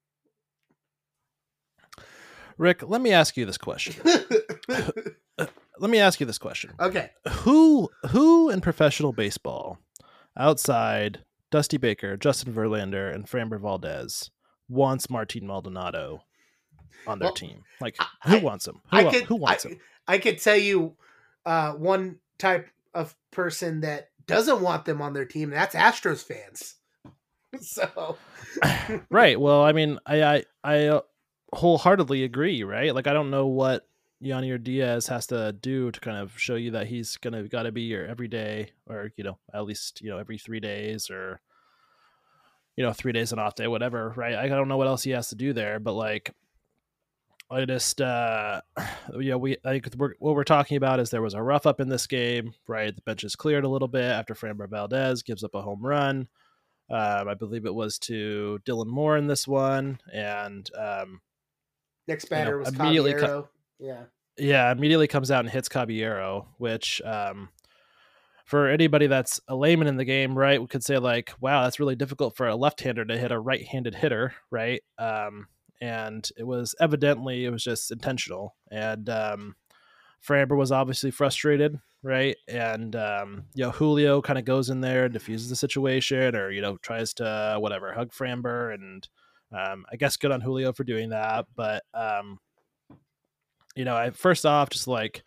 Rick, 2.59 2.83
let 2.89 3.01
me 3.01 3.13
ask 3.13 3.37
you 3.37 3.47
this 3.47 3.57
question. 3.57 3.95
let 5.81 5.91
me 5.91 5.99
ask 5.99 6.21
you 6.21 6.27
this 6.27 6.39
question. 6.39 6.73
Okay. 6.81 7.11
Who 7.29 7.91
who 8.11 8.51
in 8.51 8.61
professional 8.61 9.13
baseball 9.13 9.79
outside 10.37 11.25
Dusty 11.51 11.77
Baker, 11.77 12.17
Justin 12.17 12.53
Verlander, 12.53 13.13
and 13.15 13.27
Framber 13.27 13.61
Valdez 13.61 14.31
wants 14.69 15.09
Martin 15.09 15.47
Maldonado 15.47 16.23
on 17.07 17.19
their 17.19 17.29
well, 17.29 17.35
team? 17.35 17.65
Like 17.81 17.97
who 18.25 18.37
I, 18.37 18.41
wants 18.41 18.67
him? 18.67 18.81
Who, 18.91 18.97
I 18.97 19.05
could, 19.05 19.23
who 19.25 19.37
wants 19.37 19.67
I, 19.67 19.69
him? 19.71 19.79
I 20.07 20.19
could 20.19 20.39
tell 20.39 20.57
you 20.57 20.97
uh, 21.47 21.73
one 21.73 22.19
type 22.39 22.69
of 22.95 23.15
person 23.31 23.81
that 23.81 24.11
doesn't 24.27 24.61
want 24.61 24.85
them 24.85 25.03
on 25.03 25.13
their 25.13 25.25
team, 25.25 25.53
and 25.53 25.59
that's 25.59 25.75
Astros 25.75 26.23
fans. 26.23 26.75
so 27.61 28.17
right. 29.11 29.41
Well, 29.41 29.63
I 29.63 29.73
mean, 29.73 29.99
I 30.07 30.23
I, 30.23 30.45
I 30.63 30.87
uh, 30.87 31.01
wholeheartedly 31.53 32.25
agree. 32.25 32.63
Right. 32.63 32.95
Like 32.95 33.07
I 33.07 33.13
don't 33.13 33.31
know 33.31 33.47
what 33.47 33.88
Yainer 34.23 34.63
Diaz 34.63 35.07
has 35.07 35.27
to 35.29 35.53
do 35.53 35.91
to 35.91 36.01
kind 36.01 36.17
of 36.17 36.39
show 36.39 36.57
you 36.57 36.73
that 36.73 36.89
he's 36.89 37.17
gonna 37.17 37.45
got 37.45 37.65
to 37.65 37.73
be 37.73 37.83
your 37.83 38.07
everyday, 38.07 38.73
or 38.87 39.13
you 39.17 39.25
know, 39.25 39.39
at 39.55 39.65
least 39.65 40.01
you 40.01 40.11
know 40.11 40.19
every 40.19 40.39
three 40.39 40.61
days, 40.61 41.09
or 41.11 41.41
you 42.79 42.85
know, 42.85 42.93
three 42.93 43.11
days 43.11 43.33
an 43.33 43.41
off 43.41 43.57
day, 43.57 43.67
whatever. 43.67 44.13
Right? 44.17 44.37
I 44.37 44.47
don't 44.47 44.69
know 44.69 44.77
what 44.77 44.87
else 44.87 45.03
he 45.03 45.11
has 45.11 45.29
to 45.31 45.35
do 45.35 45.53
there, 45.53 45.81
but 45.81 45.95
like, 45.95 46.33
I 47.51 47.65
just, 47.65 48.01
uh, 48.01 48.61
yeah, 49.19 49.35
we, 49.35 49.57
I 49.65 49.73
think 49.73 49.89
we're, 49.97 50.15
what 50.21 50.37
we're 50.37 50.45
talking 50.45 50.77
about 50.77 51.01
is 51.01 51.11
there 51.11 51.21
was 51.21 51.35
a 51.35 51.43
rough 51.43 51.67
up 51.67 51.81
in 51.81 51.89
this 51.89 52.07
game, 52.07 52.55
right? 52.69 52.95
The 52.95 53.03
bench 53.03 53.25
is 53.25 53.35
cleared 53.35 53.65
a 53.65 53.69
little 53.69 53.89
bit 53.89 54.05
after 54.05 54.35
Framber 54.35 54.71
Valdez 54.71 55.25
gives 55.25 55.43
up 55.43 55.57
a 55.57 55.63
home 55.63 55.85
run. 55.85 56.29
Um, 56.89 57.29
I 57.29 57.35
believe 57.35 57.67
it 57.67 57.75
was 57.75 57.99
to 58.01 58.61
Dylan 58.65 58.87
Moore 58.87 59.17
in 59.17 59.27
this 59.27 59.49
one, 59.49 60.01
and 60.13 60.71
um, 60.79 61.21
next 62.07 62.27
batter 62.27 62.51
you 62.51 62.57
know, 62.57 62.59
was 62.61 62.69
immediately 62.69 63.15
co- 63.15 63.49
yeah, 63.79 64.05
yeah, 64.37 64.71
immediately 64.71 65.09
comes 65.09 65.31
out 65.31 65.41
and 65.41 65.51
hits 65.51 65.69
Caballero, 65.69 66.49
which 66.59 67.03
um, 67.05 67.49
for 68.45 68.69
anybody 68.69 69.07
that's 69.07 69.41
a 69.49 69.55
layman 69.55 69.89
in 69.89 69.97
the 69.97 70.05
game, 70.05 70.37
right, 70.37 70.61
we 70.61 70.67
could 70.67 70.85
say 70.85 70.99
like, 70.99 71.33
wow, 71.41 71.65
that's 71.65 71.81
really 71.81 71.97
difficult 71.97 72.37
for 72.37 72.49
a 72.49 72.57
left-hander 72.57 73.05
to 73.05 73.19
hit 73.19 73.33
a 73.33 73.39
right-handed 73.39 73.95
hitter, 73.95 74.35
right? 74.51 74.83
Um, 74.99 75.49
and 75.81 76.29
it 76.37 76.45
was 76.45 76.75
evidently 76.81 77.45
it 77.45 77.51
was 77.51 77.63
just 77.63 77.91
intentional. 77.91 78.57
And 78.71 79.09
um, 79.09 79.57
Framber 80.27 80.57
was 80.57 80.73
obviously 80.73 81.11
frustrated, 81.11 81.79
right? 82.03 82.37
And 82.49 82.97
um, 82.97 83.45
you 83.55 83.65
know, 83.65 83.71
Julio 83.71 84.23
kind 84.23 84.39
of 84.39 84.45
goes 84.45 84.71
in 84.71 84.81
there 84.81 85.05
and 85.05 85.13
diffuses 85.13 85.51
the 85.51 85.57
situation, 85.57 86.35
or 86.35 86.51
you 86.51 86.61
know, 86.61 86.77
tries 86.79 87.15
to 87.15 87.57
whatever 87.61 87.93
hug 87.93 88.13
Framber, 88.13 88.75
and 88.75 89.09
um, 89.53 89.85
I 89.93 89.97
guess 89.97 90.17
good 90.17 90.33
on 90.33 90.41
Julio 90.41 90.73
for 90.73 90.85
doing 90.85 91.11
that. 91.11 91.47
But 91.55 91.85
um, 91.95 92.39
you 93.79 93.85
know, 93.85 93.97
I 93.97 94.11
first 94.11 94.45
off, 94.45 94.71
just 94.71 94.89
like 94.89 95.23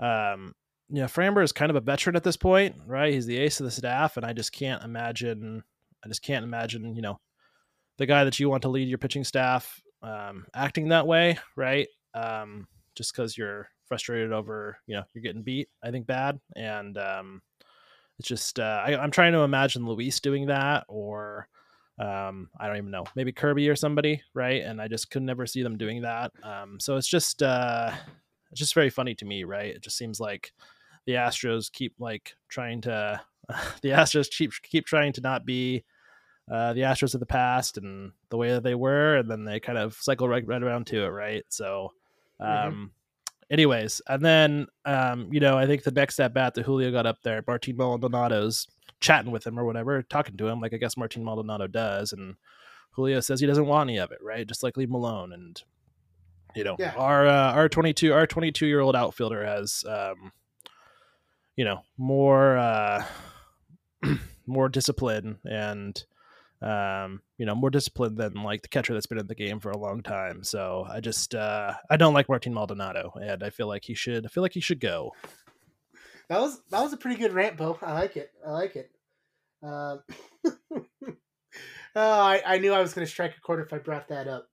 um, 0.00 0.54
you 0.88 1.00
know, 1.00 1.06
Framber 1.06 1.42
is 1.44 1.52
kind 1.52 1.70
of 1.70 1.76
a 1.76 1.80
veteran 1.80 2.16
at 2.16 2.24
this 2.24 2.36
point, 2.36 2.74
right? 2.84 3.12
He's 3.12 3.26
the 3.26 3.38
ace 3.38 3.60
of 3.60 3.64
the 3.64 3.70
staff, 3.70 4.16
and 4.16 4.26
I 4.26 4.32
just 4.32 4.52
can't 4.52 4.82
imagine. 4.82 5.62
I 6.04 6.08
just 6.08 6.22
can't 6.22 6.44
imagine, 6.44 6.96
you 6.96 7.02
know, 7.02 7.20
the 7.98 8.06
guy 8.06 8.24
that 8.24 8.40
you 8.40 8.50
want 8.50 8.62
to 8.62 8.68
lead 8.68 8.88
your 8.88 8.98
pitching 8.98 9.22
staff 9.22 9.80
um, 10.02 10.46
acting 10.52 10.88
that 10.88 11.06
way, 11.06 11.38
right? 11.54 11.86
Um, 12.12 12.66
just 12.96 13.14
because 13.14 13.38
you're 13.38 13.68
frustrated 13.86 14.32
over, 14.32 14.76
you 14.88 14.96
know, 14.96 15.04
you're 15.14 15.22
getting 15.22 15.44
beat, 15.44 15.68
I 15.80 15.92
think 15.92 16.08
bad. 16.08 16.40
And 16.56 16.98
um, 16.98 17.40
it's 18.18 18.26
just, 18.26 18.58
uh, 18.58 18.82
I, 18.84 19.04
am 19.04 19.12
trying 19.12 19.32
to 19.34 19.42
imagine 19.42 19.86
Luis 19.86 20.18
doing 20.18 20.46
that 20.46 20.84
or 20.88 21.46
um, 22.02 22.50
I 22.58 22.66
don't 22.66 22.78
even 22.78 22.90
know, 22.90 23.04
maybe 23.14 23.30
Kirby 23.30 23.68
or 23.68 23.76
somebody, 23.76 24.22
right? 24.34 24.62
And 24.62 24.82
I 24.82 24.88
just 24.88 25.10
could 25.10 25.22
never 25.22 25.46
see 25.46 25.62
them 25.62 25.78
doing 25.78 26.02
that. 26.02 26.32
Um, 26.42 26.80
so 26.80 26.96
it's 26.96 27.06
just, 27.06 27.42
uh, 27.42 27.92
it's 28.50 28.58
just 28.58 28.74
very 28.74 28.90
funny 28.90 29.14
to 29.14 29.24
me, 29.24 29.44
right? 29.44 29.74
It 29.74 29.82
just 29.82 29.96
seems 29.96 30.18
like 30.18 30.52
the 31.06 31.12
Astros 31.12 31.70
keep 31.70 31.94
like 32.00 32.34
trying 32.48 32.80
to, 32.82 33.20
the 33.82 33.90
Astros 33.90 34.28
keep 34.30 34.52
keep 34.62 34.84
trying 34.84 35.12
to 35.12 35.20
not 35.20 35.46
be 35.46 35.84
uh, 36.50 36.72
the 36.72 36.80
Astros 36.80 37.14
of 37.14 37.20
the 37.20 37.26
past 37.26 37.78
and 37.78 38.10
the 38.30 38.36
way 38.36 38.50
that 38.50 38.64
they 38.64 38.74
were, 38.74 39.16
and 39.16 39.30
then 39.30 39.44
they 39.44 39.60
kind 39.60 39.78
of 39.78 39.94
cycle 39.94 40.28
right, 40.28 40.46
right 40.46 40.62
around 40.62 40.88
to 40.88 41.04
it, 41.04 41.08
right? 41.08 41.44
So, 41.50 41.92
mm-hmm. 42.40 42.68
um, 42.68 42.72
mm-hmm. 42.72 42.84
anyways, 43.52 44.02
and 44.08 44.24
then 44.24 44.66
um, 44.84 45.28
you 45.32 45.38
know, 45.38 45.56
I 45.56 45.66
think 45.66 45.84
the 45.84 45.92
next 45.92 46.18
at 46.18 46.34
bat 46.34 46.54
that 46.54 46.64
Julio 46.64 46.90
got 46.90 47.06
up 47.06 47.22
there, 47.22 47.44
Martin 47.46 47.76
Maldonado's 47.76 48.66
chatting 49.02 49.30
with 49.30 49.46
him 49.46 49.58
or 49.58 49.64
whatever, 49.64 50.02
talking 50.02 50.36
to 50.36 50.48
him, 50.48 50.60
like 50.60 50.72
I 50.72 50.78
guess 50.78 50.96
Martin 50.96 51.24
Maldonado 51.24 51.66
does, 51.66 52.12
and 52.12 52.36
Julio 52.92 53.20
says 53.20 53.40
he 53.40 53.46
doesn't 53.46 53.66
want 53.66 53.90
any 53.90 53.98
of 53.98 54.12
it, 54.12 54.18
right? 54.22 54.46
Just 54.46 54.62
like 54.62 54.76
leave 54.76 54.88
him 54.88 54.94
alone, 54.94 55.32
and 55.32 55.62
you 56.54 56.64
know, 56.64 56.76
yeah. 56.78 56.94
our 56.96 57.26
uh, 57.26 57.52
our 57.52 57.68
twenty 57.68 57.92
two 57.92 58.12
our 58.14 58.26
twenty 58.26 58.52
two 58.52 58.66
year 58.66 58.80
old 58.80 58.96
outfielder 58.96 59.44
has 59.44 59.84
um, 59.86 60.32
you 61.56 61.64
know 61.64 61.82
more 61.98 62.56
uh, 62.56 63.04
more 64.46 64.68
discipline 64.68 65.38
and 65.44 66.02
um, 66.62 67.22
you 67.38 67.46
know, 67.46 67.56
more 67.56 67.70
disciplined 67.70 68.16
than 68.16 68.34
like 68.34 68.62
the 68.62 68.68
catcher 68.68 68.94
that's 68.94 69.06
been 69.06 69.18
in 69.18 69.26
the 69.26 69.34
game 69.34 69.58
for 69.58 69.70
a 69.70 69.76
long 69.78 70.00
time. 70.02 70.44
So 70.44 70.86
I 70.88 71.00
just 71.00 71.34
uh, 71.34 71.74
I 71.90 71.96
don't 71.96 72.14
like 72.14 72.28
Martin 72.28 72.54
Maldonado, 72.54 73.12
and 73.20 73.42
I 73.42 73.50
feel 73.50 73.66
like 73.66 73.84
he 73.84 73.94
should. 73.94 74.24
I 74.24 74.28
feel 74.28 74.42
like 74.42 74.54
he 74.54 74.60
should 74.60 74.80
go. 74.80 75.12
That 76.32 76.40
was 76.40 76.62
that 76.70 76.80
was 76.80 76.94
a 76.94 76.96
pretty 76.96 77.20
good 77.20 77.34
rant, 77.34 77.58
Beau. 77.58 77.78
I 77.82 77.92
like 77.92 78.16
it. 78.16 78.30
I 78.46 78.52
like 78.52 78.74
it. 78.74 78.90
Um, 79.62 80.02
oh, 80.74 80.86
I, 81.94 82.42
I 82.46 82.56
knew 82.56 82.72
I 82.72 82.80
was 82.80 82.94
going 82.94 83.06
to 83.06 83.12
strike 83.12 83.36
a 83.36 83.40
chord 83.42 83.60
if 83.60 83.74
I 83.74 83.76
brought 83.76 84.08
that 84.08 84.28
up. 84.28 84.48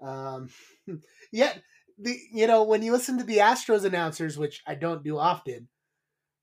Um, 0.00 0.48
yet 1.32 1.60
the 1.98 2.16
you 2.32 2.46
know 2.46 2.62
when 2.62 2.84
you 2.84 2.92
listen 2.92 3.18
to 3.18 3.24
the 3.24 3.38
Astros 3.38 3.84
announcers, 3.84 4.38
which 4.38 4.62
I 4.64 4.76
don't 4.76 5.02
do 5.02 5.18
often, 5.18 5.66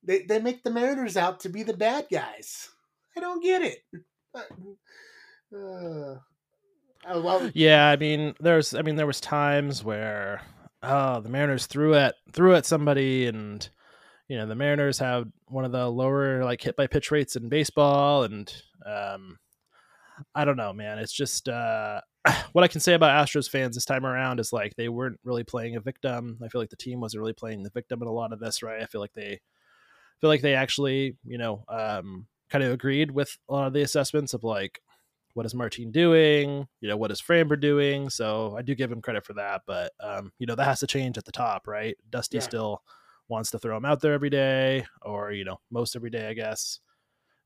they 0.03 0.23
they 0.23 0.39
make 0.39 0.61
the 0.61 0.71
Mariners 0.71 1.15
out 1.15 1.39
to 1.41 1.49
be 1.49 1.63
the 1.63 1.77
bad 1.77 2.07
guys. 2.11 2.67
I 3.15 3.21
don't 3.21 3.41
get 3.41 3.61
it. 3.61 3.77
Uh, 4.35 6.15
oh, 7.07 7.21
well, 7.21 7.49
yeah, 7.53 7.87
I 7.87 7.95
mean, 7.95 8.35
there's, 8.41 8.73
I 8.73 8.81
mean, 8.81 8.97
there 8.97 9.07
was 9.07 9.21
times 9.21 9.85
where, 9.85 10.41
oh, 10.83 11.21
the 11.21 11.29
Mariners 11.29 11.67
threw 11.67 11.93
at 11.93 12.15
threw 12.33 12.55
at 12.55 12.65
somebody, 12.65 13.25
and 13.25 13.69
you 14.31 14.37
know, 14.37 14.45
the 14.45 14.55
Mariners 14.55 14.97
have 14.99 15.27
one 15.47 15.65
of 15.65 15.73
the 15.73 15.89
lower 15.89 16.45
like 16.45 16.61
hit 16.61 16.77
by 16.77 16.87
pitch 16.87 17.11
rates 17.11 17.35
in 17.35 17.49
baseball, 17.49 18.23
and 18.23 18.49
um, 18.85 19.37
I 20.33 20.45
don't 20.45 20.55
know, 20.55 20.71
man. 20.71 20.99
It's 20.99 21.11
just 21.11 21.49
uh, 21.49 21.99
what 22.53 22.63
I 22.63 22.69
can 22.69 22.79
say 22.79 22.93
about 22.93 23.27
Astros 23.27 23.49
fans 23.49 23.75
this 23.75 23.83
time 23.83 24.05
around 24.05 24.39
is 24.39 24.53
like 24.53 24.73
they 24.77 24.87
weren't 24.87 25.19
really 25.25 25.43
playing 25.43 25.75
a 25.75 25.81
victim. 25.81 26.39
I 26.41 26.47
feel 26.47 26.61
like 26.61 26.69
the 26.69 26.77
team 26.77 27.01
wasn't 27.01 27.19
really 27.19 27.33
playing 27.33 27.63
the 27.63 27.71
victim 27.71 28.01
in 28.01 28.07
a 28.07 28.13
lot 28.13 28.31
of 28.31 28.39
this, 28.39 28.63
right? 28.63 28.81
I 28.81 28.85
feel 28.85 29.01
like 29.01 29.11
they 29.11 29.41
feel 30.21 30.29
like 30.29 30.41
they 30.41 30.55
actually, 30.55 31.17
you 31.25 31.37
know, 31.37 31.65
um, 31.67 32.25
kind 32.49 32.63
of 32.63 32.71
agreed 32.71 33.11
with 33.11 33.37
a 33.49 33.53
lot 33.53 33.67
of 33.67 33.73
the 33.73 33.81
assessments 33.81 34.33
of 34.33 34.45
like 34.45 34.79
what 35.33 35.45
is 35.45 35.53
Martin 35.53 35.91
doing? 35.91 36.69
You 36.79 36.87
know, 36.87 36.95
what 36.95 37.11
is 37.11 37.21
Framber 37.21 37.59
doing? 37.59 38.09
So 38.09 38.55
I 38.57 38.61
do 38.61 38.75
give 38.75 38.93
him 38.93 39.01
credit 39.01 39.25
for 39.25 39.33
that, 39.33 39.63
but 39.67 39.91
um, 39.99 40.31
you 40.39 40.47
know, 40.47 40.55
that 40.55 40.63
has 40.63 40.79
to 40.79 40.87
change 40.87 41.17
at 41.17 41.25
the 41.25 41.33
top, 41.33 41.67
right? 41.67 41.97
Dusty 42.09 42.37
yeah. 42.37 42.43
still 42.43 42.81
wants 43.31 43.49
to 43.51 43.59
throw 43.59 43.77
him 43.77 43.85
out 43.85 44.01
there 44.01 44.13
every 44.13 44.29
day, 44.29 44.85
or 45.01 45.31
you 45.31 45.45
know, 45.45 45.59
most 45.71 45.95
every 45.95 46.11
day, 46.11 46.27
I 46.27 46.33
guess. 46.33 46.79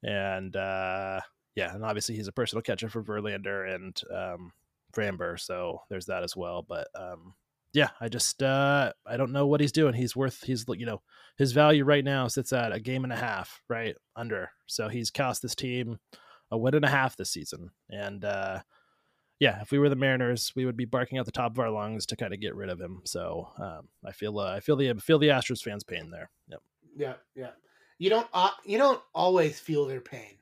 And 0.03 0.55
uh, 0.55 1.21
yeah, 1.55 1.73
and 1.73 1.85
obviously 1.85 2.15
he's 2.15 2.27
a 2.27 2.33
personal 2.33 2.63
catcher 2.63 2.89
for 2.89 3.03
Verlander 3.03 3.73
and 3.73 4.01
um, 4.13 4.51
Framber, 4.93 5.39
so 5.39 5.79
there's 5.89 6.07
that 6.07 6.23
as 6.23 6.35
well. 6.35 6.65
But 6.67 6.87
um, 6.99 7.35
yeah, 7.73 7.89
I 8.01 8.09
just 8.09 8.41
uh, 8.41 8.91
I 9.05 9.15
don't 9.15 9.31
know 9.31 9.47
what 9.47 9.61
he's 9.61 9.71
doing. 9.71 9.93
He's 9.93 10.15
worth 10.15 10.43
he's 10.43 10.65
you 10.67 10.85
know 10.85 11.01
his 11.37 11.51
value 11.51 11.85
right 11.85 12.03
now 12.03 12.27
sits 12.27 12.51
at 12.51 12.73
a 12.73 12.79
game 12.79 13.03
and 13.03 13.13
a 13.13 13.17
half, 13.17 13.61
right 13.69 13.95
under. 14.15 14.49
So 14.65 14.89
he's 14.89 15.11
cost 15.11 15.41
this 15.41 15.55
team 15.55 15.99
a 16.51 16.57
win 16.57 16.75
and 16.75 16.85
a 16.85 16.89
half 16.89 17.15
this 17.15 17.31
season, 17.31 17.69
and 17.89 18.25
uh, 18.25 18.59
yeah, 19.39 19.61
if 19.61 19.71
we 19.71 19.79
were 19.79 19.89
the 19.89 19.95
Mariners, 19.95 20.53
we 20.55 20.65
would 20.65 20.77
be 20.77 20.85
barking 20.85 21.17
at 21.17 21.25
the 21.25 21.31
top 21.31 21.51
of 21.51 21.59
our 21.59 21.69
lungs 21.69 22.05
to 22.07 22.15
kind 22.15 22.33
of 22.33 22.39
get 22.39 22.55
rid 22.55 22.69
of 22.69 22.79
him. 22.79 23.01
So 23.03 23.49
um, 23.57 23.89
I 24.05 24.11
feel 24.11 24.39
uh, 24.39 24.53
I 24.53 24.59
feel 24.61 24.75
the 24.75 24.93
feel 24.95 25.19
the 25.19 25.29
Astros 25.29 25.61
fans' 25.61 25.83
pain 25.83 26.09
there. 26.09 26.29
Yep. 26.49 26.61
Yeah, 26.95 27.13
yeah. 27.35 27.51
You 27.97 28.09
don't 28.09 28.27
uh, 28.33 28.51
you 28.65 28.77
don't 28.77 29.01
always 29.13 29.59
feel 29.59 29.85
their 29.85 30.01
pain, 30.01 30.37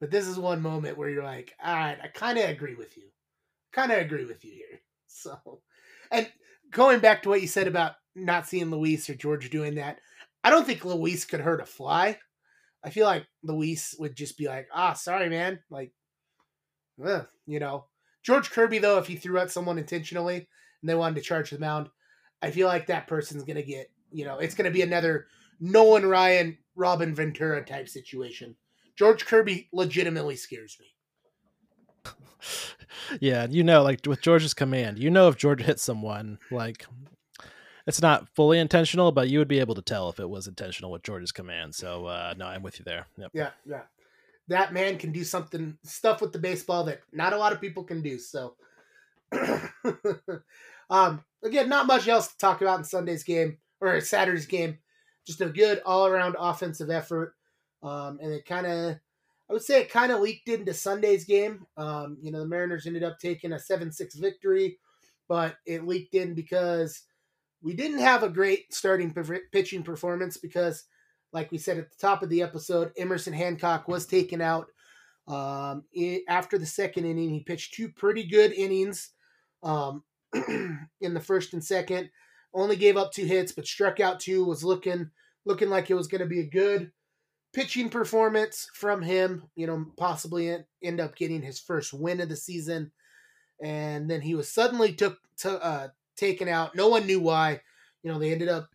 but 0.00 0.10
this 0.10 0.26
is 0.26 0.38
one 0.38 0.62
moment 0.62 0.96
where 0.96 1.08
you're 1.08 1.24
like, 1.24 1.54
all 1.62 1.74
right, 1.74 1.98
I 2.02 2.08
kind 2.08 2.38
of 2.38 2.48
agree 2.48 2.74
with 2.74 2.96
you, 2.96 3.04
kind 3.72 3.90
of 3.90 3.98
agree 3.98 4.24
with 4.24 4.44
you 4.44 4.52
here. 4.52 4.80
So, 5.08 5.60
and 6.10 6.30
going 6.70 7.00
back 7.00 7.22
to 7.22 7.30
what 7.30 7.40
you 7.40 7.46
said 7.46 7.68
about 7.68 7.92
not 8.14 8.46
seeing 8.46 8.70
Luis 8.70 9.08
or 9.08 9.14
George 9.14 9.48
doing 9.48 9.76
that, 9.76 9.98
I 10.44 10.50
don't 10.50 10.66
think 10.66 10.84
Luis 10.84 11.24
could 11.24 11.40
hurt 11.40 11.62
a 11.62 11.64
fly. 11.64 12.18
I 12.84 12.90
feel 12.90 13.06
like 13.06 13.26
Luis 13.42 13.94
would 13.98 14.14
just 14.14 14.36
be 14.36 14.46
like, 14.46 14.68
ah, 14.74 14.92
sorry, 14.92 15.30
man. 15.30 15.60
Like, 15.70 15.92
ugh, 17.02 17.26
you 17.46 17.60
know. 17.60 17.86
George 18.26 18.50
Kirby, 18.50 18.78
though, 18.78 18.98
if 18.98 19.06
he 19.06 19.14
threw 19.14 19.38
out 19.38 19.52
someone 19.52 19.78
intentionally 19.78 20.48
and 20.82 20.90
they 20.90 20.96
wanted 20.96 21.14
to 21.14 21.20
charge 21.20 21.50
the 21.50 21.60
mound, 21.60 21.88
I 22.42 22.50
feel 22.50 22.66
like 22.66 22.88
that 22.88 23.06
person's 23.06 23.44
going 23.44 23.56
to 23.56 23.62
get, 23.62 23.88
you 24.10 24.24
know, 24.24 24.38
it's 24.38 24.56
going 24.56 24.64
to 24.64 24.74
be 24.74 24.82
another 24.82 25.28
Nolan 25.60 26.04
Ryan, 26.04 26.58
Robin 26.74 27.14
Ventura 27.14 27.64
type 27.64 27.88
situation. 27.88 28.56
George 28.96 29.24
Kirby 29.24 29.68
legitimately 29.72 30.34
scares 30.34 30.76
me. 30.80 32.12
yeah, 33.20 33.46
you 33.48 33.62
know, 33.62 33.84
like 33.84 34.00
with 34.04 34.22
George's 34.22 34.54
command, 34.54 34.98
you 34.98 35.08
know, 35.08 35.28
if 35.28 35.36
George 35.36 35.62
hits 35.62 35.84
someone, 35.84 36.38
like 36.50 36.84
it's 37.86 38.02
not 38.02 38.28
fully 38.34 38.58
intentional, 38.58 39.12
but 39.12 39.28
you 39.28 39.38
would 39.38 39.46
be 39.46 39.60
able 39.60 39.76
to 39.76 39.82
tell 39.82 40.08
if 40.08 40.18
it 40.18 40.28
was 40.28 40.48
intentional 40.48 40.90
with 40.90 41.04
George's 41.04 41.30
command. 41.30 41.76
So, 41.76 42.06
uh, 42.06 42.34
no, 42.36 42.46
I'm 42.46 42.64
with 42.64 42.80
you 42.80 42.84
there. 42.84 43.06
Yep. 43.18 43.30
Yeah, 43.34 43.50
yeah. 43.64 43.82
That 44.48 44.72
man 44.72 44.98
can 44.98 45.12
do 45.12 45.24
something 45.24 45.76
stuff 45.84 46.20
with 46.20 46.32
the 46.32 46.38
baseball 46.38 46.84
that 46.84 47.00
not 47.12 47.32
a 47.32 47.38
lot 47.38 47.52
of 47.52 47.60
people 47.60 47.84
can 47.84 48.02
do. 48.02 48.18
So, 48.18 48.54
um, 50.90 51.24
again, 51.42 51.68
not 51.68 51.86
much 51.86 52.06
else 52.06 52.28
to 52.28 52.38
talk 52.38 52.60
about 52.60 52.78
in 52.78 52.84
Sunday's 52.84 53.24
game 53.24 53.58
or 53.80 54.00
Saturday's 54.00 54.46
game. 54.46 54.78
Just 55.26 55.40
a 55.40 55.46
good 55.46 55.82
all 55.84 56.06
around 56.06 56.36
offensive 56.38 56.90
effort. 56.90 57.34
Um, 57.82 58.18
and 58.22 58.32
it 58.32 58.46
kind 58.46 58.66
of 58.66 58.96
I 59.48 59.52
would 59.52 59.62
say 59.62 59.80
it 59.80 59.90
kind 59.90 60.10
of 60.10 60.20
leaked 60.20 60.48
into 60.48 60.74
Sunday's 60.74 61.24
game. 61.24 61.66
Um, 61.76 62.18
you 62.20 62.32
know, 62.32 62.40
the 62.40 62.46
Mariners 62.46 62.86
ended 62.86 63.04
up 63.04 63.18
taking 63.18 63.52
a 63.52 63.58
7 63.58 63.92
6 63.92 64.16
victory, 64.16 64.78
but 65.28 65.56
it 65.66 65.86
leaked 65.86 66.14
in 66.14 66.34
because 66.34 67.02
we 67.62 67.74
didn't 67.74 68.00
have 68.00 68.22
a 68.22 68.28
great 68.28 68.74
starting 68.74 69.14
pitching 69.52 69.82
performance 69.82 70.36
because, 70.36 70.84
like 71.32 71.50
we 71.52 71.58
said 71.58 71.78
at 71.78 71.90
the 71.90 71.96
top 71.98 72.22
of 72.22 72.28
the 72.28 72.42
episode, 72.42 72.92
Emerson 72.96 73.32
Hancock 73.32 73.88
was 73.88 74.06
taken 74.06 74.40
out. 74.40 74.66
Um, 75.28 75.84
after 76.28 76.56
the 76.56 76.66
second 76.66 77.04
inning, 77.04 77.30
he 77.30 77.40
pitched 77.40 77.74
two 77.74 77.88
pretty 77.88 78.24
good 78.26 78.52
innings 78.52 79.10
um, 79.62 80.04
in 80.34 81.14
the 81.14 81.20
first 81.20 81.52
and 81.52 81.64
second. 81.64 82.10
Only 82.54 82.76
gave 82.76 82.96
up 82.96 83.12
two 83.12 83.24
hits, 83.26 83.52
but 83.52 83.66
struck 83.66 84.00
out 84.00 84.20
two. 84.20 84.44
Was 84.44 84.64
looking 84.64 85.10
looking 85.44 85.68
like 85.68 85.90
it 85.90 85.94
was 85.94 86.08
going 86.08 86.20
to 86.20 86.26
be 86.26 86.40
a 86.40 86.46
good 86.46 86.90
pitching 87.56 87.88
performance 87.88 88.68
from 88.74 89.00
him, 89.00 89.44
you 89.54 89.66
know, 89.66 89.86
possibly 89.96 90.54
end 90.82 91.00
up 91.00 91.16
getting 91.16 91.40
his 91.40 91.58
first 91.58 91.94
win 91.94 92.20
of 92.20 92.28
the 92.28 92.36
season. 92.36 92.92
And 93.62 94.10
then 94.10 94.20
he 94.20 94.34
was 94.34 94.52
suddenly 94.52 94.92
took 94.92 95.18
to, 95.38 95.62
uh, 95.64 95.88
taken 96.16 96.48
out. 96.48 96.74
No 96.74 96.88
one 96.88 97.06
knew 97.06 97.20
why. 97.20 97.60
You 98.02 98.12
know, 98.12 98.18
they 98.18 98.30
ended 98.30 98.50
up 98.50 98.68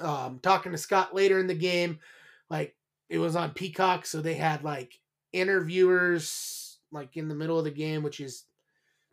um, 0.00 0.40
talking 0.42 0.72
to 0.72 0.78
Scott 0.78 1.14
later 1.14 1.38
in 1.38 1.46
the 1.46 1.54
game. 1.54 1.98
Like 2.50 2.76
it 3.08 3.18
was 3.18 3.36
on 3.36 3.50
Peacock, 3.50 4.06
so 4.06 4.20
they 4.20 4.34
had 4.34 4.64
like 4.64 4.98
interviewers 5.32 6.78
like 6.90 7.16
in 7.16 7.28
the 7.28 7.34
middle 7.34 7.58
of 7.58 7.64
the 7.64 7.70
game, 7.70 8.02
which 8.02 8.20
is 8.20 8.44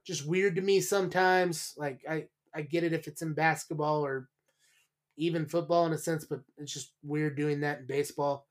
just 0.05 0.27
weird 0.27 0.55
to 0.55 0.61
me 0.61 0.82
sometimes. 0.82 1.73
Like 1.77 2.01
I 2.09 2.25
I 2.53 2.61
get 2.61 2.84
it 2.84 2.93
if 2.93 3.07
it's 3.07 3.21
in 3.21 3.34
basketball 3.34 4.05
or 4.05 4.30
even 5.17 5.45
football 5.45 5.86
in 5.86 5.93
a 5.93 5.97
sense, 5.97 6.25
but 6.25 6.39
it's 6.57 6.73
just 6.73 6.93
weird 7.03 7.36
doing 7.36 7.61
that 7.61 7.80
in 7.80 7.86
baseball. 7.86 8.47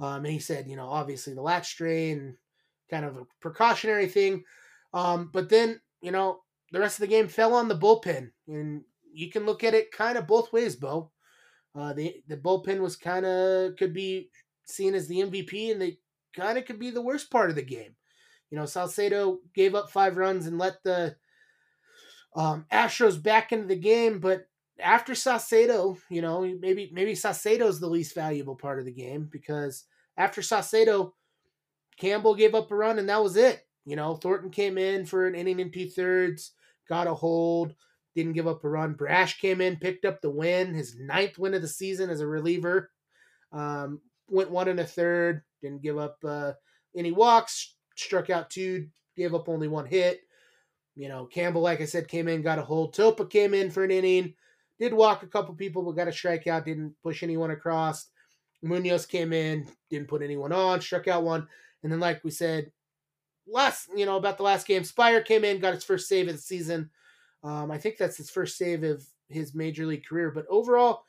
Um, 0.00 0.24
and 0.24 0.26
he 0.26 0.38
said, 0.38 0.68
you 0.68 0.76
know, 0.76 0.88
obviously 0.88 1.34
the 1.34 1.42
latch 1.42 1.68
strain, 1.68 2.36
kind 2.90 3.04
of 3.04 3.16
a 3.16 3.26
precautionary 3.40 4.06
thing. 4.06 4.44
Um, 4.92 5.30
but 5.32 5.48
then, 5.48 5.80
you 6.00 6.12
know, 6.12 6.40
the 6.72 6.80
rest 6.80 6.96
of 6.96 7.02
the 7.02 7.08
game 7.08 7.28
fell 7.28 7.54
on 7.54 7.68
the 7.68 7.78
bullpen, 7.78 8.30
and 8.48 8.82
you 9.12 9.30
can 9.30 9.46
look 9.46 9.62
at 9.64 9.74
it 9.74 9.92
kind 9.92 10.16
of 10.18 10.26
both 10.26 10.52
ways, 10.52 10.76
Beau. 10.76 11.10
Uh, 11.74 11.92
the 11.92 12.22
the 12.28 12.36
bullpen 12.36 12.80
was 12.80 12.96
kind 12.96 13.26
of 13.26 13.76
could 13.76 13.92
be 13.92 14.30
seen 14.66 14.94
as 14.94 15.08
the 15.08 15.20
MVP, 15.20 15.72
and 15.72 15.80
they 15.80 15.98
kind 16.34 16.58
of 16.58 16.64
could 16.64 16.78
be 16.78 16.90
the 16.90 17.02
worst 17.02 17.30
part 17.30 17.50
of 17.50 17.56
the 17.56 17.62
game. 17.62 17.94
You 18.50 18.58
know, 18.58 18.64
Saucedo 18.64 19.38
gave 19.54 19.74
up 19.74 19.90
five 19.90 20.16
runs 20.16 20.46
and 20.46 20.58
let 20.58 20.82
the 20.84 21.16
um, 22.36 22.66
Astros 22.72 23.20
back 23.20 23.52
into 23.52 23.66
the 23.66 23.76
game, 23.76 24.20
but 24.20 24.46
after 24.80 25.12
Saucedo, 25.12 25.98
you 26.08 26.22
know, 26.22 26.40
maybe 26.60 26.90
maybe 26.92 27.12
Saucedo's 27.12 27.80
the 27.80 27.88
least 27.88 28.14
valuable 28.14 28.56
part 28.56 28.78
of 28.78 28.84
the 28.84 28.92
game 28.92 29.28
because 29.30 29.84
after 30.16 30.40
Saucedo, 30.40 31.12
Campbell 31.98 32.34
gave 32.34 32.54
up 32.54 32.70
a 32.70 32.76
run 32.76 32.98
and 32.98 33.08
that 33.08 33.22
was 33.22 33.36
it. 33.36 33.66
You 33.84 33.96
know, 33.96 34.16
Thornton 34.16 34.50
came 34.50 34.78
in 34.78 35.04
for 35.06 35.26
an 35.26 35.34
inning 35.34 35.60
and 35.60 35.72
two 35.72 35.88
thirds, 35.88 36.52
got 36.88 37.06
a 37.06 37.14
hold, 37.14 37.74
didn't 38.14 38.32
give 38.34 38.46
up 38.46 38.64
a 38.64 38.68
run. 38.68 38.94
Brash 38.94 39.40
came 39.40 39.60
in, 39.60 39.76
picked 39.76 40.04
up 40.04 40.20
the 40.20 40.30
win, 40.30 40.74
his 40.74 40.96
ninth 40.98 41.38
win 41.38 41.54
of 41.54 41.62
the 41.62 41.68
season 41.68 42.10
as 42.10 42.20
a 42.20 42.26
reliever. 42.26 42.90
Um, 43.52 44.00
went 44.28 44.50
one 44.50 44.68
and 44.68 44.80
a 44.80 44.84
third, 44.84 45.42
didn't 45.62 45.82
give 45.82 45.98
up 45.98 46.16
uh, 46.24 46.52
any 46.96 47.12
walks, 47.12 47.76
struck 47.96 48.30
out 48.30 48.50
two, 48.50 48.88
gave 49.16 49.34
up 49.34 49.48
only 49.48 49.68
one 49.68 49.86
hit. 49.86 50.20
You 50.96 51.08
know, 51.08 51.26
Campbell, 51.26 51.62
like 51.62 51.80
I 51.80 51.86
said, 51.86 52.08
came 52.08 52.28
in, 52.28 52.42
got 52.42 52.58
a 52.58 52.62
hold. 52.62 52.94
Topa 52.94 53.28
came 53.28 53.52
in 53.52 53.70
for 53.70 53.82
an 53.82 53.90
inning, 53.90 54.34
did 54.78 54.94
walk 54.94 55.22
a 55.22 55.28
couple 55.28 55.54
people, 55.54 55.82
but 55.82 55.92
got 55.92 56.08
a 56.08 56.12
strikeout, 56.12 56.64
didn't 56.64 56.94
push 57.02 57.22
anyone 57.22 57.50
across. 57.50 58.08
Munoz 58.62 59.04
came 59.04 59.32
in, 59.32 59.66
didn't 59.90 60.08
put 60.08 60.22
anyone 60.22 60.52
on, 60.52 60.80
struck 60.80 61.08
out 61.08 61.24
one. 61.24 61.46
And 61.82 61.92
then, 61.92 62.00
like 62.00 62.22
we 62.24 62.30
said, 62.30 62.70
last, 63.46 63.88
you 63.94 64.06
know, 64.06 64.16
about 64.16 64.36
the 64.36 64.44
last 64.44 64.66
game, 64.66 64.82
Speier 64.82 65.24
came 65.24 65.44
in, 65.44 65.60
got 65.60 65.74
his 65.74 65.84
first 65.84 66.08
save 66.08 66.28
of 66.28 66.36
the 66.36 66.40
season. 66.40 66.90
Um, 67.44 67.70
I 67.70 67.78
think 67.78 67.98
that's 67.98 68.16
his 68.16 68.30
first 68.30 68.58
save 68.58 68.82
of 68.82 69.06
his 69.28 69.54
major 69.54 69.86
league 69.86 70.06
career. 70.06 70.32
But 70.32 70.46
overall, 70.48 71.04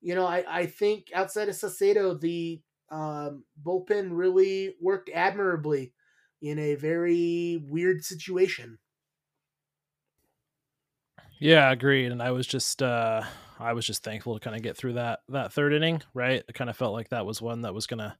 you 0.00 0.14
know, 0.14 0.26
I, 0.26 0.44
I 0.46 0.66
think 0.66 1.08
outside 1.14 1.48
of 1.48 1.56
Saucedo, 1.56 2.20
the 2.20 2.62
um, 2.90 3.44
bullpen 3.62 4.10
really 4.12 4.76
worked 4.80 5.10
admirably 5.12 5.92
in 6.40 6.58
a 6.58 6.76
very 6.76 7.64
weird 7.68 8.04
situation. 8.04 8.78
Yeah, 11.40 11.70
agreed. 11.70 12.12
And 12.12 12.22
I 12.22 12.30
was 12.32 12.46
just 12.46 12.82
uh 12.82 13.22
I 13.58 13.72
was 13.72 13.86
just 13.86 14.02
thankful 14.04 14.34
to 14.34 14.40
kind 14.40 14.56
of 14.56 14.62
get 14.62 14.76
through 14.76 14.94
that 14.94 15.20
that 15.28 15.52
third 15.52 15.72
inning, 15.72 16.02
right? 16.14 16.42
It 16.48 16.54
kind 16.54 16.70
of 16.70 16.76
felt 16.76 16.92
like 16.92 17.10
that 17.10 17.26
was 17.26 17.40
one 17.40 17.62
that 17.62 17.74
was 17.74 17.86
gonna 17.86 18.18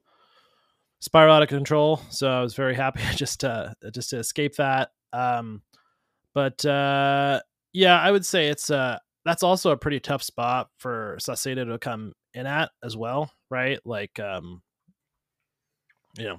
spiral 1.00 1.34
out 1.34 1.42
of 1.42 1.48
control. 1.48 1.98
So 2.10 2.30
I 2.30 2.40
was 2.40 2.54
very 2.54 2.74
happy 2.74 3.00
just 3.14 3.40
to 3.40 3.74
just 3.92 4.10
to 4.10 4.18
escape 4.18 4.56
that. 4.56 4.90
Um 5.12 5.62
but 6.34 6.64
uh 6.64 7.40
yeah, 7.72 8.00
I 8.00 8.10
would 8.10 8.26
say 8.26 8.48
it's 8.48 8.70
uh 8.70 8.98
that's 9.24 9.42
also 9.42 9.70
a 9.70 9.76
pretty 9.76 10.00
tough 10.00 10.22
spot 10.22 10.68
for 10.78 11.18
Saucedo 11.20 11.66
to 11.66 11.78
come 11.78 12.12
in 12.34 12.46
at 12.46 12.70
as 12.82 12.96
well, 12.96 13.30
right? 13.50 13.78
Like 13.84 14.18
um 14.18 14.62
you 16.16 16.24
know, 16.24 16.38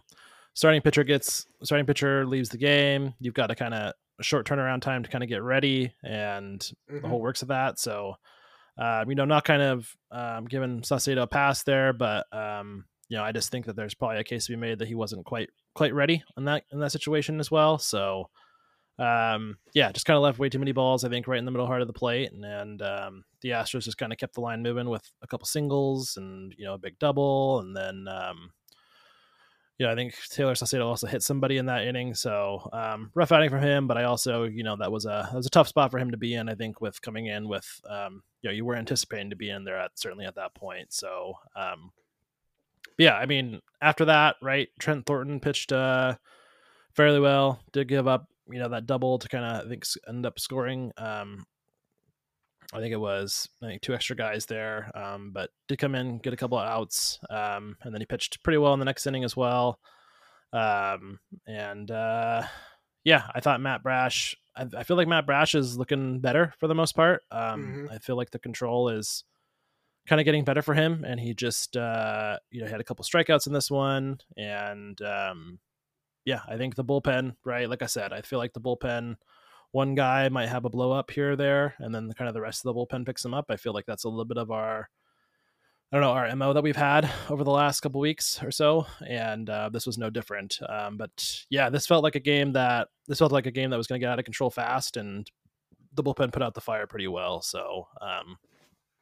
starting 0.53 0.82
pitcher 0.82 1.03
gets 1.03 1.45
starting 1.63 1.86
pitcher 1.86 2.25
leaves 2.25 2.49
the 2.49 2.57
game. 2.57 3.13
You've 3.19 3.34
got 3.34 3.47
to 3.47 3.55
kind 3.55 3.73
of 3.73 3.93
a 4.19 4.23
short 4.23 4.45
turnaround 4.45 4.82
time 4.82 5.03
to 5.03 5.09
kind 5.09 5.23
of 5.23 5.30
get 5.30 5.43
ready 5.43 5.93
and 6.03 6.59
mm-hmm. 6.59 7.01
the 7.01 7.07
whole 7.07 7.21
works 7.21 7.41
of 7.41 7.47
that. 7.47 7.80
So, 7.80 8.15
uh, 8.77 9.05
you 9.07 9.15
know, 9.15 9.25
not 9.25 9.45
kind 9.45 9.61
of 9.61 9.95
um, 10.11 10.45
giving 10.45 10.82
Saucedo 10.82 11.23
a 11.23 11.27
pass 11.27 11.63
there, 11.63 11.93
but 11.93 12.25
um, 12.34 12.86
you 13.07 13.17
know, 13.17 13.23
I 13.23 13.32
just 13.32 13.51
think 13.51 13.65
that 13.65 13.75
there's 13.75 13.95
probably 13.95 14.19
a 14.19 14.23
case 14.23 14.45
to 14.45 14.51
be 14.51 14.57
made 14.57 14.80
that 14.80 14.88
he 14.88 14.95
wasn't 14.95 15.25
quite 15.25 15.49
quite 15.75 15.93
ready 15.93 16.23
in 16.38 16.45
that 16.45 16.63
in 16.71 16.80
that 16.80 16.91
situation 16.91 17.39
as 17.39 17.49
well. 17.49 17.77
So, 17.77 18.30
um, 19.00 19.58
yeah, 19.74 19.91
just 19.91 20.06
kind 20.06 20.18
of 20.18 20.24
left 20.24 20.39
way 20.39 20.50
too 20.50 20.60
many 20.60 20.72
balls, 20.72 21.04
I 21.04 21.10
think, 21.10 21.28
right 21.28 21.39
in 21.39 21.45
the 21.45 21.52
middle 21.52 21.68
heart 21.68 21.82
of 21.82 21.88
the 21.88 21.93
plate, 21.93 22.32
and, 22.32 22.43
and 22.43 22.82
um, 22.82 23.24
the 23.41 23.50
Astros 23.50 23.84
just 23.84 23.97
kind 23.97 24.12
of 24.12 24.20
kept 24.20 24.36
the 24.36 24.41
line 24.41 24.62
moving 24.62 24.89
with 24.89 25.10
a 25.22 25.28
couple 25.28 25.45
singles 25.45 26.18
and 26.18 26.54
you 26.58 26.66
know 26.66 26.74
a 26.74 26.80
big 26.80 27.00
double, 27.00 27.60
and 27.60 27.76
then 27.76 28.08
um, 28.08 28.52
you 29.80 29.86
know, 29.86 29.93
I 29.93 29.95
think 29.95 30.14
Tayler 30.14 30.52
Saucedo 30.52 30.86
also 30.86 31.08
hit 31.08 31.24
somebody 31.24 31.56
in 31.56 31.68
that 31.68 31.88
inning. 31.88 32.14
So 32.14 32.70
um, 32.74 33.12
rough 33.16 33.32
outing 33.32 33.50
for 33.50 33.60
him, 33.60 33.88
but 33.88 33.97
I 33.97 34.04
also, 34.04 34.43
you 34.43 34.62
know, 34.62 34.76
that 34.76 34.91
was 34.91 35.06
a 35.06 35.30
that 35.32 35.38
was 35.38 35.45
a 35.45 35.50
tough 35.50 35.70
spot 35.70 35.89
for 35.89 35.97
him 35.97 36.12
to 36.12 36.18
be 36.18 36.34
in. 36.34 36.50
I 36.50 36.56
think 36.56 36.82
with 36.82 37.02
coming 37.02 37.28
in 37.28 37.47
with, 37.47 37.66
um, 37.89 38.22
you 38.41 38.50
know, 38.50 38.54
you 38.54 38.66
were 38.66 38.76
anticipating 38.76 39.30
to 39.30 39.38
be 39.38 39.50
in 39.50 39.64
there 39.64 39.80
at 39.80 39.97
certainly 39.97 40.26
at 40.26 40.36
that 40.36 40.54
point. 40.54 40.91
So, 40.91 41.36
um, 41.56 41.91
yeah, 42.97 43.16
I 43.16 43.26
mean, 43.26 43.62
after 43.82 44.04
that, 44.06 44.36
right, 44.41 44.68
Trent 44.80 45.06
Thornton 45.06 45.39
pitched 45.39 45.72
uh, 45.72 46.16
fairly 46.93 47.22
well. 47.22 47.62
Did 47.72 47.88
give 47.88 48.06
up, 48.06 48.28
you 48.52 48.60
know, 48.60 48.70
that 48.70 48.86
double 48.86 49.20
to 49.20 49.30
kind 49.30 49.45
of 49.45 49.66
I 49.66 49.70
think 49.70 49.86
end 50.08 50.26
up 50.26 50.39
scoring. 50.39 50.91
Um, 50.97 51.45
I 52.74 52.80
think 52.80 52.93
it 52.93 53.00
was 53.00 53.50
I 53.64 53.68
think 53.68 53.82
two 53.82 53.93
extra 53.93 54.16
guys 54.16 54.45
there, 54.45 54.91
um, 54.93 55.32
but 55.34 55.50
did 55.68 55.80
come 55.80 55.95
in, 55.95 56.20
get 56.20 56.34
a 56.34 56.38
couple 56.38 56.58
of 56.58 56.68
outs, 56.68 57.20
um, 57.30 57.76
and 57.82 57.93
then 57.93 58.02
he 58.02 58.06
pitched 58.06 58.43
pretty 58.43 58.58
well 58.58 58.74
in 58.74 58.80
the 58.80 58.86
next 58.86 59.08
inning 59.08 59.24
as 59.24 59.36
well. 59.36 59.80
Um, 60.54 61.20
and 61.47 61.89
uh, 61.89 62.43
yeah, 63.04 63.24
I 63.34 63.39
thought 63.39 63.62
Matt 63.62 63.84
Brash. 63.84 64.36
I, 64.56 64.68
I, 64.78 64.84
feel 64.84 64.97
like 64.97 65.08
Matt 65.08 65.26
Brash 65.26 65.56
is 65.56 65.78
looking 65.78 66.20
better 66.20 66.54
for 66.60 66.68
the 66.68 66.76
most 66.76 66.95
part. 66.95 67.24
Um, 67.32 67.64
mm-hmm. 67.64 67.86
I 67.91 68.00
feel 68.00 68.16
like 68.16 68.32
the 68.32 68.39
control 68.39 68.89
is 68.89 69.24
kind 70.08 70.20
of 70.20 70.26
getting 70.26 70.43
better 70.43 70.62
for 70.62 70.74
him, 70.74 71.04
and 71.08 71.20
he 71.20 71.34
just 71.34 71.78
uh, 71.78 72.38
you 72.52 72.62
know 72.62 72.68
had 72.68 72.82
a 72.82 72.84
couple 72.84 73.06
strikeouts 73.06 73.47
in 73.47 73.54
this 73.54 73.72
one, 73.72 74.20
and 74.38 75.00
um, 75.02 75.60
yeah, 76.30 76.41
I 76.47 76.57
think 76.57 76.75
the 76.75 76.86
bullpen, 76.86 77.36
right? 77.43 77.67
Like 77.67 77.82
I 77.82 77.88
said, 77.88 78.13
I 78.13 78.21
feel 78.21 78.38
like 78.38 78.53
the 78.53 78.61
bullpen. 78.61 79.15
One 79.71 79.95
guy 79.95 80.30
might 80.30 80.49
have 80.49 80.63
a 80.63 80.69
blow 80.69 80.91
up 80.91 81.09
here 81.09 81.32
or 81.32 81.36
there, 81.36 81.73
and 81.80 81.93
then 81.93 82.11
kind 82.13 82.27
of 82.27 82.36
the 82.36 82.41
rest 82.41 82.63
of 82.63 82.73
the 82.73 82.80
bullpen 82.80 83.03
picks 83.03 83.25
him 83.25 83.34
up. 83.34 83.45
I 83.49 83.55
feel 83.55 83.73
like 83.73 83.88
that's 83.88 84.03
a 84.03 84.09
little 84.09 84.25
bit 84.25 84.38
of 84.38 84.51
our 84.51 84.89
I 85.91 85.95
don't 85.95 86.03
know 86.03 86.11
our 86.11 86.36
mo 86.36 86.53
that 86.53 86.61
we've 86.61 86.75
had 86.75 87.09
over 87.32 87.43
the 87.43 87.49
last 87.49 87.82
couple 87.82 87.99
weeks 87.99 88.43
or 88.43 88.51
so, 88.51 88.86
and 89.07 89.49
uh, 89.49 89.69
this 89.69 89.88
was 89.88 89.97
no 89.97 90.11
different. 90.11 90.59
Um, 90.69 90.97
but 90.97 91.45
yeah, 91.49 91.71
this 91.71 91.88
felt 91.88 92.03
like 92.03 92.13
a 92.13 92.19
game 92.19 92.53
that 92.53 92.89
this 93.07 93.17
felt 93.17 93.32
like 93.32 93.47
a 93.47 93.51
game 93.51 93.71
that 93.71 93.77
was 93.77 93.88
going 93.88 93.99
to 93.99 94.03
get 94.05 94.11
out 94.11 94.19
of 94.19 94.25
control 94.25 94.51
fast, 94.51 94.97
and 94.97 95.27
the 95.95 96.03
bullpen 96.03 96.32
put 96.32 96.43
out 96.43 96.53
the 96.53 96.61
fire 96.61 96.86
pretty 96.86 97.07
well. 97.07 97.41
So 97.41 97.88
um, 98.01 98.38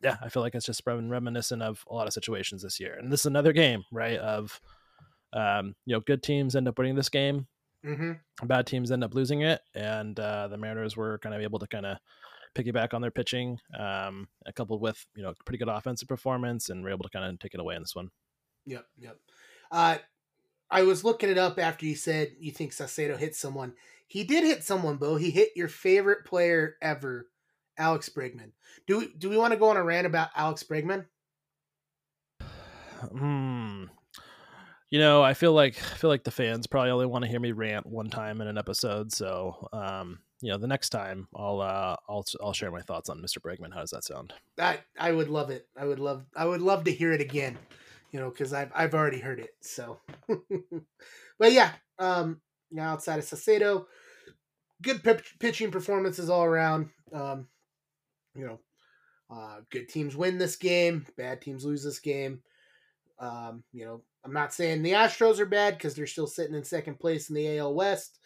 yeah, 0.02 0.16
I 0.22 0.30
feel 0.30 0.42
like 0.42 0.56
it's 0.56 0.66
just 0.66 0.84
reminiscent 0.86 1.62
of 1.62 1.84
a 1.90 1.94
lot 1.94 2.08
of 2.08 2.14
situations 2.14 2.62
this 2.62 2.80
year, 2.80 2.96
and 2.98 3.12
this 3.12 3.22
is 3.22 3.26
another 3.26 3.52
game, 3.52 3.84
right? 3.92 4.18
Of 4.18 4.62
um, 5.34 5.74
you 5.86 5.94
know, 5.94 6.00
good 6.00 6.24
teams 6.24 6.56
end 6.56 6.68
up 6.68 6.78
winning 6.78 6.96
this 6.96 7.10
game, 7.10 7.48
mm-hmm. 7.86 8.48
bad 8.48 8.68
teams 8.68 8.92
end 8.92 9.04
up 9.04 9.14
losing 9.14 9.42
it, 9.42 9.62
and 9.76 10.20
uh, 10.20 10.48
the 10.48 10.58
Mariners 10.58 10.96
were 10.96 11.20
kind 11.20 11.36
of 11.36 11.42
able 11.42 11.60
to 11.60 11.68
kind 11.68 11.86
of 11.86 11.98
piggyback 12.56 12.94
on 12.94 13.02
their 13.02 13.12
pitching, 13.12 13.60
um, 13.78 14.28
coupled 14.56 14.82
with 14.82 15.06
you 15.16 15.24
know 15.24 15.34
pretty 15.46 15.58
good 15.58 15.70
offensive 15.70 16.08
performance, 16.08 16.70
and 16.70 16.84
we're 16.84 16.92
able 16.92 17.04
to 17.04 17.10
kind 17.10 17.26
of 17.26 17.40
take 17.40 17.54
it 17.54 17.60
away 17.60 17.76
in 17.76 17.82
this 17.82 17.96
one. 17.96 18.10
Yep, 18.66 18.86
yep. 18.98 19.18
Uh, 19.72 19.98
I 20.70 20.84
was 20.84 21.04
looking 21.04 21.30
it 21.30 21.38
up 21.38 21.60
after 21.60 21.86
you 21.86 21.96
said 21.96 22.34
you 22.40 22.52
think 22.52 22.74
Saucedo 22.74 23.18
hit 23.18 23.36
someone. 23.36 23.74
He 24.08 24.24
did 24.24 24.44
hit 24.44 24.64
someone, 24.64 24.98
Beau. 24.98 25.16
He 25.16 25.32
hit 25.32 25.50
your 25.56 25.68
favorite 25.68 26.26
player 26.26 26.76
ever, 26.82 27.28
Alex 27.78 28.10
Bregman. 28.10 28.52
Do 28.86 29.00
we, 29.00 29.14
do 29.18 29.30
we 29.30 29.38
want 29.38 29.54
to 29.54 29.60
go 29.60 29.70
on 29.70 29.78
a 29.78 29.84
rant 29.84 30.08
about 30.08 30.30
Alex 30.36 30.64
Bregman? 30.64 31.06
Hmm. 33.02 33.86
You 34.90 35.00
know, 35.00 35.22
I 35.22 35.34
feel 35.34 35.54
like 35.54 35.76
I 35.78 35.96
feel 35.96 36.10
like 36.10 36.24
the 36.24 36.32
fans 36.32 36.66
probably 36.66 36.92
only 36.92 37.06
want 37.06 37.26
to 37.26 37.30
hear 37.30 37.40
me 37.40 37.52
rant 37.52 37.86
one 37.86 38.10
time 38.10 38.40
in 38.40 38.48
an 38.48 38.58
episode. 38.58 39.12
So, 39.12 39.68
um, 39.74 40.20
you 40.42 40.50
know, 40.50 40.58
the 40.58 40.68
next 40.68 40.90
time 40.90 41.28
I'll 41.36 41.60
uh, 41.60 41.96
I'll 42.08 42.26
I'll 42.42 42.54
share 42.54 42.72
my 42.72 42.82
thoughts 42.82 43.10
on 43.10 43.22
Mr. 43.22 43.40
Bregman. 43.40 43.74
How 43.74 43.82
does 43.82 43.92
that 43.92 44.06
sound? 44.06 44.34
I 44.58 44.80
I 44.98 45.12
would 45.12 45.30
love 45.30 45.50
it. 45.50 45.68
I 45.78 45.86
would 45.86 46.00
love 46.00 46.26
I 46.36 46.46
would 46.46 46.62
love 46.62 46.86
to 46.86 46.92
hear 46.92 47.12
it 47.12 47.22
again. 47.22 47.58
You 48.12 48.22
know, 48.22 48.30
because 48.30 48.54
I've 48.54 48.72
I've 48.74 48.94
already 48.94 49.20
heard 49.20 49.40
it. 49.40 49.56
So, 49.60 50.00
but 51.40 51.52
yeah, 51.52 51.74
um, 52.00 52.40
outside 52.80 53.20
of 53.20 53.26
Saucedo, 53.26 53.88
good 54.82 55.04
p- 55.04 55.16
pitching 55.40 55.72
performances 55.72 56.30
all 56.30 56.46
around. 56.46 56.90
Um, 57.12 57.48
you 58.36 58.46
know, 58.46 58.60
uh, 59.30 59.62
good 59.70 59.90
teams 59.90 60.16
win 60.16 60.38
this 60.38 60.56
game, 60.56 61.06
bad 61.18 61.42
teams 61.42 61.66
lose 61.66 61.84
this 61.84 62.00
game. 62.00 62.42
Um, 63.20 63.64
you 63.74 63.86
know, 63.86 64.02
I'm 64.28 64.34
not 64.34 64.54
saying 64.54 64.84
the 64.84 64.92
Astros 64.92 65.40
are 65.40 65.46
bad 65.46 65.76
because 65.78 65.96
they're 65.96 66.06
still 66.06 66.28
sitting 66.28 66.54
in 66.54 66.66
second 66.66 67.00
place 67.00 67.30
in 67.30 67.36
the 67.36 67.60
AL 67.60 67.74
West 67.74 68.20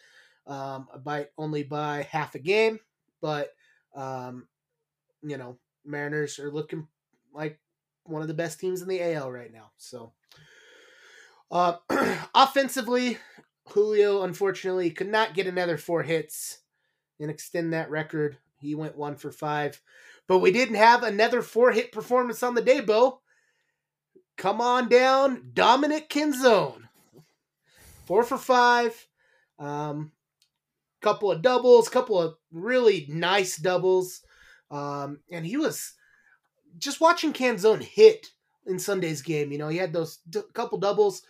um, 0.48 0.88
by 1.04 1.28
only 1.38 1.62
by 1.62 2.08
half 2.10 2.34
a 2.34 2.40
game, 2.40 2.80
but 3.20 3.50
um, 3.94 4.48
you 5.22 5.36
know 5.36 5.58
Mariners 5.84 6.40
are 6.40 6.50
looking 6.50 6.88
like 7.32 7.60
one 8.02 8.20
of 8.20 8.26
the 8.26 8.34
best 8.34 8.58
teams 8.58 8.82
in 8.82 8.88
the 8.88 9.00
AL 9.14 9.30
right 9.30 9.52
now. 9.52 9.70
So 9.76 10.12
uh, 11.52 11.76
offensively, 12.34 13.18
Julio 13.68 14.24
unfortunately 14.24 14.90
could 14.90 15.08
not 15.08 15.34
get 15.34 15.46
another 15.46 15.78
four 15.78 16.02
hits 16.02 16.58
and 17.20 17.30
extend 17.30 17.74
that 17.74 17.90
record. 17.90 18.38
He 18.58 18.74
went 18.74 18.98
one 18.98 19.14
for 19.14 19.30
five, 19.30 19.80
but 20.26 20.38
we 20.38 20.50
didn't 20.50 20.74
have 20.74 21.04
another 21.04 21.42
four 21.42 21.70
hit 21.70 21.92
performance 21.92 22.42
on 22.42 22.56
the 22.56 22.60
day, 22.60 22.80
Beau. 22.80 23.21
Come 24.42 24.60
on 24.60 24.88
down, 24.88 25.50
Dominic 25.54 26.10
Canzone. 26.10 26.88
Four 28.06 28.24
for 28.24 28.36
five. 28.36 29.06
Um, 29.60 30.10
couple 31.00 31.30
of 31.30 31.42
doubles, 31.42 31.88
couple 31.88 32.20
of 32.20 32.34
really 32.50 33.06
nice 33.08 33.56
doubles. 33.56 34.20
Um, 34.68 35.20
and 35.30 35.46
he 35.46 35.56
was 35.56 35.92
just 36.76 37.00
watching 37.00 37.32
Canzone 37.32 37.84
hit 37.84 38.32
in 38.66 38.80
Sunday's 38.80 39.22
game. 39.22 39.52
You 39.52 39.58
know, 39.58 39.68
he 39.68 39.78
had 39.78 39.92
those 39.92 40.18
d- 40.28 40.40
couple 40.54 40.78
doubles, 40.78 41.22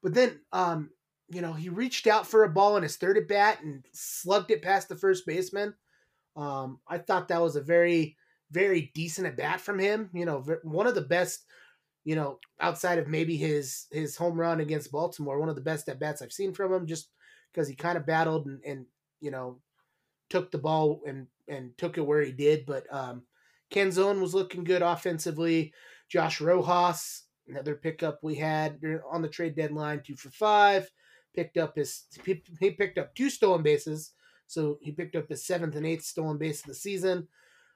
but 0.00 0.14
then, 0.14 0.38
um, 0.52 0.90
you 1.28 1.40
know, 1.40 1.54
he 1.54 1.70
reached 1.70 2.06
out 2.06 2.24
for 2.24 2.44
a 2.44 2.48
ball 2.48 2.76
in 2.76 2.84
his 2.84 2.96
third 2.96 3.18
at 3.18 3.26
bat 3.26 3.64
and 3.64 3.84
slugged 3.90 4.52
it 4.52 4.62
past 4.62 4.88
the 4.88 4.94
first 4.94 5.26
baseman. 5.26 5.74
Um, 6.36 6.78
I 6.86 6.98
thought 6.98 7.26
that 7.28 7.42
was 7.42 7.56
a 7.56 7.62
very, 7.62 8.16
very 8.52 8.92
decent 8.94 9.26
at 9.26 9.36
bat 9.36 9.60
from 9.60 9.80
him. 9.80 10.08
You 10.14 10.24
know, 10.24 10.44
one 10.62 10.86
of 10.86 10.94
the 10.94 11.00
best, 11.00 11.46
you 12.04 12.16
know, 12.16 12.38
outside 12.60 12.98
of 12.98 13.08
maybe 13.08 13.36
his 13.36 13.86
his 13.90 14.16
home 14.16 14.38
run 14.38 14.60
against 14.60 14.92
Baltimore, 14.92 15.38
one 15.38 15.48
of 15.48 15.56
the 15.56 15.60
best 15.60 15.88
at 15.88 16.00
bats 16.00 16.22
I've 16.22 16.32
seen 16.32 16.52
from 16.52 16.72
him. 16.72 16.86
Just 16.86 17.10
because 17.52 17.68
he 17.68 17.74
kind 17.74 17.98
of 17.98 18.06
battled 18.06 18.46
and, 18.46 18.60
and 18.64 18.86
you 19.20 19.30
know, 19.30 19.60
took 20.28 20.50
the 20.50 20.58
ball 20.58 21.02
and 21.06 21.26
and 21.48 21.76
took 21.76 21.98
it 21.98 22.06
where 22.06 22.22
he 22.22 22.32
did. 22.32 22.64
But 22.66 22.86
um, 22.90 23.22
Canzone 23.70 24.20
was 24.20 24.34
looking 24.34 24.64
good 24.64 24.82
offensively. 24.82 25.72
Josh 26.08 26.40
Rojas, 26.40 27.24
another 27.48 27.74
pickup 27.74 28.20
we 28.22 28.36
had 28.36 28.80
on 29.10 29.22
the 29.22 29.28
trade 29.28 29.54
deadline, 29.54 30.02
two 30.04 30.16
for 30.16 30.30
five. 30.30 30.90
Picked 31.34 31.58
up 31.58 31.76
his 31.76 32.04
he 32.24 32.70
picked 32.70 32.98
up 32.98 33.14
two 33.14 33.30
stolen 33.30 33.62
bases, 33.62 34.12
so 34.46 34.78
he 34.80 34.90
picked 34.90 35.14
up 35.14 35.28
his 35.28 35.46
seventh 35.46 35.76
and 35.76 35.86
eighth 35.86 36.04
stolen 36.04 36.38
base 36.38 36.60
of 36.60 36.66
the 36.66 36.74
season. 36.74 37.28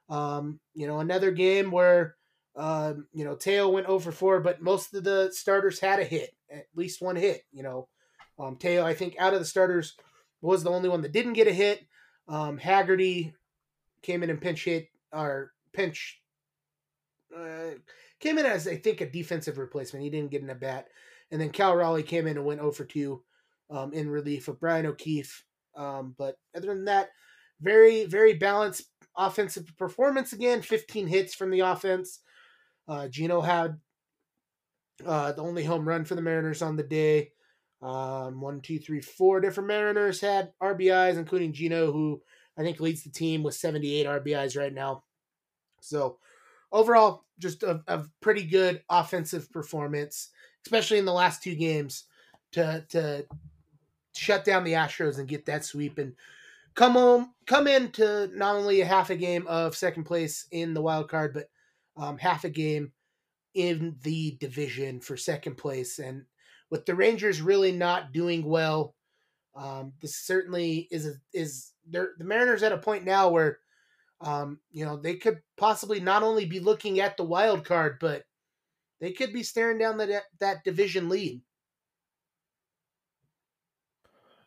Um, 0.09 0.59
you 0.75 0.87
know, 0.87 0.99
another 0.99 1.31
game 1.31 1.70
where 1.70 2.16
um, 2.57 3.07
you 3.12 3.24
know 3.24 3.34
Teo 3.34 3.68
went 3.68 3.86
over 3.86 4.12
four, 4.12 4.40
but 4.40 4.62
most 4.62 4.94
of 4.94 5.05
the 5.05 5.30
starters 5.32 5.80
had 5.80 6.00
a 6.00 6.05
hit, 6.05 6.34
at 6.50 6.66
least 6.74 7.02
one 7.02 7.16
hit. 7.16 7.42
You 7.52 7.62
know, 7.62 7.88
um, 8.38 8.57
Teo, 8.57 8.84
I 8.84 8.94
think, 8.94 9.16
out 9.18 9.34
of 9.34 9.40
the 9.40 9.46
starters 9.46 9.96
was 10.40 10.62
the 10.62 10.70
only 10.70 10.88
one 10.88 11.02
that 11.02 11.12
didn't 11.12 11.32
get 11.32 11.48
a 11.48 11.52
hit. 11.52 11.86
Um, 12.28 12.59
Haggerty 12.59 13.34
came 14.02 14.22
in 14.22 14.30
and 14.30 14.40
pinch 14.40 14.64
hit 14.64 14.88
or 15.12 15.52
pinch 15.72 16.20
uh, 17.36 17.74
came 18.20 18.38
in 18.38 18.46
as 18.46 18.68
I 18.68 18.76
think 18.76 19.00
a 19.00 19.11
defensive 19.11 19.59
replacement. 19.59 20.05
He 20.05 20.11
didn't 20.11 20.30
get 20.30 20.42
in 20.42 20.50
a 20.50 20.55
bat, 20.55 20.86
and 21.30 21.40
then 21.40 21.50
Cal 21.50 21.74
Raleigh 21.74 22.02
came 22.02 22.26
in 22.26 22.36
and 22.36 22.46
went 22.46 22.61
over 22.61 22.84
two 22.84 23.22
um, 23.70 23.92
in 23.92 24.09
relief 24.09 24.48
of 24.48 24.61
Brian 24.61 24.86
O'Keefe. 24.86 25.44
Um, 25.76 26.14
but 26.16 26.36
other 26.57 26.68
than 26.68 26.84
that, 26.84 27.09
very 27.61 28.05
very 28.05 28.34
balanced 28.34 28.84
offensive 29.16 29.76
performance 29.76 30.32
again. 30.32 30.62
Fifteen 30.62 31.07
hits 31.07 31.34
from 31.34 31.50
the 31.50 31.61
offense. 31.61 32.20
Uh, 32.87 33.09
Geno 33.09 33.41
had 33.41 33.78
uh, 35.05 35.32
the 35.32 35.43
only 35.43 35.64
home 35.64 35.87
run 35.87 36.05
for 36.05 36.14
the 36.14 36.22
Mariners 36.22 36.62
on 36.62 36.76
the 36.76 36.82
day. 36.82 37.32
Um, 37.82 38.41
one, 38.41 38.61
two, 38.61 38.78
three, 38.78 39.01
four 39.01 39.41
different 39.41 39.68
Mariners 39.68 40.20
had 40.20 40.53
RBIs, 40.62 41.16
including 41.16 41.53
Geno, 41.53 41.93
who 41.93 42.22
I 42.57 42.62
think 42.62 42.80
leads 42.80 43.03
the 43.03 43.11
team 43.11 43.43
with 43.43 43.55
78 43.55 44.07
RBIs 44.07 44.57
right 44.57 44.72
now. 44.72 45.05
So 45.80 46.18
overall, 46.72 47.24
just 47.39 47.62
a, 47.62 47.82
a 47.87 48.05
pretty 48.20 48.45
good 48.45 48.82
offensive 48.89 49.51
performance, 49.51 50.30
especially 50.64 50.99
in 50.99 51.05
the 51.05 51.12
last 51.12 51.43
two 51.43 51.55
games 51.55 52.05
to 52.53 52.85
to 52.91 53.26
shut 54.14 54.45
down 54.45 54.64
the 54.64 54.72
Astros 54.72 55.18
and 55.18 55.28
get 55.28 55.47
that 55.47 55.64
sweep 55.64 55.99
and 55.99 56.14
come 56.74 56.93
home, 56.93 57.35
come 57.47 57.66
into 57.66 58.30
not 58.35 58.57
only 58.57 58.80
a 58.80 58.87
half 58.87 59.11
a 59.11 59.16
game 59.16 59.47
of 59.47 59.76
second 59.76 60.05
place 60.05 60.47
in 60.51 60.72
the 60.72 60.82
wild 60.82 61.09
card, 61.09 61.35
but 61.35 61.49
um, 61.97 62.18
half 62.18 62.45
a 62.45 62.51
game 62.51 62.92
in 63.55 63.97
the 64.03 64.36
division 64.40 65.01
for 65.01 65.16
second 65.16 65.57
place. 65.57 65.99
And 65.99 66.24
with 66.70 66.86
the 66.86 66.95
Rangers 66.95 67.40
really 67.40 67.72
not 67.72 68.12
doing 68.12 68.45
well, 68.45 68.95
um, 69.57 69.92
this 70.03 70.16
certainly 70.16 70.88
is 70.90 71.07
a, 71.07 71.12
is 71.32 71.72
the 71.88 72.09
Mariners 72.18 72.62
at 72.62 72.72
a 72.72 72.78
point 72.78 73.05
now 73.05 73.28
where 73.28 73.59
um, 74.20 74.59
you 74.70 74.84
know 74.84 74.97
they 74.97 75.16
could 75.16 75.40
possibly 75.57 76.01
not 76.01 76.22
only 76.22 76.45
be 76.45 76.61
looking 76.61 77.01
at 77.01 77.16
the 77.16 77.24
wild 77.24 77.64
card, 77.64 77.99
but 78.01 78.24
they 79.01 79.12
could 79.12 79.32
be 79.32 79.42
staring 79.42 79.78
down 79.78 79.99
that 79.99 80.24
that 80.40 80.64
division 80.64 81.09
lead. 81.09 81.40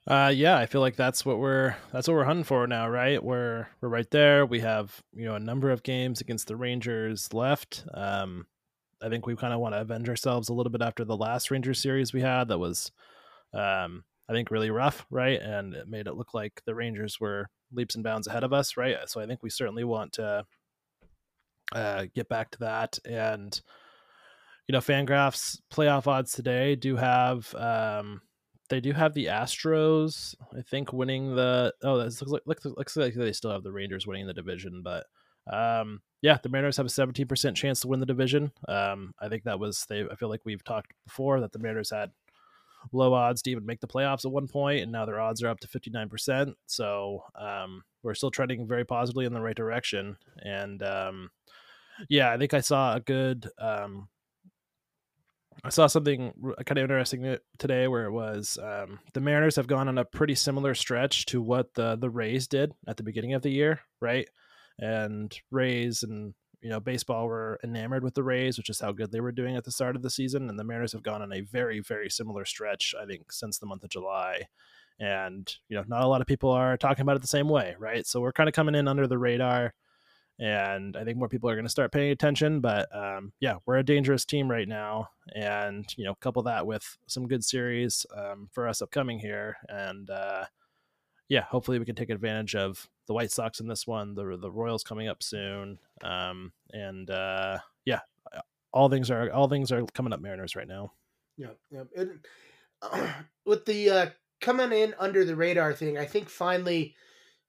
Uh, 0.07 0.31
yeah, 0.33 0.57
I 0.57 0.67
feel 0.67 0.79
like 0.79 0.95
that's 0.95 1.25
what 1.25 1.37
we're 1.37 1.75
that's 1.91 2.07
what 2.07 2.13
we're 2.13 2.23
hunting 2.23 2.45
for 2.45 2.65
now, 2.65 2.87
right? 2.87 3.21
We're 3.21 3.67
we're 3.81 3.89
right 3.89 4.09
there. 4.09 4.45
We 4.45 4.61
have 4.61 5.01
you 5.13 5.25
know 5.25 5.35
a 5.35 5.39
number 5.39 5.69
of 5.69 5.83
games 5.83 6.21
against 6.21 6.47
the 6.47 6.55
Rangers 6.55 7.33
left. 7.33 7.83
Um, 7.93 8.45
I 9.01 9.09
think 9.09 9.27
we 9.27 9.35
kind 9.35 9.53
of 9.53 9.59
want 9.59 9.75
to 9.75 9.81
avenge 9.81 10.07
ourselves 10.07 10.47
a 10.47 10.53
little 10.53 10.71
bit 10.71 10.81
after 10.81 11.03
the 11.03 11.17
last 11.17 11.51
Rangers 11.51 11.81
series 11.81 12.13
we 12.13 12.21
had 12.21 12.47
that 12.47 12.57
was, 12.57 12.91
um, 13.53 14.05
I 14.29 14.33
think, 14.33 14.49
really 14.49 14.71
rough, 14.71 15.05
right? 15.11 15.39
And 15.41 15.73
it 15.73 15.87
made 15.87 16.07
it 16.07 16.15
look 16.15 16.33
like 16.33 16.61
the 16.65 16.73
Rangers 16.73 17.19
were 17.19 17.49
leaps 17.71 17.95
and 17.95 18.03
bounds 18.03 18.27
ahead 18.27 18.43
of 18.43 18.53
us, 18.53 18.77
right? 18.77 18.97
So 19.07 19.19
I 19.21 19.27
think 19.27 19.43
we 19.43 19.49
certainly 19.49 19.83
want 19.83 20.13
to 20.13 20.45
uh, 21.73 22.05
get 22.15 22.27
back 22.27 22.51
to 22.51 22.59
that. 22.59 22.97
And, 23.05 23.59
you 24.67 24.73
know, 24.73 24.79
Fangraphs 24.79 25.59
playoff 25.71 26.07
odds 26.07 26.31
today 26.31 26.75
do 26.75 26.95
have, 26.95 27.53
um, 27.55 28.21
they 28.69 28.79
do 28.79 28.91
have 28.91 29.13
the 29.13 29.25
Astros, 29.25 30.35
I 30.57 30.61
think, 30.61 30.91
winning 30.93 31.35
the. 31.35 31.73
Oh, 31.83 31.97
this 31.97 32.21
looks 32.21 32.31
like, 32.31 32.41
looks, 32.45 32.65
looks 32.65 32.97
like 32.97 33.13
they 33.13 33.31
still 33.31 33.51
have 33.51 33.63
the 33.63 33.71
Rangers 33.71 34.07
winning 34.07 34.27
the 34.27 34.33
division, 34.33 34.81
but 34.83 35.05
um, 35.51 36.01
yeah, 36.21 36.37
the 36.41 36.49
Mariners 36.49 36.77
have 36.77 36.85
a 36.85 36.89
17% 36.89 37.55
chance 37.55 37.81
to 37.81 37.87
win 37.87 37.99
the 37.99 38.05
division. 38.05 38.51
Um, 38.67 39.13
I 39.19 39.29
think 39.29 39.43
that 39.43 39.59
was 39.59 39.85
they. 39.89 40.03
I 40.09 40.15
feel 40.15 40.29
like 40.29 40.41
we've 40.45 40.63
talked 40.63 40.91
before 41.05 41.39
that 41.41 41.51
the 41.51 41.59
Mariners 41.59 41.91
had 41.91 42.11
low 42.91 43.13
odds 43.13 43.41
to 43.41 43.51
even 43.51 43.65
make 43.65 43.79
the 43.79 43.87
playoffs 43.87 44.25
at 44.25 44.31
one 44.31 44.47
point, 44.47 44.83
and 44.83 44.91
now 44.91 45.05
their 45.05 45.19
odds 45.19 45.43
are 45.43 45.49
up 45.49 45.59
to 45.59 45.67
59%. 45.67 46.53
So 46.65 47.23
um, 47.35 47.83
we're 48.03 48.13
still 48.13 48.31
trending 48.31 48.67
very 48.67 48.85
positively 48.85 49.25
in 49.25 49.33
the 49.33 49.41
right 49.41 49.55
direction. 49.55 50.17
And 50.43 50.81
um, 50.83 51.29
yeah, 52.09 52.31
I 52.31 52.37
think 52.37 52.53
I 52.53 52.61
saw 52.61 52.95
a 52.95 52.99
good. 52.99 53.49
Um, 53.59 54.09
I 55.63 55.69
saw 55.69 55.87
something 55.87 56.33
kind 56.65 56.77
of 56.77 56.83
interesting 56.83 57.37
today 57.57 57.87
where 57.87 58.05
it 58.05 58.11
was 58.11 58.57
um, 58.61 58.99
the 59.13 59.21
Mariners 59.21 59.55
have 59.55 59.67
gone 59.67 59.87
on 59.87 59.97
a 59.97 60.05
pretty 60.05 60.35
similar 60.35 60.75
stretch 60.75 61.25
to 61.27 61.41
what 61.41 61.73
the 61.73 61.95
the 61.95 62.09
Rays 62.09 62.47
did 62.47 62.73
at 62.87 62.97
the 62.97 63.03
beginning 63.03 63.33
of 63.33 63.41
the 63.41 63.49
year, 63.49 63.81
right? 63.99 64.29
And 64.79 65.35
Rays 65.51 66.03
and 66.03 66.33
you 66.61 66.69
know, 66.69 66.79
baseball 66.79 67.27
were 67.27 67.59
enamored 67.63 68.03
with 68.03 68.15
the 68.15 68.23
Rays, 68.23 68.57
which 68.57 68.69
is 68.69 68.79
how 68.79 68.91
good 68.91 69.11
they 69.11 69.19
were 69.19 69.31
doing 69.31 69.55
at 69.55 69.63
the 69.63 69.71
start 69.71 69.95
of 69.95 70.01
the 70.01 70.09
season. 70.09 70.49
And 70.49 70.57
the 70.57 70.63
Mariners 70.63 70.93
have 70.93 71.03
gone 71.03 71.21
on 71.21 71.31
a 71.31 71.41
very, 71.41 71.79
very 71.79 72.09
similar 72.09 72.45
stretch, 72.45 72.95
I 72.99 73.05
think, 73.05 73.31
since 73.31 73.59
the 73.59 73.67
month 73.67 73.83
of 73.83 73.89
July. 73.89 74.47
And, 74.99 75.51
you 75.69 75.77
know, 75.77 75.83
not 75.87 76.01
a 76.01 76.07
lot 76.07 76.21
of 76.21 76.27
people 76.27 76.49
are 76.49 76.75
talking 76.75 77.03
about 77.03 77.15
it 77.15 77.21
the 77.21 77.27
same 77.27 77.47
way, 77.47 77.75
right? 77.77 78.05
So 78.05 78.19
we're 78.19 78.31
kind 78.31 78.49
of 78.49 78.55
coming 78.55 78.75
in 78.75 78.87
under 78.87 79.07
the 79.07 79.19
radar. 79.19 79.73
And 80.39 80.95
I 80.95 81.03
think 81.03 81.17
more 81.17 81.29
people 81.29 81.49
are 81.49 81.55
going 81.55 81.65
to 81.65 81.71
start 81.71 81.91
paying 81.91 82.11
attention. 82.11 82.59
But 82.59 82.93
um, 82.95 83.33
yeah, 83.39 83.55
we're 83.65 83.77
a 83.77 83.83
dangerous 83.83 84.25
team 84.25 84.49
right 84.49 84.67
now. 84.67 85.09
And, 85.35 85.85
you 85.97 86.05
know, 86.05 86.15
couple 86.15 86.43
that 86.43 86.67
with 86.67 86.97
some 87.07 87.27
good 87.27 87.43
series 87.43 88.05
um, 88.15 88.49
for 88.51 88.67
us 88.67 88.81
upcoming 88.81 89.19
here. 89.19 89.57
And, 89.67 90.09
uh, 90.09 90.45
yeah, 91.29 91.41
hopefully 91.41 91.79
we 91.79 91.85
can 91.85 91.95
take 91.95 92.09
advantage 92.09 92.55
of 92.55 92.87
the 93.07 93.13
White 93.13 93.31
Sox 93.31 93.59
in 93.59 93.67
this 93.67 93.87
one, 93.87 94.15
the 94.15 94.37
the 94.37 94.51
Royals 94.51 94.83
coming 94.83 95.07
up 95.07 95.23
soon, 95.23 95.79
um, 96.03 96.51
and 96.71 97.09
uh, 97.09 97.57
yeah, 97.85 98.01
all 98.71 98.89
things 98.89 99.09
are 99.09 99.31
all 99.31 99.47
things 99.47 99.71
are 99.71 99.85
coming 99.93 100.13
up 100.13 100.21
Mariners 100.21 100.55
right 100.55 100.67
now. 100.67 100.91
Yeah, 101.37 101.51
yeah. 101.71 102.03
Uh, 102.81 103.07
with 103.45 103.65
the 103.65 103.89
uh, 103.89 104.05
coming 104.39 104.71
in 104.71 104.93
under 104.99 105.25
the 105.25 105.35
radar 105.35 105.73
thing, 105.73 105.97
I 105.97 106.05
think 106.05 106.29
finally, 106.29 106.95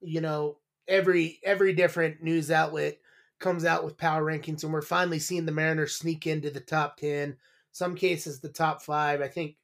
you 0.01 0.20
know, 0.20 0.59
every 0.89 1.41
every 1.45 1.72
different 1.72 2.22
news 2.22 2.51
outlet 2.51 2.99
comes 3.39 3.64
out 3.64 3.84
with 3.84 3.99
power 3.99 4.24
rankings, 4.24 4.64
and 4.64 4.72
we're 4.72 4.82
finally 4.82 5.18
seeing 5.18 5.47
the 5.47 5.53
Mariners 5.53 5.95
sneak 5.95 6.26
into 6.26 6.51
the 6.51 6.61
top 6.61 6.97
ten. 6.97 7.36
Some 7.72 7.95
cases, 7.95 8.41
the 8.41 8.49
top 8.49 8.82
five. 8.82 9.20
I 9.20 9.28
think 9.28 9.57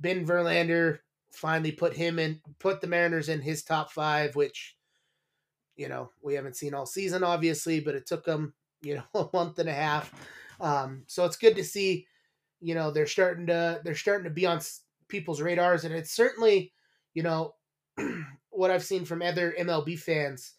Ben 0.00 0.26
Verlander 0.26 1.00
finally 1.34 1.72
put 1.72 1.94
him 1.94 2.18
in, 2.18 2.40
put 2.58 2.80
the 2.80 2.86
Mariners 2.86 3.28
in 3.28 3.40
his 3.40 3.62
top 3.62 3.92
five, 3.92 4.36
which, 4.36 4.76
you 5.76 5.88
know, 5.88 6.10
we 6.22 6.34
haven't 6.34 6.56
seen 6.56 6.74
all 6.74 6.86
season, 6.86 7.24
obviously, 7.24 7.80
but 7.80 7.94
it 7.94 8.06
took 8.06 8.24
them, 8.24 8.54
you 8.82 8.94
know, 8.96 9.04
a 9.32 9.36
month 9.36 9.58
and 9.58 9.68
a 9.68 9.74
half. 9.74 10.12
Um, 10.60 11.02
so 11.06 11.24
it's 11.24 11.36
good 11.36 11.56
to 11.56 11.64
see, 11.64 12.06
you 12.60 12.74
know, 12.74 12.90
they're 12.90 13.06
starting 13.06 13.46
to, 13.48 13.80
they're 13.84 13.94
starting 13.94 14.24
to 14.24 14.30
be 14.30 14.46
on 14.46 14.60
people's 15.08 15.42
radars. 15.42 15.84
And 15.84 15.94
it's 15.94 16.12
certainly, 16.12 16.72
you 17.12 17.22
know, 17.22 17.54
what 18.54 18.70
I've 18.70 18.84
seen 18.84 19.04
from 19.04 19.22
other 19.22 19.54
MLB 19.58 19.98
fans. 19.98 20.54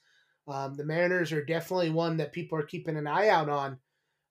Um, 0.48 0.76
the 0.76 0.86
Mariners 0.86 1.32
are 1.32 1.44
definitely 1.44 1.90
one 1.90 2.18
that 2.18 2.34
people 2.34 2.58
are 2.58 2.64
keeping 2.64 2.98
an 2.98 3.08
eye 3.08 3.30
out 3.30 3.50
on, 3.50 3.80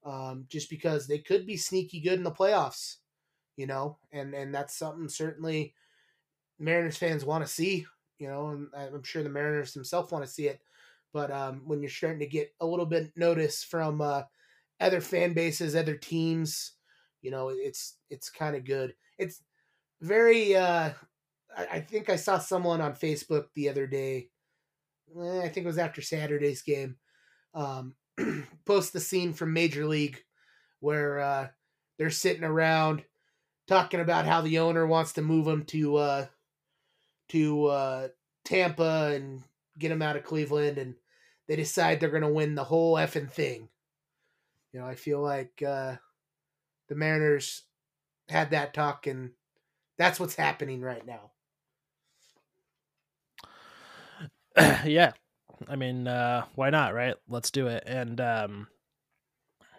um, 0.05 0.47
just 0.49 0.71
because 0.71 1.07
they 1.07 1.19
could 1.19 1.47
be 1.47 1.57
sneaky 1.57 2.01
good 2.01 2.15
in 2.15 2.23
the 2.23 2.31
playoffs, 2.31 2.97
you 3.57 3.67
know, 3.67 3.99
and 4.13 4.33
and 4.35 4.55
that's 4.55 4.77
something 4.77 5.09
certainly 5.09 5.75
Mariners 6.59 6.97
fans 6.97 7.25
want 7.25 7.45
to 7.45 7.53
see, 7.53 7.85
you 8.19 8.29
know, 8.29 8.51
and 8.51 8.69
I'm 8.75 9.03
sure 9.03 9.23
the 9.23 9.29
Mariners 9.29 9.73
themselves 9.73 10.13
want 10.13 10.25
to 10.25 10.31
see 10.31 10.47
it. 10.47 10.61
But 11.13 11.31
um, 11.31 11.63
when 11.65 11.81
you're 11.81 11.91
starting 11.91 12.21
to 12.21 12.27
get 12.27 12.53
a 12.61 12.67
little 12.67 12.87
bit 12.87 13.13
notice 13.17 13.65
from 13.65 14.01
uh, 14.01 14.23
other 14.81 15.01
fan 15.01 15.33
bases, 15.33 15.75
other 15.75 15.97
teams, 15.97 16.73
you 17.23 17.31
know, 17.31 17.49
it's 17.49 17.97
it's 18.11 18.31
kind 18.31 18.55
of 18.55 18.65
good. 18.65 18.95
It's 19.19 19.43
very. 20.01 20.55
Uh, 20.55 20.91
I, 21.57 21.67
I, 21.73 21.81
think 21.81 22.11
I 22.11 22.17
saw 22.17 22.39
someone 22.39 22.81
on 22.81 22.95
Facebook 22.95 23.47
the 23.55 23.69
other 23.69 23.87
day. 23.87 24.29
Eh, 25.19 25.41
I 25.41 25.49
think 25.49 25.65
it 25.65 25.67
was 25.67 25.79
after 25.79 26.03
Saturday's 26.03 26.63
game. 26.63 26.97
Um, 27.55 27.95
post 28.65 28.93
the 28.93 29.01
scene 29.01 29.33
from 29.33 29.53
Major 29.53 29.87
League 29.87 30.23
where 30.81 31.19
uh, 31.21 31.49
they're 31.99 32.11
sitting 32.11 32.45
around 32.45 33.05
talking 33.67 34.01
about 34.01 34.27
how 34.27 34.41
the 34.41 34.59
owner 34.59 34.87
wants 34.87 35.13
to 35.15 35.23
move 35.23 35.47
them 35.47 35.65
to 35.65 35.97
uh, 35.97 36.27
to 37.31 37.67
uh, 37.67 38.09
Tampa 38.45 39.13
and 39.15 39.43
get 39.79 39.89
them 39.89 40.03
out 40.03 40.17
of 40.17 40.25
Cleveland, 40.25 40.79
and 40.79 40.95
they 41.49 41.57
decide 41.57 42.01
they're 42.01 42.11
going 42.11 42.23
to 42.23 42.29
win 42.29 42.55
the 42.55 42.65
whole 42.65 42.97
effing 42.97 43.31
thing. 43.31 43.69
You 44.73 44.81
know, 44.81 44.87
I 44.87 44.95
feel 44.95 45.21
like 45.21 45.63
uh, 45.67 45.97
the 46.89 46.95
Mariners 46.95 47.63
had 48.29 48.51
that 48.51 48.75
talk, 48.75 49.07
and 49.07 49.31
that's 49.97 50.21
what's 50.21 50.35
happening 50.35 50.81
right 50.81 51.07
now. 51.07 51.31
yeah, 54.85 55.13
I 55.69 55.77
mean, 55.77 56.07
uh, 56.07 56.45
why 56.55 56.71
not, 56.71 56.95
right? 56.95 57.15
Let's 57.29 57.51
do 57.51 57.67
it. 57.67 57.85
And 57.87 58.21
um, 58.21 58.69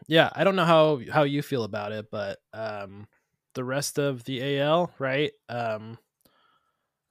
yeah, 0.07 0.29
I 0.35 0.43
don't 0.43 0.55
know 0.55 0.65
how 0.65 1.01
how 1.11 1.23
you 1.23 1.41
feel 1.41 1.63
about 1.63 1.91
it, 1.91 2.07
but 2.11 2.39
um, 2.53 3.07
the 3.53 3.63
rest 3.63 3.97
of 3.97 4.23
the 4.25 4.59
AL, 4.59 4.91
right? 4.99 5.31
Um, 5.49 5.97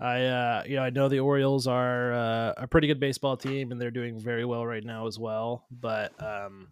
I 0.01 0.25
uh, 0.25 0.63
you 0.67 0.77
know 0.77 0.83
I 0.83 0.91
know 0.91 1.09
the 1.09 1.21
Orioles 1.21 1.67
are 1.67 2.13
uh, 2.13 2.53
a 2.57 2.69
pretty 2.69 2.87
good 2.87 3.01
baseball 3.01 3.37
team 3.37 3.73
and 3.73 3.81
they're 3.81 3.91
doing 3.91 4.19
very 4.19 4.45
well 4.45 4.67
right 4.67 4.85
now 4.85 5.07
as 5.07 5.19
well. 5.19 5.67
But 5.71 6.13
um, 6.23 6.69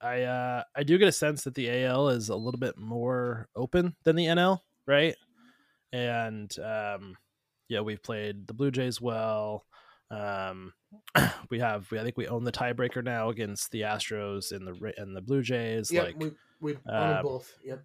I 0.00 0.22
uh, 0.22 0.62
I 0.76 0.82
do 0.82 0.98
get 0.98 1.08
a 1.08 1.12
sense 1.12 1.44
that 1.44 1.54
the 1.54 1.84
AL 1.84 2.10
is 2.10 2.28
a 2.28 2.36
little 2.36 2.60
bit 2.60 2.78
more 2.78 3.48
open 3.56 3.94
than 4.04 4.16
the 4.16 4.26
NL, 4.26 4.60
right? 4.86 5.16
And 5.92 6.54
um, 6.60 7.16
yeah, 7.68 7.80
we've 7.80 8.02
played 8.02 8.46
the 8.46 8.54
Blue 8.54 8.70
Jays 8.70 9.00
well. 9.00 9.64
Um, 10.10 10.72
we 11.50 11.58
have 11.58 11.90
we 11.90 11.98
I 11.98 12.02
think 12.02 12.16
we 12.16 12.28
own 12.28 12.44
the 12.44 12.52
tiebreaker 12.52 13.04
now 13.04 13.28
against 13.28 13.70
the 13.70 13.82
Astros 13.82 14.52
and 14.52 14.66
the 14.66 14.92
and 14.96 15.14
the 15.14 15.20
Blue 15.20 15.42
Jays. 15.42 15.90
Yeah, 15.90 16.04
like 16.04 16.18
we 16.18 16.32
we 16.60 16.76
own 16.88 17.16
um, 17.16 17.22
both. 17.22 17.52
Yep. 17.64 17.84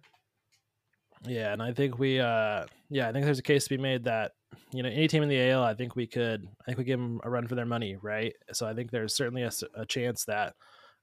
Yeah, 1.26 1.52
and 1.52 1.62
I 1.62 1.72
think 1.72 1.98
we 1.98 2.20
uh 2.20 2.66
yeah, 2.90 3.08
I 3.08 3.12
think 3.12 3.24
there's 3.24 3.38
a 3.38 3.42
case 3.42 3.64
to 3.64 3.70
be 3.70 3.82
made 3.82 4.04
that 4.04 4.32
you 4.72 4.82
know, 4.82 4.88
any 4.88 5.08
team 5.08 5.22
in 5.22 5.28
the 5.28 5.50
AL, 5.50 5.62
I 5.62 5.74
think 5.74 5.96
we 5.96 6.06
could, 6.06 6.46
I 6.60 6.64
think 6.64 6.78
we 6.78 6.84
give 6.84 6.98
them 6.98 7.20
a 7.24 7.30
run 7.30 7.46
for 7.46 7.54
their 7.54 7.66
money, 7.66 7.96
right? 8.00 8.34
So 8.52 8.66
I 8.66 8.74
think 8.74 8.90
there's 8.90 9.14
certainly 9.14 9.42
a, 9.42 9.50
a 9.74 9.86
chance 9.86 10.24
that, 10.24 10.54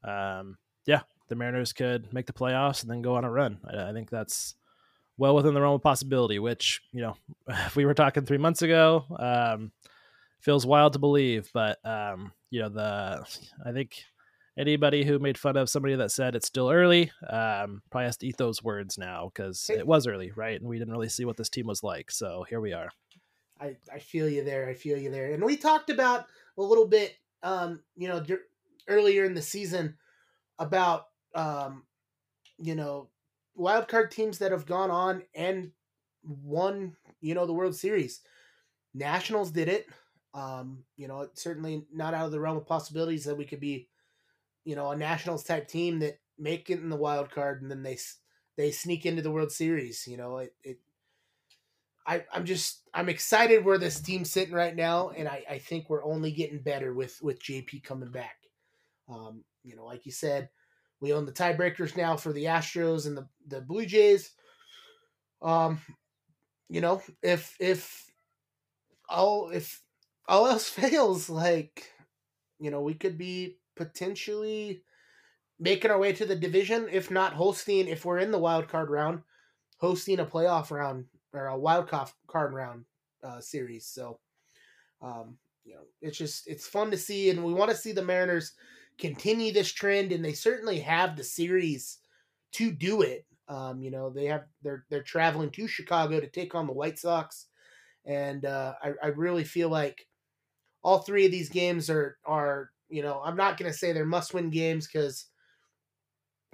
um, 0.03 0.57
yeah, 0.86 1.01
the 1.30 1.36
Mariners 1.36 1.74
could 1.74 2.11
make 2.13 2.26
the 2.26 2.34
playoffs 2.34 2.82
and 2.82 2.91
then 2.91 3.01
go 3.01 3.15
on 3.15 3.24
a 3.24 3.32
run. 3.32 3.59
I, 3.69 3.89
I 3.89 3.93
think 3.93 4.09
that's 4.09 4.55
well 5.17 5.36
within 5.36 5.53
the 5.53 5.61
realm 5.61 5.76
of 5.76 5.82
possibility. 5.82 6.39
Which 6.39 6.82
you 6.91 7.01
know, 7.01 7.15
if 7.47 7.76
we 7.78 7.86
were 7.86 7.93
talking 7.93 8.26
three 8.26 8.38
months 8.38 8.61
ago, 8.61 9.05
um, 9.19 9.72
feels 10.42 10.66
wild 10.66 10.94
to 10.94 11.00
believe, 11.00 11.50
but 11.54 11.84
um, 11.86 12.32
you 12.50 12.62
know, 12.62 12.70
the 12.70 13.26
I 13.66 13.72
think 13.72 14.04
anybody 14.58 15.04
who 15.04 15.20
made 15.20 15.38
fun 15.38 15.58
of 15.58 15.70
somebody 15.70 15.96
that 15.96 16.12
said 16.12 16.36
it's 16.36 16.48
still 16.48 16.70
early 16.70 17.12
um, 17.30 17.82
probably 17.89 18.06
has 18.06 18.18
to 18.18 18.28
eat 18.28 18.38
those 18.38 18.64
words 18.64 18.98
now 18.98 19.32
because 19.34 19.70
it 19.70 19.88
was 19.88 20.08
early, 20.08 20.32
right? 20.36 20.60
And 20.60 20.70
we 20.70 20.78
didn't 20.78 20.94
really 20.94 21.10
see 21.10 21.26
what 21.26 21.38
this 21.38 21.50
team 21.50 21.68
was 21.68 21.84
like. 21.84 22.12
So 22.12 22.46
here 22.50 22.60
we 22.60 22.74
are. 22.74 22.89
I, 23.60 23.78
I 23.94 24.00
feel 24.00 24.28
you 24.28 24.44
there. 24.44 24.68
I 24.68 24.74
feel 24.74 24.98
you 24.98 25.12
there. 25.12 25.34
And 25.34 25.44
we 25.44 25.56
talked 25.56 25.89
about 25.89 26.26
a 26.58 26.62
little 26.62 26.88
bit, 26.88 27.16
um, 27.44 27.82
you 27.96 28.08
know, 28.08 28.20
d- 28.20 28.36
earlier 28.88 29.24
in 29.24 29.36
the 29.36 29.42
season 29.42 29.96
about, 30.58 31.08
um, 31.36 31.84
you 32.58 32.76
know, 32.76 33.08
wild 33.56 33.88
card 33.88 34.12
teams 34.12 34.39
that 34.39 34.52
have 34.52 34.66
gone 34.66 34.89
on 34.89 35.24
and 35.36 35.72
won, 36.24 36.96
you 37.22 37.36
know, 37.36 37.46
the 37.46 37.54
World 37.54 37.76
Series. 37.76 38.22
Nationals 38.94 39.52
did 39.52 39.70
it. 39.70 39.88
Um, 40.34 40.84
you 40.95 41.07
know, 41.07 41.27
certainly 41.34 41.86
not 41.91 42.13
out 42.13 42.25
of 42.25 42.32
the 42.32 42.39
realm 42.39 42.57
of 42.57 42.65
possibilities 42.65 43.25
that 43.25 43.38
we 43.38 43.45
could 43.45 43.59
be, 43.59 43.89
you 44.63 44.75
know, 44.75 44.91
a 44.91 44.95
Nationals 44.95 45.43
type 45.43 45.67
team 45.67 45.99
that 45.99 46.19
make 46.39 46.69
it 46.69 46.79
in 46.79 46.89
the 46.89 46.95
wild 46.95 47.32
card 47.32 47.61
and 47.61 47.69
then 47.69 47.84
they 47.84 47.97
they 48.57 48.71
sneak 48.71 49.05
into 49.05 49.21
the 49.21 49.32
World 49.32 49.51
Series. 49.51 50.07
You 50.07 50.17
know, 50.17 50.38
it, 50.38 50.53
it 50.63 50.79
I, 52.05 52.25
I'm 52.34 52.45
just 52.45 52.88
I'm 52.93 53.09
excited 53.09 53.63
where 53.63 53.77
this 53.77 53.99
team's 53.99 54.32
sitting 54.32 54.53
right 54.53 54.75
now, 54.75 55.09
and 55.09 55.27
I, 55.27 55.43
I 55.49 55.57
think 55.59 55.89
we're 55.89 56.03
only 56.03 56.32
getting 56.32 56.59
better 56.59 56.93
with 56.93 57.21
with 57.21 57.41
JP 57.41 57.84
coming 57.84 58.11
back. 58.11 58.38
Um, 59.09 59.43
you 59.63 59.75
know, 59.75 59.86
like 59.86 60.05
you 60.05 60.11
said, 60.11 60.49
We 60.99 61.13
own 61.13 61.25
the 61.25 61.32
tiebreakers 61.32 61.95
now 61.97 62.15
for 62.15 62.34
the 62.34 62.45
Astros 62.45 63.05
and 63.07 63.17
the 63.17 63.27
the 63.47 63.61
Blue 63.61 63.86
Jays. 63.86 64.32
Um, 65.41 65.79
you 66.69 66.82
know, 66.82 67.01
if 67.21 67.55
if 67.59 68.05
all 69.09 69.49
if 69.49 69.82
all 70.28 70.47
else 70.47 70.69
fails, 70.69 71.30
like 71.30 71.91
you 72.59 72.69
know, 72.69 72.82
we 72.82 72.93
could 72.93 73.17
be 73.17 73.57
potentially 73.76 74.84
making 75.59 75.91
our 75.91 75.99
way 75.99 76.13
to 76.13 76.26
the 76.26 76.36
division, 76.36 76.88
if 76.91 77.09
not 77.11 77.34
hosting, 77.34 77.88
if 77.88 78.05
we're 78.05 78.19
in 78.19 78.32
the 78.32 78.39
wild 78.39 78.67
card 78.67 78.89
round, 78.89 79.22
hosting 79.78 80.19
a 80.19 80.26
playoff 80.26 80.72
round 80.72 81.05
or 81.34 81.47
a 81.47 81.57
wild 81.57 81.89
card 82.28 82.53
round 82.53 82.86
uh, 83.24 83.39
series. 83.39 83.86
So, 83.88 84.19
um, 85.01 85.38
you 85.63 85.76
know, 85.76 85.82
it's 86.01 86.17
just 86.17 86.47
it's 86.47 86.67
fun 86.67 86.91
to 86.91 86.97
see, 86.97 87.30
and 87.30 87.43
we 87.43 87.53
want 87.53 87.72
to 87.72 87.78
see 87.78 87.91
the 87.91 88.03
Mariners 88.03 88.53
continue 88.97 89.51
this 89.51 89.72
trend, 89.72 90.11
and 90.11 90.24
they 90.24 90.34
certainly 90.34 90.80
have 90.80 91.15
the 91.15 91.24
series 91.24 91.99
to 92.53 92.72
do 92.72 93.01
it. 93.01 93.26
Um, 93.47 93.82
you 93.82 93.91
know, 93.91 94.09
they 94.09 94.26
have 94.26 94.45
they're 94.61 94.86
they're 94.89 95.03
traveling 95.03 95.51
to 95.51 95.67
Chicago 95.67 96.19
to 96.19 96.28
take 96.28 96.55
on 96.55 96.67
the 96.67 96.74
White 96.74 96.99
Sox, 96.99 97.47
and 98.05 98.45
uh, 98.45 98.74
I, 98.82 98.93
I 99.03 99.07
really 99.07 99.43
feel 99.43 99.69
like 99.69 100.07
all 100.84 100.99
three 100.99 101.25
of 101.25 101.32
these 101.32 101.49
games 101.49 101.89
are 101.89 102.17
are 102.25 102.71
you 102.89 103.01
know 103.01 103.21
I'm 103.23 103.38
not 103.38 103.57
going 103.57 103.71
to 103.71 103.77
say 103.77 103.91
they're 103.91 104.05
must 104.05 104.34
win 104.34 104.49
games 104.49 104.88
because 104.88 105.27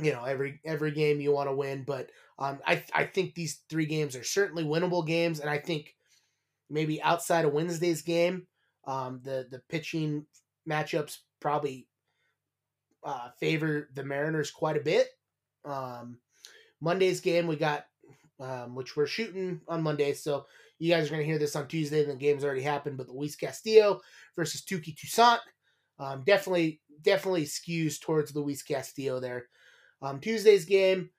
you 0.02 0.12
know 0.12 0.24
every 0.24 0.60
every 0.66 0.92
game 0.92 1.20
you 1.20 1.32
want 1.32 1.50
to 1.50 1.56
win, 1.56 1.84
but 1.84 2.10
um, 2.40 2.60
I 2.66 2.84
I 2.94 3.06
think 3.06 3.34
these 3.34 3.62
three 3.70 3.86
games 3.86 4.16
are 4.16 4.24
certainly 4.24 4.64
winnable 4.64 5.06
games, 5.06 5.40
and 5.40 5.50
I 5.50 5.58
think 5.58 5.96
maybe 6.70 7.02
outside 7.02 7.46
of 7.46 7.54
Wednesday's 7.54 8.02
game, 8.02 8.48
um, 8.86 9.22
the 9.24 9.48
the 9.50 9.62
pitching 9.70 10.26
matchups 10.70 11.18
probably 11.40 11.88
uh, 13.04 13.30
favor 13.40 13.90
the 13.94 14.04
Mariners 14.04 14.52
quite 14.52 14.78
a 14.78 14.82
bit. 14.82 15.08
Um, 15.66 16.20
Monday's 16.80 17.22
game 17.22 17.48
we 17.48 17.56
got, 17.56 17.88
um, 18.40 18.76
which 18.76 18.96
we're 18.96 19.08
shooting 19.08 19.62
on 19.68 19.82
Monday, 19.82 20.14
so 20.14 20.46
you 20.80 20.92
guys 20.92 21.08
are 21.08 21.10
going 21.10 21.22
to 21.22 21.28
hear 21.28 21.40
this 21.40 21.56
on 21.56 21.68
Tuesday. 21.68 22.04
The 22.04 22.16
game's 22.16 22.44
already 22.44 22.62
happened, 22.62 22.98
but 22.98 23.10
Luis 23.10 23.36
Castillo 23.36 24.02
versus 24.36 24.62
Touki 24.62 24.96
Toussaint 24.96 25.42
um, 26.00 26.24
definitely 26.26 26.82
definitely 27.02 27.46
skews 27.46 28.00
towards 28.00 28.36
Luis 28.36 28.64
Castillo 28.64 29.20
there. 29.20 29.48
Um, 30.02 30.20
Tuesday's 30.20 30.66
game, 30.66 31.10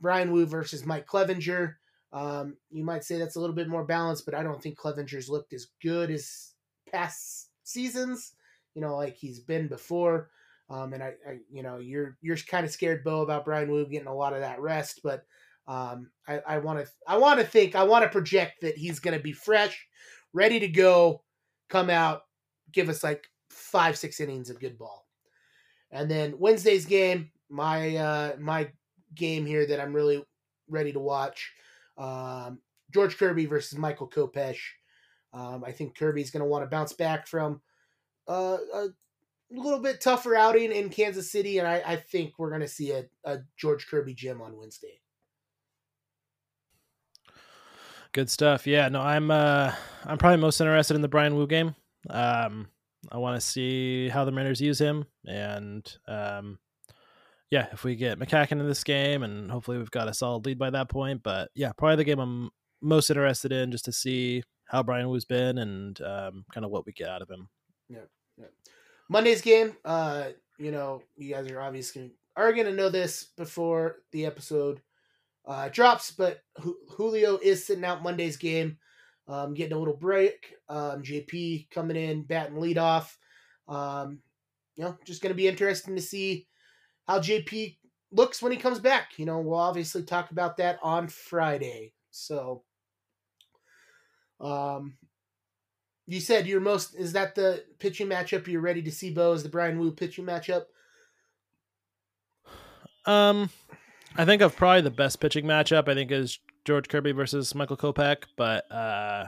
Brian 0.00 0.32
Woo 0.32 0.46
versus 0.46 0.84
Mike 0.84 1.06
Clevinger. 1.06 1.74
Um, 2.12 2.56
you 2.70 2.84
might 2.84 3.04
say 3.04 3.18
that's 3.18 3.36
a 3.36 3.40
little 3.40 3.56
bit 3.56 3.68
more 3.68 3.84
balanced, 3.84 4.24
but 4.24 4.34
I 4.34 4.42
don't 4.42 4.62
think 4.62 4.78
Clevinger's 4.78 5.28
looked 5.28 5.52
as 5.52 5.68
good 5.82 6.10
as 6.10 6.52
past 6.90 7.50
seasons. 7.64 8.32
You 8.74 8.82
know, 8.82 8.96
like 8.96 9.16
he's 9.16 9.40
been 9.40 9.68
before. 9.68 10.30
Um, 10.70 10.94
and 10.94 11.02
I, 11.02 11.12
I, 11.28 11.38
you 11.50 11.62
know, 11.62 11.78
you're 11.78 12.16
you're 12.22 12.36
kind 12.36 12.64
of 12.64 12.72
scared, 12.72 13.04
Beau, 13.04 13.22
about 13.22 13.44
Brian 13.44 13.70
Woo 13.70 13.86
getting 13.86 14.08
a 14.08 14.14
lot 14.14 14.32
of 14.32 14.40
that 14.40 14.60
rest, 14.60 15.00
but 15.02 15.24
um, 15.66 16.10
I 16.28 16.58
want 16.58 16.84
to 16.84 16.90
I 17.06 17.16
want 17.16 17.40
to 17.40 17.46
think 17.46 17.74
I 17.74 17.84
want 17.84 18.04
to 18.04 18.08
project 18.08 18.60
that 18.60 18.76
he's 18.76 18.98
going 18.98 19.16
to 19.16 19.22
be 19.22 19.32
fresh, 19.32 19.86
ready 20.32 20.60
to 20.60 20.68
go, 20.68 21.22
come 21.68 21.88
out, 21.90 22.22
give 22.72 22.88
us 22.88 23.02
like 23.02 23.26
five 23.50 23.96
six 23.96 24.20
innings 24.20 24.50
of 24.50 24.60
good 24.60 24.78
ball, 24.78 25.06
and 25.90 26.10
then 26.10 26.34
Wednesday's 26.38 26.84
game, 26.84 27.30
my 27.48 27.96
uh, 27.96 28.36
my 28.38 28.70
game 29.14 29.46
here 29.46 29.66
that 29.66 29.80
I'm 29.80 29.94
really 29.94 30.22
ready 30.68 30.92
to 30.92 31.00
watch, 31.00 31.52
um, 31.96 32.58
George 32.92 33.16
Kirby 33.16 33.46
versus 33.46 33.78
Michael 33.78 34.08
Kopech. 34.08 34.58
Um, 35.32 35.64
I 35.64 35.72
think 35.72 35.96
Kirby's 35.96 36.30
going 36.30 36.42
to 36.42 36.48
want 36.48 36.64
to 36.64 36.70
bounce 36.70 36.92
back 36.92 37.26
from 37.26 37.60
uh, 38.28 38.58
a 38.72 38.88
little 39.50 39.80
bit 39.80 40.00
tougher 40.00 40.36
outing 40.36 40.72
in 40.72 40.90
Kansas 40.90 41.30
City, 41.30 41.58
and 41.58 41.66
I, 41.66 41.82
I 41.84 41.96
think 41.96 42.34
we're 42.38 42.50
going 42.50 42.60
to 42.60 42.68
see 42.68 42.92
a, 42.92 43.04
a 43.24 43.38
George 43.56 43.86
Kirby 43.88 44.14
gym 44.14 44.40
on 44.40 44.56
Wednesday. 44.56 45.00
Good 48.14 48.30
stuff. 48.30 48.64
Yeah, 48.64 48.88
no, 48.90 49.00
I'm 49.00 49.28
uh 49.32 49.72
I'm 50.04 50.18
probably 50.18 50.36
most 50.36 50.60
interested 50.60 50.94
in 50.94 51.02
the 51.02 51.08
Brian 51.08 51.34
Woo 51.34 51.48
game. 51.48 51.74
Um 52.08 52.68
I 53.10 53.18
want 53.18 53.40
to 53.40 53.44
see 53.44 54.08
how 54.08 54.24
the 54.24 54.30
Mariners 54.30 54.60
use 54.60 54.80
him 54.80 55.06
and 55.26 55.84
um 56.06 56.60
yeah, 57.50 57.66
if 57.72 57.82
we 57.82 57.96
get 57.96 58.20
McCaughan 58.20 58.60
in 58.60 58.68
this 58.68 58.84
game 58.84 59.24
and 59.24 59.50
hopefully 59.50 59.78
we've 59.78 59.90
got 59.90 60.06
a 60.06 60.14
solid 60.14 60.46
lead 60.46 60.60
by 60.60 60.70
that 60.70 60.88
point, 60.88 61.24
but 61.24 61.50
yeah, 61.56 61.72
probably 61.76 61.96
the 61.96 62.04
game 62.04 62.20
I'm 62.20 62.50
most 62.80 63.10
interested 63.10 63.50
in 63.50 63.72
just 63.72 63.86
to 63.86 63.92
see 63.92 64.44
how 64.66 64.84
Brian 64.84 65.08
Woo's 65.08 65.24
been 65.24 65.58
and 65.58 66.00
um 66.00 66.44
kind 66.54 66.64
of 66.64 66.70
what 66.70 66.86
we 66.86 66.92
get 66.92 67.08
out 67.08 67.20
of 67.20 67.28
him. 67.28 67.48
Yeah. 67.88 68.06
Yeah. 68.38 68.46
Monday's 69.08 69.42
game, 69.42 69.76
uh 69.84 70.28
you 70.56 70.70
know, 70.70 71.02
you 71.16 71.34
guys 71.34 71.50
are 71.50 71.60
obviously 71.60 72.12
are 72.36 72.52
going 72.52 72.66
to 72.66 72.72
know 72.74 72.90
this 72.90 73.24
before 73.36 73.96
the 74.12 74.24
episode 74.24 74.80
uh, 75.46 75.68
drops, 75.68 76.10
but 76.10 76.42
Julio 76.90 77.38
is 77.38 77.66
sitting 77.66 77.84
out 77.84 78.02
Monday's 78.02 78.36
game, 78.36 78.78
um, 79.28 79.54
getting 79.54 79.74
a 79.74 79.78
little 79.78 79.96
break. 79.96 80.54
Um, 80.68 81.02
JP 81.02 81.70
coming 81.70 81.96
in, 81.96 82.22
batting 82.22 82.60
lead 82.60 82.78
off. 82.78 83.18
Um, 83.68 84.20
you 84.76 84.84
know, 84.84 84.96
just 85.04 85.22
going 85.22 85.32
to 85.32 85.36
be 85.36 85.48
interesting 85.48 85.96
to 85.96 86.02
see 86.02 86.46
how 87.06 87.18
JP 87.18 87.76
looks 88.10 88.42
when 88.42 88.52
he 88.52 88.58
comes 88.58 88.80
back. 88.80 89.18
You 89.18 89.26
know, 89.26 89.40
we'll 89.40 89.58
obviously 89.58 90.02
talk 90.02 90.30
about 90.30 90.56
that 90.58 90.78
on 90.82 91.08
Friday. 91.08 91.92
So, 92.10 92.62
um, 94.40 94.94
you 96.06 96.20
said 96.20 96.46
you're 96.46 96.60
most 96.60 96.94
is 96.94 97.12
that 97.12 97.34
the 97.34 97.64
pitching 97.78 98.08
matchup 98.08 98.46
you're 98.46 98.60
ready 98.60 98.82
to 98.82 98.90
see, 98.90 99.10
Beau? 99.10 99.32
Is 99.32 99.42
the 99.42 99.48
Brian 99.48 99.78
Woo 99.78 99.90
pitching 99.90 100.26
matchup? 100.26 100.64
Um, 103.06 103.50
I 104.16 104.24
think 104.24 104.42
of 104.42 104.54
probably 104.54 104.82
the 104.82 104.90
best 104.90 105.20
pitching 105.20 105.44
matchup. 105.44 105.88
I 105.88 105.94
think 105.94 106.12
is 106.12 106.38
George 106.64 106.88
Kirby 106.88 107.12
versus 107.12 107.54
Michael 107.54 107.76
Kopech, 107.76 108.24
but 108.36 108.70
uh, 108.70 109.26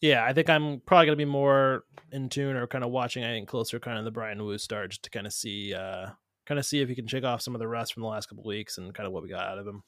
yeah, 0.00 0.24
I 0.24 0.32
think 0.32 0.50
I'm 0.50 0.80
probably 0.84 1.06
gonna 1.06 1.16
be 1.16 1.24
more 1.24 1.84
in 2.10 2.28
tune 2.28 2.56
or 2.56 2.66
kind 2.66 2.84
of 2.84 2.90
watching. 2.90 3.24
I 3.24 3.28
think 3.28 3.48
closer, 3.48 3.80
kind 3.80 3.98
of 3.98 4.04
the 4.04 4.10
Brian 4.10 4.42
Woo 4.44 4.58
start, 4.58 4.90
just 4.90 5.02
to 5.04 5.10
kind 5.10 5.26
of 5.26 5.32
see, 5.32 5.72
uh, 5.72 6.10
kind 6.46 6.58
of 6.58 6.66
see 6.66 6.80
if 6.80 6.88
he 6.88 6.94
can 6.94 7.06
shake 7.06 7.24
off 7.24 7.40
some 7.40 7.54
of 7.54 7.58
the 7.58 7.68
rust 7.68 7.94
from 7.94 8.02
the 8.02 8.08
last 8.08 8.28
couple 8.28 8.44
weeks 8.44 8.76
and 8.76 8.94
kind 8.94 9.06
of 9.06 9.12
what 9.14 9.22
we 9.22 9.30
got 9.30 9.46
out 9.46 9.58
of 9.58 9.66
him. 9.66 9.82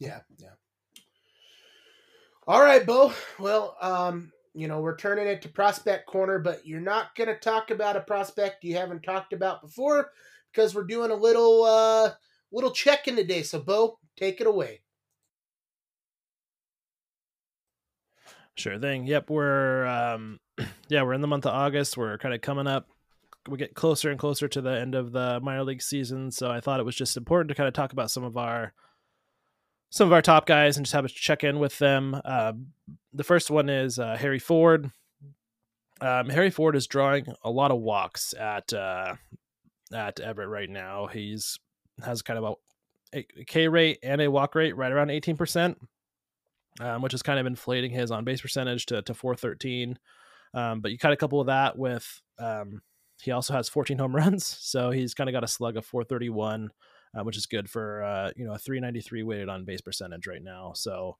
Yeah, 0.00 0.20
yeah. 0.38 0.50
All 2.48 2.62
right, 2.62 2.84
Beau. 2.84 3.12
Well, 3.38 3.76
um, 3.80 4.32
you 4.54 4.66
know, 4.66 4.80
we're 4.80 4.96
turning 4.96 5.28
it 5.28 5.42
to 5.42 5.48
prospect 5.48 6.06
corner, 6.06 6.40
but 6.40 6.66
you're 6.66 6.80
not 6.80 7.14
going 7.14 7.28
to 7.28 7.38
talk 7.38 7.70
about 7.70 7.96
a 7.96 8.00
prospect 8.00 8.64
you 8.64 8.76
haven't 8.76 9.02
talked 9.02 9.32
about 9.32 9.62
before 9.62 10.10
because 10.52 10.74
we're 10.74 10.82
doing 10.82 11.12
a 11.12 11.14
little 11.14 11.62
uh 11.62 12.10
little 12.52 12.70
check 12.70 13.08
in 13.08 13.16
today. 13.16 13.42
So, 13.42 13.60
Beau, 13.60 13.98
take 14.16 14.40
it 14.40 14.46
away. 14.46 14.80
Sure 18.56 18.78
thing. 18.78 19.06
Yep, 19.06 19.30
we're 19.30 19.86
um, 19.86 20.38
yeah, 20.88 21.02
we're 21.02 21.14
in 21.14 21.20
the 21.20 21.26
month 21.26 21.46
of 21.46 21.54
August. 21.54 21.96
We're 21.96 22.18
kind 22.18 22.34
of 22.34 22.40
coming 22.40 22.66
up. 22.66 22.88
We 23.48 23.56
get 23.56 23.74
closer 23.74 24.10
and 24.10 24.18
closer 24.18 24.48
to 24.48 24.60
the 24.60 24.78
end 24.78 24.94
of 24.94 25.12
the 25.12 25.40
minor 25.40 25.64
league 25.64 25.80
season, 25.80 26.30
so 26.30 26.50
I 26.50 26.60
thought 26.60 26.78
it 26.78 26.84
was 26.84 26.94
just 26.94 27.16
important 27.16 27.48
to 27.48 27.54
kind 27.54 27.68
of 27.68 27.72
talk 27.72 27.92
about 27.92 28.10
some 28.10 28.22
of 28.22 28.36
our 28.36 28.74
some 29.88 30.06
of 30.06 30.12
our 30.12 30.22
top 30.22 30.46
guys 30.46 30.76
and 30.76 30.84
just 30.84 30.92
have 30.92 31.04
a 31.04 31.08
check 31.08 31.42
in 31.42 31.58
with 31.58 31.78
them. 31.78 32.20
Uh, 32.24 32.52
the 33.12 33.24
first 33.24 33.50
one 33.50 33.68
is 33.68 33.98
uh, 33.98 34.16
Harry 34.16 34.38
Ford. 34.38 34.90
Um, 36.00 36.28
Harry 36.28 36.50
Ford 36.50 36.76
is 36.76 36.86
drawing 36.86 37.26
a 37.42 37.50
lot 37.50 37.70
of 37.70 37.80
walks 37.80 38.34
at 38.34 38.72
uh, 38.72 39.14
at 39.92 40.20
Everett 40.20 40.48
right 40.48 40.70
now. 40.70 41.06
He's 41.06 41.58
has 42.04 42.22
kind 42.22 42.38
of 42.38 42.56
a, 43.14 43.18
a 43.18 43.44
K 43.44 43.68
rate 43.68 43.98
and 44.02 44.20
a 44.20 44.30
walk 44.30 44.54
rate 44.54 44.76
right 44.76 44.92
around 44.92 45.08
18%, 45.08 45.76
um, 46.80 47.02
which 47.02 47.14
is 47.14 47.22
kind 47.22 47.38
of 47.38 47.46
inflating 47.46 47.90
his 47.90 48.10
on 48.10 48.24
base 48.24 48.40
percentage 48.40 48.86
to, 48.86 49.02
to 49.02 49.14
413. 49.14 49.98
Um, 50.52 50.80
but 50.80 50.90
you 50.90 50.98
kind 50.98 51.12
of 51.12 51.18
couple 51.18 51.40
of 51.40 51.46
that 51.46 51.78
with 51.78 52.20
um, 52.38 52.82
he 53.22 53.30
also 53.30 53.54
has 53.54 53.68
14 53.68 53.98
home 53.98 54.14
runs, 54.14 54.46
so 54.46 54.90
he's 54.90 55.14
kind 55.14 55.28
of 55.28 55.32
got 55.32 55.44
a 55.44 55.48
slug 55.48 55.76
of 55.76 55.86
431, 55.86 56.70
uh, 57.16 57.22
which 57.22 57.36
is 57.36 57.46
good 57.46 57.70
for 57.70 58.02
uh, 58.02 58.30
you 58.36 58.44
know 58.44 58.54
a 58.54 58.58
393 58.58 59.22
weighted 59.22 59.48
on 59.48 59.64
base 59.64 59.80
percentage 59.80 60.26
right 60.26 60.42
now. 60.42 60.72
So 60.74 61.16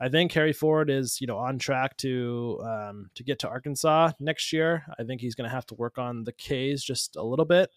I 0.00 0.08
think 0.08 0.32
Harry 0.32 0.52
Ford 0.52 0.90
is 0.90 1.20
you 1.20 1.26
know 1.26 1.38
on 1.38 1.58
track 1.58 1.96
to 1.98 2.60
um, 2.64 3.10
to 3.14 3.22
get 3.22 3.38
to 3.40 3.48
Arkansas 3.48 4.12
next 4.18 4.52
year. 4.52 4.84
I 4.98 5.04
think 5.04 5.20
he's 5.20 5.34
going 5.34 5.48
to 5.48 5.54
have 5.54 5.66
to 5.66 5.74
work 5.74 5.98
on 5.98 6.24
the 6.24 6.32
K's 6.32 6.82
just 6.82 7.16
a 7.16 7.22
little 7.22 7.44
bit 7.44 7.70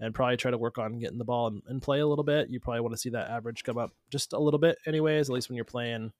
and 0.00 0.14
probably 0.14 0.36
try 0.36 0.50
to 0.50 0.58
work 0.58 0.78
on 0.78 0.98
getting 0.98 1.18
the 1.18 1.24
ball 1.24 1.48
and, 1.48 1.62
and 1.66 1.82
play 1.82 2.00
a 2.00 2.06
little 2.06 2.24
bit. 2.24 2.50
You 2.50 2.60
probably 2.60 2.80
want 2.80 2.94
to 2.94 3.00
see 3.00 3.10
that 3.10 3.30
average 3.30 3.64
come 3.64 3.78
up 3.78 3.92
just 4.10 4.32
a 4.32 4.38
little 4.38 4.58
bit, 4.58 4.78
anyways. 4.86 5.28
At 5.28 5.34
least 5.34 5.48
when 5.48 5.56
you're 5.56 5.64
playing, 5.64 6.12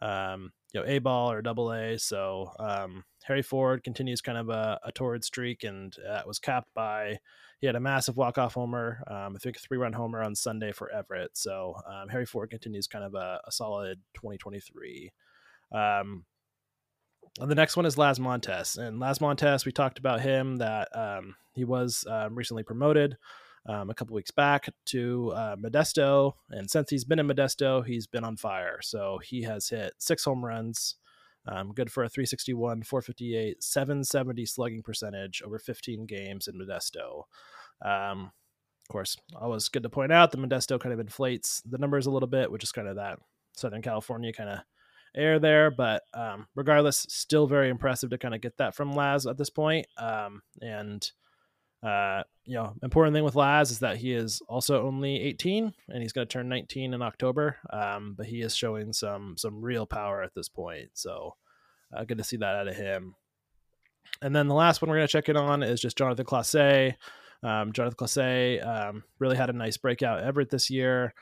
um, 0.00 0.52
you 0.72 0.80
know, 0.80 0.86
a 0.86 0.98
ball 0.98 1.30
or 1.30 1.42
double 1.42 1.72
A. 1.72 1.98
So 1.98 2.52
um, 2.58 3.04
Harry 3.24 3.42
Ford 3.42 3.84
continues 3.84 4.20
kind 4.20 4.38
of 4.38 4.48
a, 4.48 4.80
a 4.84 4.92
torrid 4.92 5.24
streak, 5.24 5.64
and 5.64 5.94
uh, 6.08 6.22
was 6.26 6.38
capped 6.38 6.72
by 6.74 7.18
he 7.60 7.66
had 7.66 7.76
a 7.76 7.80
massive 7.80 8.16
walk 8.16 8.38
off 8.38 8.54
homer, 8.54 9.04
um, 9.06 9.36
I 9.36 9.38
think 9.38 9.56
a 9.56 9.60
three 9.60 9.76
run 9.76 9.92
homer 9.92 10.22
on 10.22 10.34
Sunday 10.34 10.72
for 10.72 10.90
Everett. 10.90 11.36
So 11.36 11.74
um, 11.86 12.08
Harry 12.08 12.24
Ford 12.24 12.48
continues 12.48 12.86
kind 12.86 13.04
of 13.04 13.14
a, 13.14 13.40
a 13.46 13.52
solid 13.52 13.98
2023. 14.14 15.12
Um, 15.72 16.24
the 17.38 17.54
next 17.54 17.76
one 17.76 17.86
is 17.86 17.96
Laz 17.96 18.18
Montes, 18.18 18.76
and 18.76 18.98
Laz 18.98 19.20
Montes, 19.20 19.64
we 19.64 19.72
talked 19.72 19.98
about 19.98 20.20
him 20.20 20.56
that 20.56 20.88
um, 20.96 21.36
he 21.54 21.64
was 21.64 22.04
um, 22.08 22.34
recently 22.36 22.62
promoted. 22.62 23.16
um, 23.66 23.90
a 23.90 23.94
couple 23.94 24.14
weeks 24.14 24.30
back 24.30 24.68
to 24.86 25.32
uh, 25.34 25.56
Modesto, 25.56 26.32
and 26.50 26.70
since 26.70 26.90
he's 26.90 27.04
been 27.04 27.18
in 27.18 27.28
Modesto, 27.28 27.84
he's 27.84 28.06
been 28.06 28.24
on 28.24 28.36
fire. 28.36 28.78
So 28.82 29.18
he 29.22 29.42
has 29.42 29.68
hit 29.68 29.94
six 29.98 30.24
home 30.24 30.44
runs, 30.44 30.96
um, 31.46 31.72
good 31.72 31.92
for 31.92 32.02
a 32.04 32.08
361, 32.08 32.82
458, 32.82 33.62
770 33.62 34.46
slugging 34.46 34.82
percentage 34.82 35.42
over 35.44 35.58
15 35.58 36.06
games 36.06 36.48
in 36.48 36.54
Modesto. 36.54 37.24
Um, 37.84 38.32
of 38.88 38.92
course, 38.92 39.16
always 39.38 39.68
good 39.68 39.82
to 39.82 39.90
point 39.90 40.12
out 40.12 40.32
the 40.32 40.38
Modesto 40.38 40.80
kind 40.80 40.92
of 40.92 41.00
inflates 41.00 41.62
the 41.64 41.78
numbers 41.78 42.06
a 42.06 42.10
little 42.10 42.28
bit, 42.28 42.50
which 42.50 42.64
is 42.64 42.72
kind 42.72 42.88
of 42.88 42.96
that 42.96 43.18
Southern 43.56 43.82
California 43.82 44.32
kind 44.32 44.50
of 44.50 44.60
air 45.14 45.38
there. 45.38 45.70
But 45.70 46.02
um, 46.14 46.46
regardless, 46.54 47.06
still 47.08 47.46
very 47.46 47.68
impressive 47.68 48.10
to 48.10 48.18
kind 48.18 48.34
of 48.34 48.40
get 48.40 48.58
that 48.58 48.74
from 48.74 48.92
Laz 48.92 49.26
at 49.26 49.38
this 49.38 49.50
point. 49.50 49.86
Um, 49.98 50.42
and 50.60 51.10
uh, 51.82 52.22
you 52.44 52.56
know, 52.56 52.74
important 52.82 53.14
thing 53.14 53.24
with 53.24 53.36
Laz 53.36 53.70
is 53.70 53.78
that 53.78 53.96
he 53.96 54.12
is 54.12 54.42
also 54.48 54.86
only 54.86 55.20
18 55.22 55.72
and 55.88 56.02
he's 56.02 56.12
going 56.12 56.26
to 56.26 56.32
turn 56.32 56.48
19 56.48 56.92
in 56.92 57.02
October. 57.02 57.56
Um, 57.70 58.14
but 58.16 58.26
he 58.26 58.42
is 58.42 58.54
showing 58.54 58.92
some 58.92 59.36
some 59.38 59.62
real 59.62 59.86
power 59.86 60.22
at 60.22 60.34
this 60.34 60.48
point. 60.48 60.90
So 60.94 61.36
uh, 61.96 62.04
good 62.04 62.18
to 62.18 62.24
see 62.24 62.36
that 62.36 62.56
out 62.56 62.68
of 62.68 62.76
him. 62.76 63.14
And 64.22 64.34
then 64.36 64.48
the 64.48 64.54
last 64.54 64.82
one 64.82 64.90
we're 64.90 64.96
going 64.96 65.08
to 65.08 65.12
check 65.12 65.28
in 65.28 65.36
on 65.36 65.62
is 65.62 65.80
just 65.80 65.96
Jonathan 65.96 66.26
Clase. 66.26 66.94
Um, 67.42 67.72
Jonathan 67.72 67.96
Clase 67.96 68.66
um, 68.66 69.04
really 69.18 69.36
had 69.36 69.48
a 69.48 69.54
nice 69.54 69.78
breakout 69.78 70.22
Everett 70.22 70.50
this 70.50 70.68
year. 70.68 71.14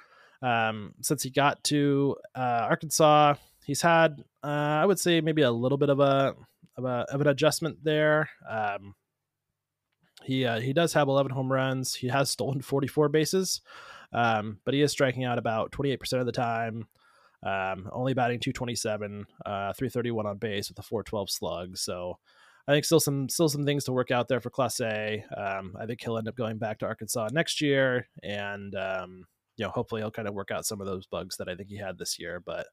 Um, 0.42 0.94
since 1.00 1.22
he 1.22 1.30
got 1.30 1.62
to 1.64 2.16
uh, 2.34 2.66
Arkansas, 2.68 3.34
he's 3.68 3.82
had 3.82 4.24
uh, 4.42 4.80
I 4.82 4.86
would 4.86 4.98
say 4.98 5.20
maybe 5.20 5.42
a 5.42 5.52
little 5.52 5.78
bit 5.78 5.90
of 5.90 6.00
a 6.00 6.34
of, 6.76 6.84
a, 6.84 7.06
of 7.12 7.20
an 7.20 7.26
adjustment 7.28 7.84
there. 7.84 8.30
Um, 8.48 8.94
he 10.24 10.44
uh, 10.44 10.58
he 10.58 10.72
does 10.72 10.94
have 10.94 11.06
11 11.06 11.30
home 11.30 11.52
runs. 11.52 11.94
He 11.94 12.08
has 12.08 12.30
stolen 12.30 12.62
44 12.62 13.10
bases, 13.10 13.60
um, 14.12 14.58
but 14.64 14.74
he 14.74 14.80
is 14.80 14.90
striking 14.90 15.24
out 15.24 15.38
about 15.38 15.70
28% 15.70 16.14
of 16.14 16.26
the 16.26 16.32
time. 16.32 16.88
Um, 17.46 17.88
only 17.92 18.14
batting 18.14 18.40
227, 18.40 19.24
uh, 19.46 19.72
331 19.72 20.26
on 20.26 20.38
base 20.38 20.68
with 20.68 20.78
a 20.80 20.82
412 20.82 21.30
slug. 21.30 21.76
So 21.76 22.18
I 22.66 22.72
think 22.72 22.84
still 22.84 22.98
some 22.98 23.28
still 23.28 23.48
some 23.48 23.64
things 23.64 23.84
to 23.84 23.92
work 23.92 24.10
out 24.10 24.28
there 24.28 24.40
for 24.40 24.50
Clase. 24.50 25.22
Um, 25.36 25.76
I 25.78 25.86
think 25.86 26.00
he'll 26.02 26.18
end 26.18 26.26
up 26.26 26.36
going 26.36 26.58
back 26.58 26.78
to 26.78 26.86
Arkansas 26.86 27.28
next 27.32 27.60
year, 27.60 28.08
and 28.22 28.74
um, 28.74 29.26
you 29.56 29.64
know 29.64 29.70
hopefully 29.70 30.00
he'll 30.00 30.10
kind 30.10 30.26
of 30.26 30.34
work 30.34 30.50
out 30.50 30.66
some 30.66 30.80
of 30.80 30.86
those 30.86 31.06
bugs 31.06 31.36
that 31.36 31.48
I 31.48 31.54
think 31.54 31.68
he 31.68 31.76
had 31.76 31.98
this 31.98 32.18
year. 32.18 32.42
But 32.44 32.66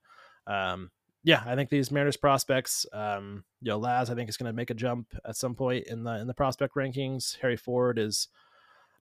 um, 0.48 0.92
yeah, 1.24 1.42
I 1.46 1.56
think 1.56 1.70
these 1.70 1.92
Mariners 1.92 2.18
prospects, 2.18 2.86
um, 2.94 3.44
you 3.62 3.72
know, 3.72 3.78
Laz, 3.78 4.10
I 4.10 4.16
think 4.16 4.30
is 4.30 4.38
going 4.38 4.52
to 4.52 4.56
make 4.56 4.70
a 4.70 4.76
jump 4.76 5.08
at 5.28 5.36
some 5.36 5.56
point 5.56 5.88
in 5.88 6.04
the 6.04 6.20
in 6.20 6.28
the 6.28 6.34
prospect 6.34 6.76
rankings. 6.76 7.40
Harry 7.42 7.58
Ford 7.58 7.98
has 7.98 8.28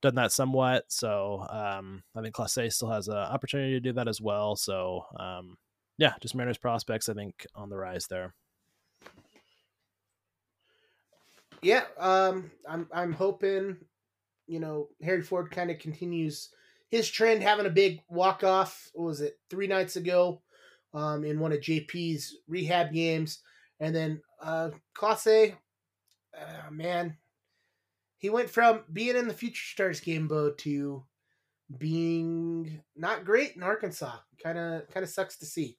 done 0.01 0.15
that 0.15 0.33
somewhat, 0.33 0.85
so 0.89 1.47
um, 1.51 2.03
I 2.17 2.23
think 2.23 2.35
Clase 2.35 2.73
still 2.73 2.91
has 2.91 3.09
an 3.09 3.17
opportunity 3.17 3.73
to 3.73 3.81
do 3.81 3.93
that 3.93 4.09
as 4.09 4.23
well. 4.23 4.57
So 4.57 5.05
um, 5.21 5.59
yeah, 5.99 6.15
just 6.21 6.35
Mariners 6.35 6.59
prospects, 6.59 7.09
I 7.09 7.15
think, 7.15 7.47
on 7.55 7.69
the 7.69 7.77
rise 7.77 8.07
there. 8.07 8.35
Yeah, 11.63 11.85
um, 11.99 12.51
I'm 12.69 12.89
I'm 12.93 13.13
hoping, 13.13 13.77
you 14.47 14.61
know, 14.61 14.89
Harry 15.03 15.23
Ford 15.23 15.51
kind 15.51 15.71
of 15.71 15.79
continues 15.79 16.51
his 16.89 17.11
trend, 17.11 17.43
having 17.43 17.67
a 17.67 17.71
big 17.71 18.01
walk 18.09 18.45
off. 18.45 18.91
was 18.95 19.21
it 19.21 19.39
three 19.51 19.67
nights 19.67 19.97
ago? 19.97 20.41
Um, 20.95 21.25
in 21.25 21.41
one 21.41 21.53
of 21.53 21.59
JP's 21.59 22.37
rehab 22.47 22.93
games. 22.93 23.41
And 23.81 23.95
then 23.95 24.23
uh, 24.41 24.71
Clase, 24.97 25.57
uh, 26.39 26.71
man, 26.71 27.17
he 28.19 28.31
went 28.31 28.49
from 28.49 28.85
being 28.93 29.17
in 29.17 29.27
the 29.27 29.35
Future 29.35 29.65
Stars 29.73 30.01
game, 30.01 30.29
Beau, 30.29 30.53
to 30.59 31.05
being 31.79 32.81
not 32.97 33.25
great 33.25 33.57
in 33.57 33.63
Arkansas. 33.63 34.17
Kind 34.43 34.57
of, 34.57 34.89
kind 34.89 35.03
of 35.03 35.11
sucks 35.11 35.37
to 35.39 35.47
see. 35.47 35.77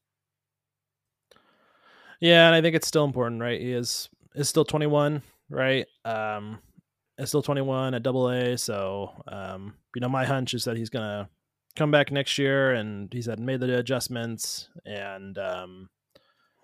Yeah, 2.20 2.48
and 2.48 2.56
I 2.56 2.62
think 2.62 2.76
it's 2.76 2.88
still 2.88 3.06
important, 3.06 3.42
right? 3.42 3.60
He 3.60 3.72
is 3.72 4.10
is 4.36 4.50
still 4.50 4.66
21, 4.66 5.22
right? 5.50 5.86
Um, 6.04 6.60
is 7.18 7.30
still 7.30 7.42
21 7.42 7.94
at 7.94 8.04
Double 8.04 8.30
A. 8.30 8.58
So, 8.58 9.12
um, 9.28 9.74
you 9.96 10.02
know, 10.02 10.10
my 10.10 10.26
hunch 10.26 10.54
is 10.54 10.66
that 10.66 10.78
he's 10.78 10.90
gonna 10.90 11.30
come 11.76 11.92
back 11.92 12.12
next 12.12 12.38
year, 12.38 12.72
and 12.72 13.12
he 13.14 13.22
said 13.22 13.40
made 13.40 13.60
the 13.60 13.78
adjustments, 13.78 14.70
and 14.86 15.38
um, 15.38 15.90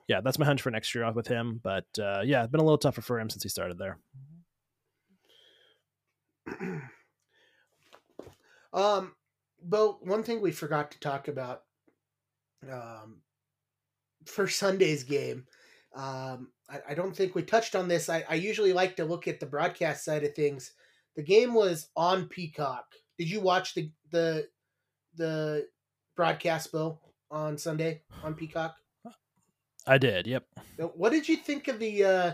yeah, 0.07 0.22
that's 0.22 0.39
my 0.39 0.45
hunch 0.45 0.62
for 0.62 0.72
next 0.72 0.93
year 0.95 1.03
off 1.03 1.16
with 1.16 1.28
him. 1.28 1.59
But 1.64 1.86
uh, 1.99 2.22
yeah, 2.24 2.43
it's 2.43 2.51
been 2.51 2.62
a 2.62 2.66
little 2.66 2.78
tougher 2.78 3.01
for 3.01 3.20
him 3.20 3.30
since 3.30 3.43
he 3.43 3.49
started 3.49 3.78
there. 3.78 3.99
um, 8.74 9.14
but 9.64 10.05
one 10.05 10.24
thing 10.24 10.41
we 10.41 10.51
forgot 10.51 10.91
to 10.91 10.99
talk 10.99 11.28
about, 11.28 11.64
um, 12.72 13.22
for 14.26 14.47
Sunday's 14.47 15.03
game, 15.03 15.45
um, 15.95 16.49
I, 16.70 16.80
I 16.89 16.93
don't 16.93 17.16
think 17.16 17.36
we 17.36 17.43
touched 17.43 17.76
on 17.76 17.88
this. 17.88 18.09
I, 18.09 18.24
I 18.30 18.36
usually 18.36 18.74
like 18.74 18.95
to 18.97 19.05
look 19.05 19.28
at 19.28 19.39
the 19.39 19.45
broadcast 19.45 20.03
side 20.03 20.24
of 20.24 20.34
things. 20.36 20.72
The 21.16 21.24
game 21.24 21.53
was 21.53 21.89
on 21.95 22.28
Peacock. 22.28 22.86
Did 23.18 23.30
you 23.30 23.41
watch 23.41 23.76
the 23.76 23.91
the 24.12 24.47
the 25.16 25.68
broadcast, 26.16 26.72
Bill, 26.72 26.99
on 27.30 27.57
Sunday 27.57 28.01
on 28.24 28.34
Peacock? 28.34 28.76
I 29.88 29.97
did. 29.97 30.28
Yep. 30.28 30.45
What 30.95 31.12
did 31.12 31.28
you 31.28 31.38
think 31.38 31.68
of 31.68 31.80
the 31.80 32.03
uh, 32.03 32.32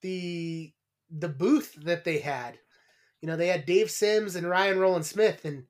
the 0.00 0.72
the 1.10 1.28
booth 1.28 1.74
that 1.82 2.04
they 2.04 2.18
had? 2.18 2.58
You 3.20 3.26
know, 3.26 3.36
they 3.36 3.48
had 3.48 3.66
Dave 3.66 3.90
Sims 3.90 4.34
and 4.34 4.48
Ryan 4.48 4.78
Rowland-Smith, 4.78 5.44
and 5.44 5.64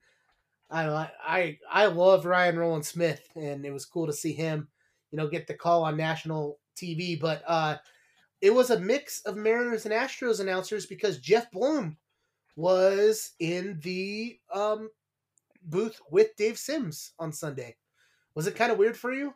I 0.70 1.10
I 1.26 1.58
I 1.68 1.86
love 1.86 2.26
Ryan 2.26 2.58
Rowland-Smith, 2.58 3.22
and 3.34 3.66
it 3.66 3.72
was 3.72 3.86
cool 3.86 4.06
to 4.06 4.12
see 4.12 4.32
him, 4.32 4.68
you 5.10 5.16
know, 5.16 5.28
get 5.28 5.46
the 5.46 5.54
call 5.54 5.82
on 5.82 5.96
national 5.96 6.60
TV. 6.76 7.20
But 7.20 7.42
uh, 7.46 7.78
it 8.40 8.54
was 8.54 8.70
a 8.70 8.78
mix 8.78 9.20
of 9.22 9.36
Mariners 9.36 9.84
and 9.84 9.94
Astros 9.94 10.40
announcers 10.40 10.86
because 10.86 11.18
Geoff 11.18 11.50
Blum 11.50 11.96
was 12.54 13.32
in 13.40 13.80
the 13.82 14.38
um, 14.54 14.90
booth 15.62 16.00
with 16.10 16.36
Dave 16.36 16.58
Sims 16.58 17.12
on 17.18 17.32
Sunday. 17.32 17.76
Was 18.34 18.46
it 18.46 18.56
kind 18.56 18.72
of 18.72 18.78
weird 18.78 18.96
for 18.96 19.12
you? 19.12 19.34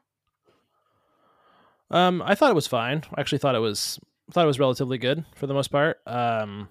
Um, 1.90 2.22
I 2.24 2.34
thought 2.34 2.50
it 2.50 2.54
was 2.54 2.66
fine. 2.66 3.02
I 3.14 3.20
actually 3.20 3.38
thought 3.38 3.54
it 3.54 3.60
was 3.60 3.98
thought 4.32 4.44
it 4.44 4.48
was 4.48 4.58
relatively 4.58 4.98
good 4.98 5.24
for 5.34 5.46
the 5.46 5.54
most 5.54 5.68
part. 5.68 5.98
Um, 6.06 6.68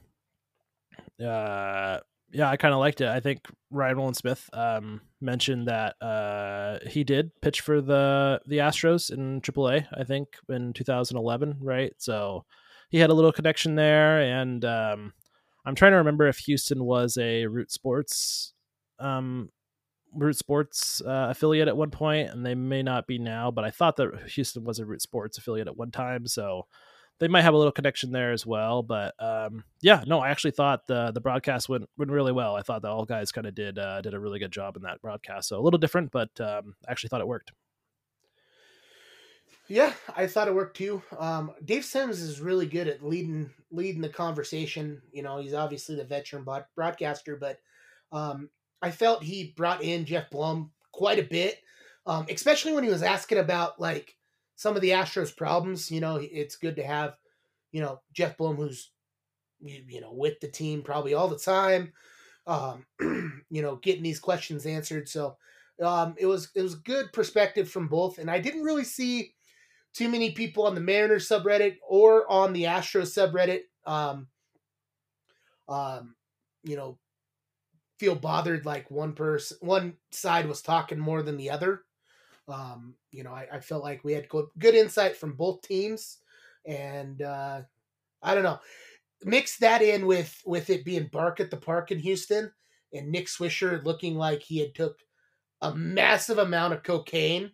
uh, 1.24 2.00
yeah, 2.32 2.50
I 2.50 2.58
kind 2.58 2.74
of 2.74 2.80
liked 2.80 3.02
it. 3.02 3.08
I 3.08 3.20
think 3.20 3.48
Ryan 3.70 3.98
Rowland-Smith 3.98 4.50
um, 4.54 5.02
mentioned 5.22 5.68
that 5.68 5.96
uh, 6.02 6.80
he 6.90 7.04
did 7.04 7.30
pitch 7.42 7.62
for 7.62 7.80
the 7.80 8.42
the 8.48 8.58
Astros 8.58 9.12
in 9.12 9.40
AAA. 9.42 9.88
I 9.94 10.04
think 10.04 10.30
in 10.50 10.74
2011, 10.74 11.58
right? 11.62 11.94
So 12.00 12.46
he 12.90 12.98
had 12.98 13.12
a 13.12 13.14
little 13.14 13.32
connection 13.32 13.76
there, 13.76 14.20
and 14.20 14.66
um, 14.66 15.14
I'm 15.66 15.76
trying 15.76 15.92
to 15.92 15.98
remember 15.98 16.28
if 16.28 16.40
Houston 16.40 16.84
was 16.84 17.18
a 17.18 17.46
Root 17.46 17.72
Sports 17.72 18.53
um, 19.00 19.50
Root 20.14 20.36
Sports 20.36 21.02
uh, 21.02 21.28
affiliate 21.30 21.68
at 21.68 21.78
one 21.78 21.92
point, 21.92 22.30
and 22.30 22.46
they 22.46 22.56
may 22.56 22.84
not 22.84 23.08
be 23.08 23.18
now. 23.18 23.52
But 23.52 23.66
I 23.66 23.72
thought 23.72 23.96
that 23.98 24.30
Houston 24.32 24.64
was 24.64 24.80
a 24.80 24.86
Root 24.86 25.02
Sports 25.02 25.38
affiliate 25.38 25.68
at 25.68 25.78
one 25.78 25.92
time, 25.92 26.28
so 26.28 26.68
they 27.20 27.28
might 27.28 27.42
have 27.42 27.54
a 27.54 27.58
little 27.58 27.72
connection 27.72 28.12
there 28.12 28.32
as 28.32 28.46
well. 28.46 28.84
But 28.84 29.14
um, 29.20 29.64
yeah, 29.82 30.04
no, 30.06 30.20
I 30.20 30.30
actually 30.30 30.52
thought 30.52 30.88
the 30.88 31.12
the 31.12 31.22
broadcast 31.22 31.70
went 31.70 31.86
went 31.98 32.12
really 32.12 32.32
well. 32.32 32.56
I 32.56 32.62
thought 32.62 32.82
that 32.82 32.92
all 32.92 33.06
guys 33.06 33.32
kind 33.32 33.48
of 33.48 33.56
did 33.56 33.80
uh, 33.80 34.02
did 34.02 34.14
a 34.14 34.20
really 34.20 34.40
good 34.40 34.52
job 34.52 34.76
in 34.76 34.84
that 34.84 35.02
broadcast. 35.02 35.50
So 35.50 35.60
a 35.60 35.62
little 35.62 35.80
different, 35.80 36.12
but 36.12 36.30
um, 36.40 36.76
I 36.88 36.92
actually 36.92 37.10
thought 37.10 37.22
it 37.22 37.28
worked. 37.28 37.52
Yeah, 39.70 39.94
I 40.16 40.28
thought 40.28 40.50
it 40.50 40.56
worked 40.56 40.78
too. 40.78 41.02
Um, 41.18 41.54
Dave 41.64 41.86
Sims 41.86 42.22
is 42.22 42.42
really 42.42 42.66
good 42.66 42.88
at 42.88 43.04
leading 43.04 43.52
leading 43.72 44.02
the 44.02 44.10
conversation. 44.10 45.02
You 45.12 45.24
know, 45.24 45.38
he's 45.38 45.54
obviously 45.54 45.96
the 45.96 46.04
veteran 46.04 46.46
broadcaster, 46.76 47.38
but 47.38 47.60
um, 48.12 48.50
I 48.84 48.92
felt 48.92 49.24
he 49.24 49.54
brought 49.56 49.82
in 49.82 50.04
Geoff 50.04 50.30
Blum 50.30 50.72
quite 50.92 51.18
a 51.18 51.24
bit, 51.24 51.60
um, 52.06 52.26
especially 52.30 52.74
when 52.74 52.84
he 52.84 52.90
was 52.90 53.02
asking 53.02 53.38
about 53.38 53.80
like 53.80 54.18
some 54.58 54.76
of 54.76 54.82
the 54.82 54.90
Astros 54.90 55.36
problems. 55.36 55.90
You 55.90 56.02
know, 56.02 56.18
it's 56.22 56.58
good 56.58 56.76
to 56.76 56.84
have, 56.84 57.16
you 57.72 57.82
know, 57.82 58.02
Geoff 58.12 58.36
Blum 58.36 58.58
who's 58.58 58.92
you, 59.62 60.02
know 60.02 60.12
with 60.12 60.38
the 60.42 60.50
team 60.50 60.82
probably 60.82 61.14
all 61.14 61.30
the 61.30 61.40
time. 61.40 61.94
Um, 62.46 62.86
you 63.50 63.62
know, 63.62 63.78
getting 63.78 64.04
these 64.04 64.20
questions 64.20 64.66
answered. 64.66 65.08
So 65.08 65.38
um, 65.82 66.16
it 66.18 66.26
was 66.26 66.50
it 66.54 66.62
was 66.62 66.76
good 66.76 67.14
perspective 67.14 67.70
from 67.70 67.88
both, 67.88 68.18
and 68.18 68.30
I 68.30 68.40
didn't 68.40 68.64
really 68.64 68.84
see 68.84 69.34
too 69.94 70.10
many 70.10 70.32
people 70.32 70.66
on 70.68 70.76
the 70.76 70.82
Mariners 70.82 71.30
subreddit 71.30 71.78
or 71.88 72.30
on 72.30 72.52
the 72.52 72.64
Astros 72.64 73.16
subreddit. 73.18 73.62
Um, 73.86 74.28
um, 75.70 76.16
you 76.66 76.76
know, 76.76 76.98
feel 78.06 78.16
bothered 78.16 78.66
like 78.66 78.90
one 78.92 79.14
person 79.14 79.58
one 79.62 79.94
side 80.12 80.48
was 80.48 80.62
talking 80.62 81.00
more 81.00 81.22
than 81.22 81.38
the 81.38 81.50
other 81.50 81.84
um 82.48 82.94
you 83.12 83.24
know 83.24 83.32
i, 83.32 83.48
I 83.52 83.60
felt 83.60 83.84
like 83.84 84.04
we 84.04 84.14
had 84.14 84.28
good, 84.30 84.46
good 84.60 84.76
insight 84.76 85.16
from 85.16 85.34
both 85.34 85.62
teams 85.62 86.18
and 86.66 87.22
uh 87.22 87.62
i 88.22 88.34
don't 88.34 88.44
know 88.44 88.60
mix 89.24 89.58
that 89.58 89.82
in 89.82 90.06
with 90.06 90.42
with 90.46 90.70
it 90.70 90.84
being 90.84 91.10
bark 91.12 91.40
at 91.40 91.50
the 91.50 91.58
park 91.58 91.92
in 91.92 92.00
houston 92.00 92.52
and 92.94 93.12
Nick 93.12 93.28
Swisher 93.28 93.84
looking 93.84 94.16
like 94.16 94.42
he 94.42 94.60
had 94.60 94.76
took 94.76 95.00
a 95.62 95.74
massive 95.74 96.38
amount 96.38 96.74
of 96.74 96.84
cocaine. 96.84 97.52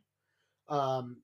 Um, 0.68 1.18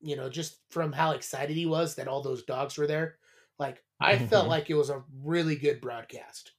you 0.00 0.16
know, 0.16 0.28
just 0.28 0.58
from 0.70 0.92
how 0.92 1.12
excited 1.12 1.56
he 1.56 1.66
was 1.66 1.94
that 1.94 2.08
all 2.08 2.22
those 2.22 2.42
dogs 2.42 2.76
were 2.76 2.86
there. 2.86 3.16
Like 3.58 3.82
I 4.00 4.16
mm-hmm. 4.16 4.26
felt 4.26 4.48
like 4.48 4.68
it 4.68 4.74
was 4.74 4.90
a 4.90 5.02
really 5.22 5.56
good 5.56 5.80
broadcast. 5.80 6.52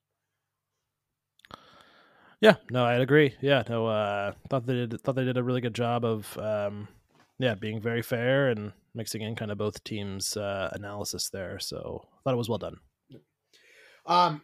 Yeah, 2.40 2.56
no, 2.70 2.86
I'd 2.86 3.02
agree. 3.02 3.34
Yeah, 3.42 3.64
no, 3.68 3.88
uh, 3.88 4.34
thought 4.50 4.66
they 4.66 4.74
did 4.74 5.02
thought 5.02 5.16
they 5.16 5.26
did 5.26 5.38
a 5.38 5.44
really 5.44 5.62
good 5.62 5.74
job 5.74 6.06
of, 6.06 6.38
um, 6.38 6.88
yeah, 7.40 7.56
being 7.56 7.82
very 7.82 8.04
fair 8.04 8.50
and 8.50 8.74
mixing 8.94 9.22
in 9.22 9.36
kind 9.36 9.52
of 9.52 9.58
both 9.58 9.84
teams' 9.84 10.38
uh, 10.38 10.70
analysis 10.74 11.30
there. 11.30 11.60
So 11.60 12.06
thought 12.24 12.34
it 12.34 12.38
was 12.38 12.50
well 12.50 12.60
done. 12.60 12.78
Um, 14.06 14.42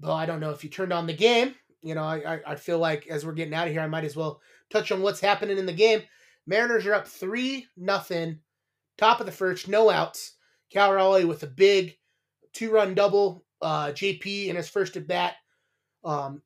well, 0.00 0.12
I 0.12 0.26
don't 0.26 0.40
know 0.40 0.50
if 0.50 0.64
you 0.64 0.70
turned 0.70 0.92
on 0.92 1.06
the 1.06 1.14
game. 1.14 1.54
You 1.82 1.94
know, 1.94 2.02
I, 2.02 2.40
I 2.46 2.56
feel 2.56 2.78
like 2.78 3.06
as 3.06 3.24
we're 3.24 3.32
getting 3.32 3.54
out 3.54 3.68
of 3.68 3.72
here, 3.72 3.80
I 3.80 3.86
might 3.86 4.04
as 4.04 4.16
well 4.16 4.40
touch 4.70 4.90
on 4.90 5.02
what's 5.02 5.20
happening 5.20 5.56
in 5.56 5.66
the 5.66 5.72
game. 5.72 6.02
Mariners 6.46 6.86
are 6.86 6.94
up 6.94 7.06
three 7.06 7.66
nothing, 7.76 8.40
top 8.98 9.20
of 9.20 9.26
the 9.26 9.32
first, 9.32 9.68
no 9.68 9.88
outs. 9.90 10.32
Cal 10.70 10.92
Raleigh 10.92 11.24
with 11.24 11.44
a 11.44 11.48
big 11.48 11.96
two 12.52 12.72
run 12.72 12.94
double. 12.94 13.44
Uh, 13.62 13.88
JP 13.88 14.48
in 14.48 14.56
his 14.56 14.68
first 14.68 14.96
at 14.96 15.06
bat. 15.06 15.34
Um, 16.04 16.42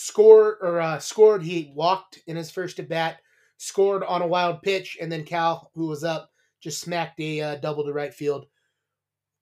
scored 0.00 0.58
or 0.60 0.80
uh, 0.80 1.00
scored. 1.00 1.42
He 1.42 1.72
walked 1.74 2.20
in 2.28 2.36
his 2.36 2.52
first 2.52 2.78
at 2.78 2.88
bat, 2.88 3.18
scored 3.56 4.04
on 4.04 4.22
a 4.22 4.26
wild 4.26 4.62
pitch, 4.62 4.96
and 5.00 5.10
then 5.10 5.24
Cal, 5.24 5.72
who 5.74 5.88
was 5.88 6.04
up, 6.04 6.30
just 6.60 6.80
smacked 6.80 7.18
a 7.18 7.40
uh, 7.40 7.56
double 7.56 7.84
to 7.84 7.92
right 7.92 8.14
field. 8.14 8.46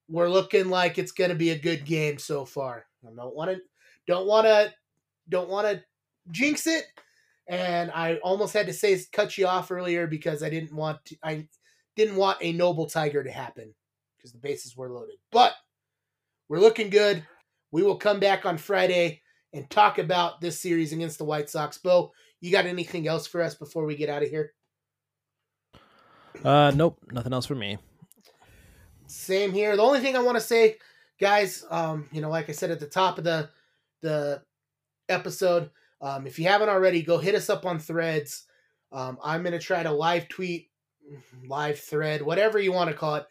We're 0.09 0.31
looking 0.31 0.71
like 0.71 0.97
it's 0.97 1.13
going 1.13 1.29
to 1.29 1.37
be 1.37 1.51
a 1.51 1.59
good 1.59 1.85
game 1.85 2.17
so 2.17 2.47
far. 2.47 2.87
I 3.07 3.11
don't 3.15 3.37
want 3.37 3.51
to, 3.51 3.61
don't 4.07 4.27
want 4.27 4.47
to, 4.47 4.73
don't 5.29 5.51
want 5.51 5.67
to 5.67 5.85
jinx 6.31 6.67
it. 6.67 6.85
And 7.49 7.91
I 7.95 8.17
almost 8.17 8.55
had 8.55 8.67
to 8.67 8.73
say 8.73 8.99
cut 9.13 9.37
you 9.37 9.47
off 9.47 9.71
earlier 9.71 10.07
because 10.07 10.43
I 10.43 10.49
didn't 10.49 10.75
want 10.75 11.05
to, 11.05 11.17
I 11.23 11.47
didn't 11.97 12.17
want 12.17 12.39
a 12.41 12.53
noble 12.53 12.87
tiger 12.87 13.23
to 13.23 13.31
happen 13.31 13.75
because 14.17 14.33
the 14.33 14.39
bases 14.39 14.75
were 14.75 14.91
loaded. 14.91 15.17
But 15.31 15.53
we're 16.49 16.61
looking 16.61 16.89
good. 16.89 17.23
We 17.73 17.83
will 17.83 17.97
come 17.97 18.21
back 18.21 18.47
on 18.47 18.57
Friday 18.57 19.21
and 19.57 19.69
talk 19.71 19.99
about 19.99 20.41
this 20.41 20.61
series 20.61 20.93
against 20.93 21.19
the 21.19 21.25
White 21.25 21.49
Sox. 21.49 21.79
Beau, 21.79 22.13
you 22.41 22.53
got 22.53 22.67
anything 22.67 23.09
else 23.09 23.27
for 23.27 23.43
us 23.43 23.55
before 23.55 23.87
we 23.87 23.97
get 23.97 24.11
out 24.11 24.23
of 24.23 24.29
here? 24.29 24.53
Uh, 26.45 26.71
nope, 26.75 26.99
nothing 27.11 27.33
else 27.33 27.47
for 27.47 27.55
me. 27.55 27.79
Same 29.07 29.53
here. 29.53 29.77
The 29.77 29.83
only 29.83 30.01
thing 30.01 30.17
I 30.17 30.23
want 30.23 30.37
to 30.37 30.43
say, 30.43 30.77
guys, 31.19 31.65
um, 31.71 32.09
you 32.13 32.21
know, 32.21 32.29
like 32.29 32.49
I 32.49 32.53
said 32.53 32.71
at 32.71 32.81
the 32.81 32.87
top 32.87 33.19
of 33.19 33.25
the 33.25 33.49
the 34.03 34.43
episode, 35.09 35.71
um, 36.03 36.27
if 36.27 36.39
you 36.39 36.47
haven't 36.47 36.69
already, 36.69 37.03
go 37.03 37.19
hit 37.19 37.35
us 37.35 37.49
up 37.49 37.65
on 37.65 37.79
Threads. 37.79 38.45
Um, 38.93 39.19
I'm 39.25 39.43
gonna 39.43 39.59
try 39.59 39.83
to 39.83 39.91
live 39.91 40.29
tweet, 40.29 40.71
live 41.49 41.79
thread, 41.79 42.23
whatever 42.23 42.59
you 42.59 42.73
want 42.73 42.91
to 42.91 42.97
call 42.97 43.17
it. 43.17 43.27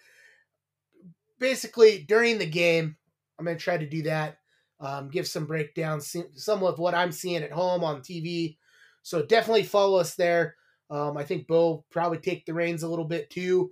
Basically, 1.40 2.04
during 2.08 2.40
the 2.40 2.46
game, 2.46 2.96
I'm 3.38 3.46
gonna 3.46 3.58
try 3.58 3.78
to 3.78 3.88
do 3.88 4.04
that 4.04 4.40
um, 4.80 5.10
give 5.10 5.28
some 5.28 5.46
breakdowns, 5.46 6.16
some 6.36 6.64
of 6.64 6.80
what 6.80 6.96
I'm 6.96 7.12
seeing 7.12 7.44
at 7.44 7.52
home 7.52 7.84
on 7.84 8.02
TV. 8.02 8.58
So 9.04 9.26
definitely 9.26 9.64
follow 9.64 10.00
us 10.00 10.16
there. 10.16 10.56
Um, 10.90 11.18
I 11.18 11.24
think 11.24 11.48
Beau 11.48 11.86
probably 11.92 12.20
take 12.20 12.46
the 12.46 12.54
reins 12.54 12.84
a 12.84 12.88
little 12.88 13.06
bit 13.06 13.30
too 13.30 13.72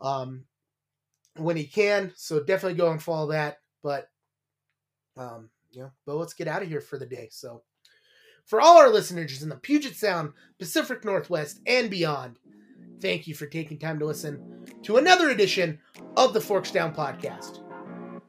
um, 0.00 0.44
when 1.36 1.56
he 1.56 1.64
can. 1.64 2.12
So 2.16 2.42
definitely 2.42 2.78
go 2.78 2.90
and 2.90 3.02
follow 3.02 3.30
that. 3.32 3.58
But 3.82 4.08
um, 5.16 5.50
you 5.70 5.82
know, 5.82 5.92
Beau, 6.06 6.16
let's 6.16 6.34
get 6.34 6.48
out 6.48 6.62
of 6.62 6.68
here 6.68 6.80
for 6.80 6.98
the 6.98 7.06
day. 7.06 7.28
So 7.30 7.62
for 8.44 8.60
all 8.60 8.78
our 8.78 8.90
listeners 8.90 9.42
in 9.42 9.48
the 9.48 9.56
Puget 9.56 9.96
Sound, 9.96 10.32
Pacific 10.58 11.04
Northwest, 11.04 11.60
and 11.66 11.90
beyond, 11.90 12.38
thank 13.00 13.26
you 13.26 13.34
for 13.34 13.46
taking 13.46 13.78
time 13.78 13.98
to 13.98 14.06
listen 14.06 14.66
to 14.82 14.96
another 14.96 15.30
edition 15.30 15.78
of 16.16 16.34
the 16.34 16.40
Forks 16.40 16.70
Down 16.70 16.94
Podcast. 16.94 17.60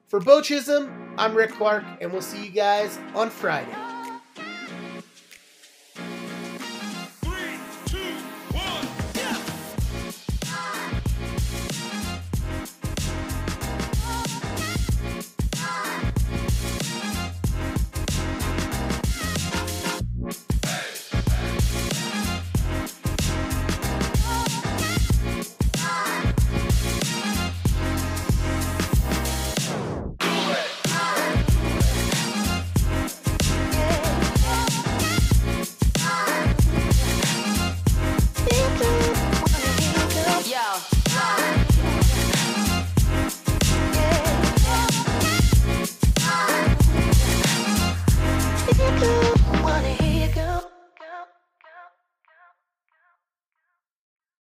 For 0.07 0.19
Beau 0.19 0.41
Chisholm, 0.41 1.02
I'm 1.15 1.35
Rick 1.35 1.51
Clark, 1.51 1.83
and 2.01 2.11
we'll 2.11 2.23
see 2.23 2.43
you 2.45 2.49
guys 2.49 2.97
on 3.13 3.29
Friday. 3.29 3.82